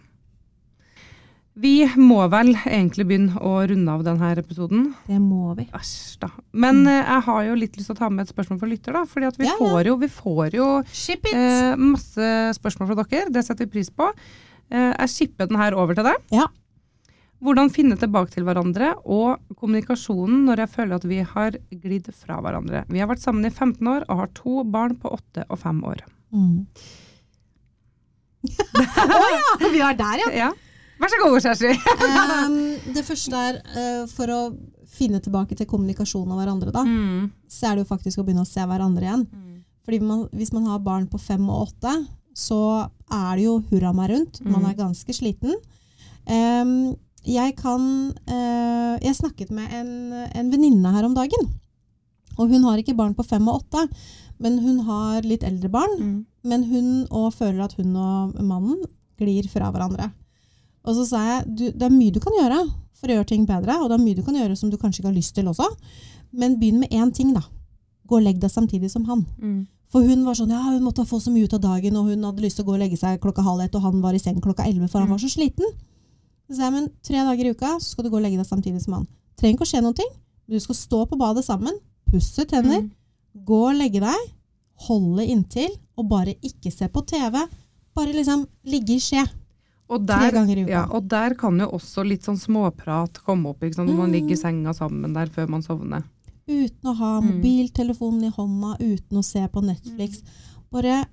Vi 1.52 1.82
må 2.00 2.22
vel 2.32 2.54
egentlig 2.62 3.04
begynne 3.10 3.40
å 3.44 3.58
runde 3.68 3.92
av 3.92 4.04
denne 4.06 4.30
episoden. 4.40 4.86
Det 5.04 5.18
må 5.20 5.52
vi. 5.58 5.66
Æsj, 5.76 6.14
da. 6.22 6.30
Men 6.56 6.80
mm. 6.86 6.92
jeg 6.94 7.24
har 7.26 7.42
jo 7.44 7.58
litt 7.60 7.76
lyst 7.76 7.90
til 7.90 7.96
å 7.96 7.98
ta 7.98 8.08
med 8.08 8.24
et 8.24 8.32
spørsmål 8.32 8.60
for 8.62 8.72
lytter, 8.72 8.96
da. 8.96 9.02
fordi 9.08 9.32
vi, 9.42 9.50
Ja, 9.50 9.58
ja. 9.60 9.96
vi 10.00 10.08
får 10.08 10.56
jo 10.56 10.70
eh, 10.80 11.76
masse 11.76 12.30
spørsmål 12.56 12.88
fra 12.88 13.04
dere. 13.04 13.28
Det 13.36 13.44
setter 13.44 13.68
vi 13.68 13.74
pris 13.76 13.92
på. 13.92 14.08
Eh, 14.72 14.94
jeg 14.94 15.12
shipper 15.12 15.52
den 15.52 15.60
her 15.60 15.76
over 15.76 15.98
til 15.98 16.08
deg. 16.08 16.24
Ja. 16.32 16.48
Hvordan 17.42 17.72
finne 17.74 18.00
tilbake 18.00 18.32
til 18.32 18.46
hverandre, 18.46 18.94
og 19.04 19.44
kommunikasjonen 19.58 20.46
når 20.46 20.64
jeg 20.64 20.72
føler 20.78 20.96
at 20.96 21.06
vi 21.10 21.20
har 21.34 21.60
glidd 21.84 22.08
fra 22.16 22.40
hverandre. 22.40 22.86
Vi 22.88 23.02
har 23.02 23.10
vært 23.10 23.24
sammen 23.24 23.44
i 23.44 23.52
15 23.52 23.92
år 23.92 24.06
og 24.06 24.24
har 24.24 24.34
to 24.38 24.62
barn 24.64 24.96
på 24.96 25.12
8 25.12 25.50
og 25.50 25.58
5 25.60 25.86
år. 25.92 26.04
Mm. 26.32 26.60
Å 29.20 29.24
ja! 29.36 29.48
Vi 29.68 29.82
er 29.82 29.98
der, 29.98 30.22
ja. 30.22 30.36
Ja. 30.46 30.52
Vær 31.02 31.10
så 31.10 31.18
god, 31.18 31.36
Kjersti. 31.42 31.72
um, 32.06 32.58
det 32.94 33.02
første 33.06 33.34
er 33.48 33.58
uh, 33.74 34.04
for 34.10 34.30
å 34.30 34.40
finne 34.92 35.18
tilbake 35.24 35.56
til 35.58 35.66
kommunikasjon 35.66 36.30
av 36.30 36.38
hverandre, 36.38 36.70
da, 36.74 36.84
Mm. 36.86 37.30
så 37.50 37.70
er 37.70 37.76
det 37.78 37.84
jo 37.86 37.90
faktisk 37.94 38.20
å 38.20 38.24
begynne 38.26 38.44
å 38.44 38.48
se 38.48 38.60
hverandre 38.68 39.06
igjen. 39.08 39.24
Fordi 39.82 39.98
man, 40.04 40.26
hvis 40.36 40.52
man 40.54 40.66
har 40.70 40.78
barn 40.84 41.08
på 41.10 41.18
fem 41.18 41.42
og 41.50 41.64
åtte, 41.72 41.94
så 42.38 42.58
er 43.10 43.32
det 43.36 43.46
jo 43.48 43.56
hurra 43.72 43.90
meg 43.96 44.12
rundt. 44.12 44.38
Man 44.44 44.62
Mm. 44.62 44.68
er 44.70 44.74
ganske 44.78 45.12
sliten. 45.16 45.56
Um, 46.28 46.94
jeg 47.26 47.56
kan 47.56 47.82
uh, 48.28 48.98
Jeg 49.02 49.16
snakket 49.18 49.50
med 49.50 49.72
en, 49.72 50.12
en 50.34 50.50
venninne 50.52 50.92
her 50.94 51.04
om 51.08 51.14
dagen. 51.14 51.48
Og 52.38 52.48
hun 52.48 52.62
har 52.64 52.78
ikke 52.78 52.94
barn 52.96 53.14
på 53.14 53.24
fem 53.26 53.46
og 53.48 53.64
åtte, 53.64 53.88
men 54.38 54.58
hun 54.62 54.78
har 54.86 55.22
litt 55.26 55.42
eldre 55.42 55.68
barn. 55.68 55.98
Mm. 55.98 56.26
Men 56.44 56.64
hun 56.70 57.06
òg 57.10 57.32
føler 57.34 57.64
at 57.64 57.74
hun 57.80 57.96
og 57.96 58.38
mannen 58.42 58.78
glir 59.18 59.48
fra 59.50 59.70
hverandre. 59.72 60.12
Og 60.84 60.94
så 60.98 61.04
sa 61.08 61.18
jeg 61.28 61.44
du, 61.56 61.64
det 61.70 61.82
er 61.86 61.90
mye 61.94 62.10
du 62.14 62.20
kan 62.20 62.32
gjøre 62.38 62.60
for 62.98 63.10
å 63.10 63.16
gjøre 63.16 63.26
ting 63.32 63.44
bedre, 63.46 63.76
og 63.82 63.88
det 63.90 63.98
er 63.98 64.04
mye 64.04 64.14
du 64.18 64.22
kan 64.26 64.34
gjøre 64.34 64.56
som 64.58 64.70
du 64.70 64.76
kanskje 64.78 65.00
ikke 65.02 65.10
har 65.10 65.16
lyst 65.18 65.34
til 65.34 65.46
også. 65.50 65.66
Men 66.32 66.56
begynn 66.58 66.80
med 66.80 66.90
én 66.90 67.12
ting, 67.14 67.32
da. 67.34 67.42
Gå 68.06 68.16
og 68.18 68.22
legg 68.26 68.40
deg 68.40 68.50
samtidig 68.50 68.90
som 68.90 69.04
han. 69.04 69.24
Mm. 69.38 69.66
For 69.92 70.00
hun 70.06 70.22
var 70.24 70.34
sånn, 70.38 70.50
ja, 70.54 70.62
hun 70.62 70.82
måtte 70.86 71.04
få 71.06 71.18
så 71.20 71.30
mye 71.30 71.44
ut 71.44 71.54
av 71.54 71.60
dagen, 71.60 71.96
og 72.00 72.06
hun 72.08 72.22
hadde 72.24 72.40
lyst 72.42 72.56
til 72.56 72.64
å 72.64 72.70
gå 72.70 72.74
og 72.74 72.80
legge 72.80 72.96
seg 72.96 73.20
klokka 73.20 73.42
halv 73.44 73.60
ett, 73.66 73.74
og 73.76 73.82
han 73.82 74.00
var 74.00 74.14
i 74.16 74.18
seng 74.22 74.40
klokka 74.40 74.64
elleve, 74.66 74.88
for 74.88 75.00
han 75.00 75.08
Mm. 75.08 75.12
var 75.12 75.18
så 75.18 75.28
sliten. 75.28 75.66
Så 76.48 76.56
sa 76.56 76.62
jeg, 76.70 76.72
men 76.72 76.88
tre 77.02 77.16
dager 77.16 77.44
i 77.44 77.50
uka 77.52 77.76
så 77.78 77.90
skal 77.92 78.04
du 78.04 78.10
gå 78.10 78.16
og 78.16 78.22
legge 78.22 78.38
deg 78.40 78.46
samtidig 78.46 78.80
som 78.82 78.94
han. 78.94 79.06
Trenger 79.36 79.54
ikke 79.58 79.66
å 79.66 79.72
skje 79.72 79.82
noen 79.82 79.94
ting. 79.96 80.08
du 80.48 80.58
skal 80.60 80.74
stå 80.74 81.06
på 81.08 81.16
badet 81.16 81.44
sammen, 81.44 81.72
pusse 82.10 82.44
tenner, 82.46 82.82
Mm. 82.82 82.90
gå 83.46 83.60
og 83.70 83.76
legge 83.78 84.00
deg, 84.00 84.32
holde 84.88 85.24
inntil, 85.26 85.70
og 85.96 86.08
bare 86.08 86.34
ikke 86.42 86.70
se 86.72 86.88
på 86.88 87.06
TV. 87.06 87.38
Bare 87.94 88.12
liksom 88.12 88.46
ligge 88.66 88.90
i 88.96 88.98
skje 88.98 89.22
Og 89.94 90.06
tre 90.06 90.18
der, 90.30 90.32
ganger 90.38 90.56
i 90.56 90.62
uka. 90.64 90.70
ja, 90.72 90.82
og 90.90 91.08
der 91.08 91.34
kan 91.38 91.58
jo 91.60 91.66
også 91.78 92.04
litt 92.06 92.22
sånn 92.26 92.38
småprat 92.40 93.22
komme 93.26 93.50
opp, 93.52 93.60
når 93.60 93.86
man 93.94 94.08
Mm. 94.10 94.12
ligger 94.12 94.32
i 94.32 94.40
senga 94.40 94.72
sammen 94.74 95.12
der 95.14 95.26
før 95.26 95.48
man 95.48 95.62
sovner. 95.62 96.02
Uten 96.48 96.90
å 96.90 96.94
ha 96.96 97.20
Mm. 97.20 97.26
mobiltelefonen 97.36 98.24
i 98.24 98.30
hånda, 98.30 98.76
uten 98.80 99.18
å 99.18 99.24
se 99.24 99.46
på 99.48 99.62
Netflix. 99.62 100.22
Bare 100.72 101.04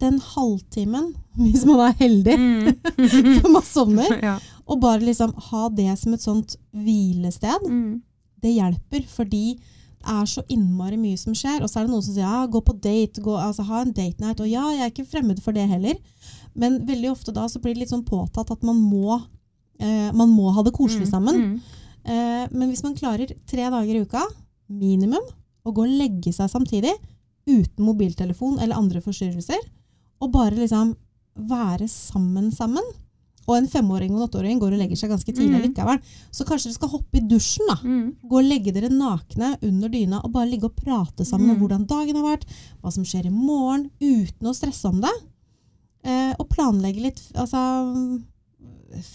den 0.00 0.18
halvtimen, 0.20 1.14
hvis 1.38 1.64
man 1.66 1.80
er 1.80 1.92
heldig, 2.00 2.36
før 3.42 3.50
man 3.52 3.62
sovner, 3.62 4.18
ja. 4.22 4.38
og 4.66 4.80
bare 4.80 5.00
liksom 5.00 5.34
ha 5.50 5.68
det 5.68 5.98
som 5.98 6.14
et 6.14 6.20
sånt 6.20 6.56
hvilested, 6.74 7.62
Mm. 7.68 8.02
det 8.42 8.54
hjelper, 8.56 9.06
fordi 9.08 9.58
det 10.04 10.10
er 10.12 10.26
så 10.28 10.42
innmari 10.52 10.98
mye 11.00 11.16
som 11.18 11.32
skjer. 11.32 11.62
Og 11.62 11.68
så 11.70 11.80
er 11.80 11.86
det 11.86 11.90
noen 11.94 12.02
som 12.04 12.12
sier 12.14 12.26
ja, 12.26 12.46
gå 12.46 12.60
på 12.62 12.74
date, 12.78 13.22
gå, 13.24 13.32
altså 13.40 13.64
ha 13.64 13.80
en 13.80 13.92
date 13.92 14.20
night. 14.20 14.38
Og 14.40 14.48
ja, 14.50 14.66
jeg 14.74 14.80
er 14.84 14.90
ikke 14.92 15.06
fremmed 15.08 15.40
for 15.40 15.52
det 15.56 15.66
heller. 15.70 15.94
Men 16.56 16.86
veldig 16.86 17.10
ofte 17.10 17.32
da 17.34 17.46
så 17.50 17.60
blir 17.60 17.74
det 17.74 17.80
litt 17.84 17.90
sånn 17.94 18.04
påtatt 18.06 18.50
at 18.50 18.62
man 18.62 18.76
må, 18.80 19.20
eh, 19.80 20.12
man 20.12 20.30
må 20.30 20.52
ha 20.54 20.62
det 20.62 20.72
koselig 20.76 21.08
sammen. 21.10 21.34
Mm. 21.34 21.60
Eh, 22.04 22.48
men 22.52 22.68
hvis 22.70 22.82
man 22.84 22.94
klarer 22.94 23.26
tre 23.46 23.64
dager 23.70 23.94
i 23.94 24.02
uka, 24.04 24.22
minimum, 24.68 25.24
å 25.64 25.72
gå 25.72 25.82
og 25.82 25.88
legge 25.98 26.32
seg 26.32 26.50
samtidig, 26.52 26.92
uten 27.46 27.84
mobiltelefon 27.84 28.58
eller 28.60 28.76
andre 28.76 29.00
forstyrrelser, 29.00 29.58
og 30.22 30.30
bare 30.32 30.54
liksom 30.56 30.94
være 31.36 31.88
sammen 31.90 32.52
sammen. 32.54 32.84
Og 33.46 33.58
en 33.58 33.66
femåring 33.68 34.14
og 34.14 34.22
en 34.22 34.28
åtteåring 34.28 34.60
går 34.60 34.72
og 34.72 34.78
legger 34.80 34.96
seg 34.96 35.10
ganske 35.10 35.32
tidlig 35.34 35.58
Mm. 35.60 35.64
likevel. 35.66 35.98
Så 36.32 36.46
kanskje 36.46 36.70
dere 36.70 36.74
skal 36.78 36.88
hoppe 36.88 37.18
i 37.18 37.20
dusjen, 37.28 37.66
da. 37.68 37.74
Mm. 37.82 38.16
Gå 38.24 38.38
og 38.38 38.44
legge 38.48 38.72
dere 38.72 38.88
nakne 38.88 39.58
under 39.62 39.88
dyna 39.88 40.22
og 40.24 40.32
bare 40.32 40.48
ligge 40.48 40.64
og 40.64 40.76
prate 40.76 41.26
sammen 41.26 41.50
om 41.50 41.56
Mm. 41.56 41.60
hvordan 41.60 41.86
dagen 41.86 42.16
har 42.16 42.36
vært, 42.38 42.44
hva 42.82 42.90
som 42.92 43.04
skjer 43.04 43.26
i 43.26 43.30
morgen, 43.30 43.90
uten 44.00 44.48
å 44.48 44.54
stresse 44.54 44.86
om 44.88 45.00
det. 45.02 45.10
Eh, 46.04 46.34
og 46.38 46.48
planlegge 46.52 47.00
litt 47.00 47.20
altså, 47.34 47.60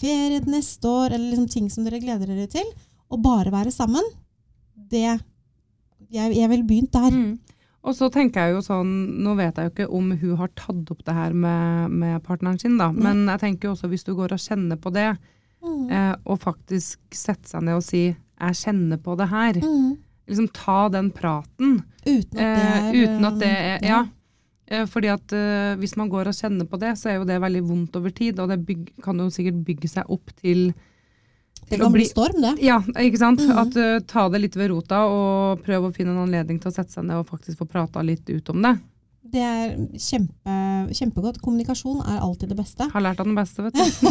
ferie 0.00 0.40
neste 0.50 0.88
år, 0.90 1.12
eller 1.14 1.30
liksom 1.30 1.48
ting 1.52 1.68
som 1.70 1.84
dere 1.86 2.00
gleder 2.02 2.26
dere 2.30 2.48
til. 2.50 2.66
Og 3.10 3.22
bare 3.24 3.52
være 3.54 3.72
sammen. 3.74 4.04
Det 4.90 5.20
Jeg, 6.10 6.32
jeg 6.34 6.48
ville 6.50 6.66
begynt 6.66 6.90
der. 6.92 7.10
Mm. 7.14 7.38
Og 7.86 7.94
så 7.94 8.08
tenker 8.12 8.48
jeg 8.48 8.56
jo 8.56 8.62
sånn, 8.66 8.88
Nå 9.22 9.36
vet 9.38 9.56
jeg 9.56 9.68
jo 9.68 9.70
ikke 9.70 9.86
om 9.94 10.10
hun 10.18 10.36
har 10.36 10.50
tatt 10.58 10.90
opp 10.90 11.04
det 11.06 11.14
her 11.14 11.32
med, 11.32 11.90
med 11.94 12.22
partneren 12.26 12.58
sin, 12.60 12.74
da. 12.80 12.90
Men 12.92 13.22
jeg 13.30 13.40
tenker 13.44 13.68
jo 13.68 13.74
også 13.76 13.88
hvis 13.92 14.04
du 14.04 14.14
går 14.18 14.34
og 14.34 14.42
kjenner 14.42 14.76
på 14.80 14.92
det, 14.92 15.12
Mm. 15.60 15.90
eh, 15.92 16.14
og 16.24 16.38
faktisk 16.40 16.98
setter 17.12 17.44
seg 17.50 17.62
ned 17.66 17.74
og 17.76 17.82
sier 17.84 18.14
'jeg 18.40 18.54
kjenner 18.56 18.96
på 18.96 19.14
det 19.18 19.26
her', 19.28 19.60
Mm. 19.60 19.98
liksom 20.26 20.48
ta 20.54 20.88
den 20.88 21.10
praten. 21.10 21.84
Uten 22.06 22.16
at 22.16 22.30
det 22.32 22.40
Eh, 22.40 22.88
er 22.88 22.92
uten 22.94 23.24
at 23.26 23.38
det 23.38 23.48
er 23.48 23.78
ja. 23.82 23.88
Ja. 23.88 24.06
Eh, 24.70 24.84
fordi 24.86 25.08
at 25.10 25.32
uh, 25.34 25.74
hvis 25.80 25.96
man 25.98 26.10
går 26.12 26.30
og 26.30 26.36
kjenner 26.36 26.68
på 26.70 26.78
det, 26.78 26.92
så 27.00 27.10
er 27.10 27.18
jo 27.18 27.26
det 27.26 27.40
veldig 27.42 27.62
vondt 27.66 27.96
over 27.98 28.12
tid, 28.14 28.38
og 28.38 28.52
det 28.52 28.60
bygg, 28.68 28.92
kan 29.02 29.18
jo 29.18 29.26
sikkert 29.34 29.58
bygge 29.66 29.90
seg 29.90 30.06
opp 30.14 30.30
til 30.38 30.68
Det 31.70 31.78
kan 31.80 31.90
bli 31.90 32.04
bli- 32.04 32.10
storm, 32.10 32.38
det. 32.44 32.52
Ja, 32.62 32.78
ikke 33.02 33.18
sant? 33.18 33.42
Mhm. 33.42 33.58
At 33.64 33.76
uh, 33.80 33.98
Ta 34.06 34.28
det 34.30 34.40
litt 34.44 34.56
ved 34.56 34.70
rota, 34.70 35.02
og 35.10 35.64
prøv 35.66 35.88
å 35.88 35.92
finne 35.94 36.14
en 36.14 36.22
anledning 36.28 36.60
til 36.62 36.70
å 36.70 36.74
sette 36.74 36.94
seg 36.94 37.04
ned 37.08 37.18
og 37.18 37.26
faktisk 37.32 37.58
få 37.58 37.66
prata 37.70 38.02
litt 38.06 38.30
ut 38.30 38.48
om 38.54 38.62
det. 38.62 38.76
Det 39.30 39.42
er 39.46 39.74
kjempe, 40.00 40.54
kjempegodt. 40.96 41.38
Kommunikasjon 41.44 42.00
er 42.02 42.18
alltid 42.24 42.50
det 42.50 42.56
beste. 42.58 42.86
Har 42.90 43.04
lært 43.04 43.20
av 43.22 43.28
den 43.28 43.36
beste, 43.38 43.62
vet 43.62 43.76
du. 43.78 44.10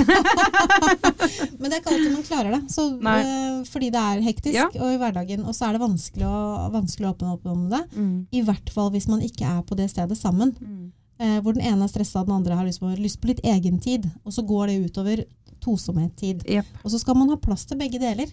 Men 1.59 1.65
det 1.67 1.73
er 1.75 1.81
ikke 1.81 1.93
alltid 1.95 2.13
man 2.13 2.23
klarer 2.27 2.55
det. 2.55 2.61
Så, 2.71 2.85
eh, 3.11 3.57
fordi 3.67 3.89
det 3.91 4.03
er 4.03 4.21
hektisk 4.23 4.55
Ja. 4.55 4.67
og 4.79 4.93
i 4.93 4.99
hverdagen. 5.01 5.43
Og 5.45 5.55
så 5.57 5.67
er 5.67 5.75
det 5.75 5.81
vanskelig 5.83 6.25
å, 6.29 6.71
vanskelig 6.71 7.09
å 7.09 7.13
åpne 7.15 7.33
opp 7.33 7.45
om 7.51 7.65
det. 7.73 7.81
Mm. 7.95 8.15
I 8.31 8.41
hvert 8.47 8.71
fall 8.73 8.91
hvis 8.95 9.09
man 9.11 9.21
ikke 9.25 9.45
er 9.49 9.61
på 9.67 9.75
det 9.75 9.89
stedet 9.91 10.17
sammen. 10.17 10.55
Mm. 10.59 10.91
Eh, 11.19 11.39
hvor 11.43 11.53
den 11.57 11.65
ene 11.67 11.83
er 11.83 11.91
stressa, 11.91 12.23
den 12.23 12.37
andre 12.37 12.55
har 12.55 12.65
lyst 12.65 12.79
på, 12.79 12.93
lyst 12.95 13.19
på 13.19 13.27
litt 13.33 13.43
egentid. 13.43 14.07
Og 14.23 14.31
så 14.35 14.45
går 14.47 14.67
det 14.71 14.79
utover 14.87 15.25
tosomhet-tid. 15.59 16.45
Jepp. 16.47 16.65
Og 16.85 16.91
så 16.93 16.99
skal 17.01 17.17
man 17.19 17.29
ha 17.33 17.35
plass 17.41 17.65
til 17.67 17.77
begge 17.81 17.99
deler. 17.99 18.31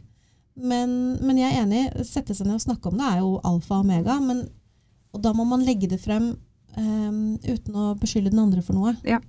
Men, 0.57 1.18
men 1.20 1.37
jeg 1.37 1.53
er 1.53 1.64
enig, 1.66 1.82
sette 2.07 2.32
seg 2.34 2.47
ned 2.47 2.57
og 2.61 2.64
snakke 2.64 2.89
om 2.89 2.97
det 2.97 3.09
er 3.11 3.18
jo 3.24 3.34
alfa 3.45 3.80
og 3.80 3.84
omega. 3.84 4.20
Men, 4.22 4.47
og 5.12 5.20
da 5.24 5.34
må 5.37 5.45
man 5.49 5.64
legge 5.66 5.89
det 5.91 5.99
frem 6.01 6.37
eh, 6.77 7.53
uten 7.53 7.74
å 7.77 7.95
beskylde 8.01 8.33
den 8.33 8.45
andre 8.45 8.62
for 8.64 8.79
noe. 8.79 8.97
Ja. 9.07 9.20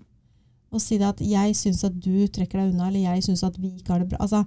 Og 0.72 0.82
si 0.84 0.98
det 1.00 1.08
at 1.08 1.22
'jeg 1.22 1.56
syns 1.56 1.84
at 1.88 1.96
du 2.00 2.28
trekker 2.28 2.60
deg 2.60 2.74
unna', 2.74 2.88
eller 2.88 3.00
'jeg 3.00 3.24
syns 3.24 3.44
at 3.44 3.58
vi 3.58 3.78
ikke 3.78 3.94
har 3.94 4.00
det 4.00 4.10
bra'. 4.10 4.22
Altså, 4.22 4.44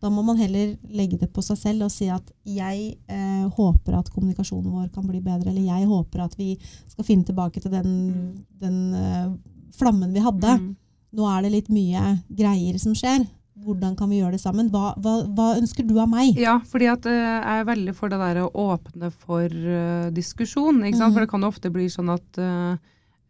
da 0.00 0.10
må 0.10 0.22
man 0.22 0.36
heller 0.36 0.76
legge 0.92 1.18
det 1.18 1.32
på 1.32 1.42
seg 1.42 1.56
selv 1.56 1.86
og 1.86 1.90
si 1.90 2.08
at 2.08 2.30
'jeg 2.44 2.96
eh, 3.08 3.48
håper 3.48 3.98
at 3.98 4.10
kommunikasjonen 4.10 4.70
vår 4.70 4.92
kan 4.92 5.06
bli 5.06 5.20
bedre', 5.20 5.48
eller 5.48 5.62
'jeg 5.62 5.86
håper 5.88 6.24
at 6.24 6.34
vi 6.38 6.58
skal 6.88 7.04
finne 7.04 7.24
tilbake 7.24 7.60
til 7.60 7.70
den, 7.70 8.44
den 8.60 8.94
eh, 8.94 9.32
flammen 9.72 10.12
vi 10.12 10.20
hadde'. 10.20 10.58
Mm. 10.60 10.76
Nå 11.14 11.26
er 11.30 11.42
det 11.42 11.52
litt 11.52 11.68
mye 11.70 12.20
greier 12.28 12.78
som 12.78 12.94
skjer. 12.94 13.26
Hvordan 13.54 13.94
kan 13.96 14.10
vi 14.10 14.18
gjøre 14.18 14.34
det 14.34 14.40
sammen? 14.42 14.66
Hva, 14.72 14.94
hva, 14.98 15.12
hva 15.30 15.44
ønsker 15.60 15.86
du 15.86 15.94
av 16.02 16.08
meg? 16.10 16.34
Ja, 16.40 16.56
fordi 16.66 16.88
at 16.90 17.06
eh, 17.06 17.14
jeg 17.14 17.60
er 17.60 17.68
veldig 17.68 17.94
for 17.94 18.10
det 18.10 18.18
der 18.18 18.40
å 18.42 18.48
åpne 18.50 19.12
for 19.14 19.46
uh, 19.46 20.08
diskusjon. 20.10 20.80
Mhm. 20.82 20.98
For 21.14 21.22
det 21.22 21.30
kan 21.30 21.46
jo 21.46 21.52
ofte 21.52 21.70
bli 21.70 21.86
sånn 21.92 22.10
at 22.10 22.40
eh, 22.42 22.74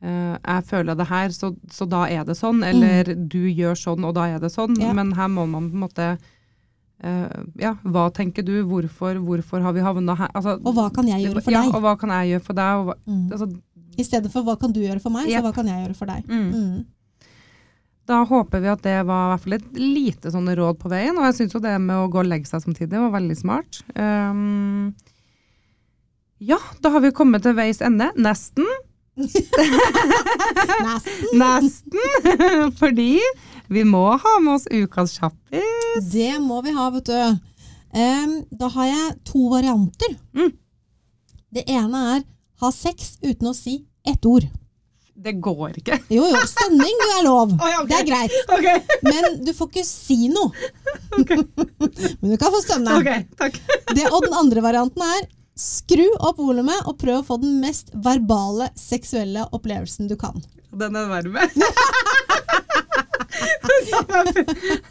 jeg 0.04 0.64
føler 0.68 0.96
det 0.96 1.06
her, 1.08 1.28
så, 1.32 1.52
så 1.72 1.86
da 1.88 2.06
er 2.12 2.24
det 2.28 2.36
sånn. 2.36 2.64
Eller 2.64 3.12
du 3.14 3.42
gjør 3.48 3.76
sånn, 3.76 4.04
og 4.04 4.14
da 4.16 4.26
er 4.32 4.40
det 4.40 4.50
sånn. 4.52 4.72
Mhm. 4.76 4.86
Ja. 4.86 4.94
Men 4.96 5.12
her 5.16 5.28
må 5.28 5.44
man 5.48 5.68
på 5.70 5.76
en 5.78 5.84
måte 5.88 6.08
Ja, 7.60 7.74
hva 7.84 8.06
tenker 8.14 8.44
du? 8.46 8.62
Hvorfor, 8.64 9.18
hvorfor 9.20 9.60
har 9.60 9.74
vi 9.76 9.80
havna 9.84 10.14
her? 10.16 10.28
Altså, 10.32 10.54
Og 10.64 10.72
hva 10.76 10.86
kan 10.94 11.04
jeg 11.10 11.26
gjøre 11.26 11.42
for 11.42 11.52
deg? 11.52 11.58
ja, 11.58 11.68
og 11.68 11.82
hva 11.84 11.94
kan 12.00 12.12
jeg 12.16 12.30
gjøre 12.32 12.44
for 12.46 12.56
deg? 12.56 12.84
Hva, 12.88 12.94
Mm. 13.04 13.24
altså, 13.32 13.48
I 13.98 14.02
stedet 14.02 14.30
for 14.32 14.42
'hva 14.42 14.58
kan 14.58 14.72
du 14.72 14.80
gjøre 14.80 15.00
for 15.02 15.10
meg', 15.10 15.28
yep. 15.28 15.42
så 15.42 15.46
'hva 15.46 15.54
kan 15.54 15.66
jeg 15.66 15.84
gjøre 15.84 15.96
for 15.96 16.06
deg'. 16.06 16.24
mm. 16.26 16.84
Da 18.08 18.20
håper 18.28 18.60
vi 18.60 18.68
at 18.68 18.82
det 18.84 18.98
var 19.08 19.26
i 19.26 19.30
hvert 19.32 19.44
fall 19.44 19.56
et 19.56 19.78
lite 19.80 20.32
sånne 20.32 20.54
råd 20.58 20.76
på 20.80 20.90
veien, 20.92 21.16
og 21.16 21.24
jeg 21.28 21.36
syns 21.38 21.54
jo 21.56 21.62
det 21.64 21.72
med 21.80 21.96
å 21.96 22.08
gå 22.12 22.20
og 22.20 22.28
legge 22.28 22.50
seg 22.50 22.64
samtidig 22.66 23.00
var 23.00 23.14
veldig 23.14 23.36
smart. 23.38 23.80
Um, 23.96 24.92
ja, 26.44 26.58
da 26.84 26.92
har 26.92 27.04
vi 27.04 27.14
kommet 27.16 27.46
til 27.46 27.56
veis 27.56 27.80
ende. 27.84 28.10
Nesten. 28.20 28.68
Nesten. 30.84 31.32
Nesten. 31.40 32.04
Fordi 32.80 33.22
vi 33.72 33.84
må 33.88 34.04
ha 34.20 34.34
med 34.44 34.58
oss 34.58 34.68
ukas 34.68 35.16
kjappis. 35.16 36.10
Det 36.12 36.34
må 36.44 36.60
vi 36.66 36.74
ha, 36.76 36.90
vet 36.92 37.08
du. 37.08 37.40
Um, 37.94 38.36
da 38.52 38.68
har 38.74 38.90
jeg 38.90 39.16
to 39.30 39.48
varianter. 39.54 40.18
Mm. 40.36 40.52
Det 41.54 41.64
ene 41.70 42.04
er 42.16 42.24
ha 42.60 42.70
sex 42.74 43.16
uten 43.22 43.48
å 43.50 43.56
si 43.56 43.80
ett 44.04 44.26
ord. 44.28 44.44
Det 45.14 45.32
går 45.40 45.76
ikke. 45.78 45.98
Jo, 46.10 46.24
jo, 46.26 46.40
stønning 46.50 47.02
er 47.06 47.22
lov. 47.26 47.52
Oh, 47.62 47.68
ja, 47.70 47.82
okay. 47.82 47.88
Det 47.90 47.98
er 48.00 48.06
greit. 48.08 48.32
Okay. 48.50 48.78
Men 49.06 49.38
du 49.46 49.52
får 49.54 49.70
ikke 49.70 49.84
si 49.86 50.28
noe. 50.32 50.50
Men 52.20 52.32
du 52.34 52.36
kan 52.40 52.50
få 52.52 52.60
stønne. 52.64 52.98
Det, 53.94 54.08
og 54.10 54.26
den 54.26 54.34
andre 54.36 54.64
varianten 54.64 55.04
er 55.06 55.28
skru 55.54 56.08
opp 56.18 56.40
volumet 56.42 56.82
og 56.90 56.98
prøv 56.98 57.20
å 57.20 57.26
få 57.28 57.38
den 57.38 57.60
mest 57.62 57.92
verbale 57.94 58.72
seksuelle 58.78 59.46
opplevelsen 59.54 60.10
du 60.10 60.16
kan. 60.18 60.42
Den 60.74 60.98
er 60.98 61.06
varm. 61.06 61.38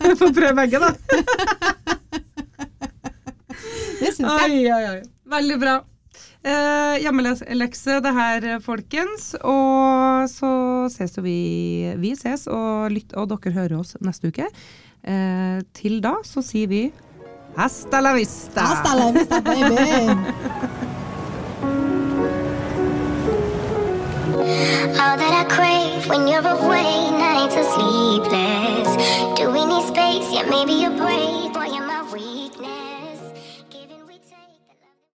Jeg 0.03 0.15
får 0.19 0.31
prøve 0.35 0.53
begge, 0.61 0.79
da. 0.79 0.93
Det 3.99 4.11
syns 4.15 4.23
jeg. 4.23 4.47
Oi, 4.47 4.61
oi, 4.71 4.83
oi. 4.93 5.01
Veldig 5.33 5.57
bra. 5.61 5.75
Eh, 6.43 6.97
Hjemmelekse 6.99 8.01
det 8.03 8.11
her, 8.17 8.47
folkens. 8.63 9.31
Og 9.47 10.27
så 10.31 10.51
ses 10.91 11.15
jo 11.17 11.23
vi 11.23 11.93
Vi 12.01 12.15
ses, 12.19 12.47
og, 12.51 12.91
lytt, 12.91 13.15
og 13.15 13.29
dere 13.31 13.53
hører 13.55 13.77
oss 13.79 13.95
neste 14.03 14.27
uke. 14.33 14.49
Eh, 15.03 15.59
til 15.75 16.01
da 16.03 16.17
så 16.27 16.43
sier 16.43 16.67
vi 16.71 16.83
hasta 17.55 17.99
la 18.01 18.13
vista. 18.17 18.61
Hasta 18.65 18.95
la 18.97 19.11
vista, 19.15 19.39
baby. 19.39 20.83
All 25.03 25.17
that 25.17 25.33
I 25.33 25.45
crave 25.47 26.07
when 26.09 26.27
you're 26.27 26.45
away, 26.47 27.11
nights 27.11 27.55
are 27.55 27.67
sleepless. 27.75 28.89
Do 29.37 29.51
we 29.51 29.65
need 29.65 29.85
space? 29.87 30.27
Yeah, 30.33 30.49
maybe 30.49 30.83
a 30.85 30.89
break. 30.91 31.53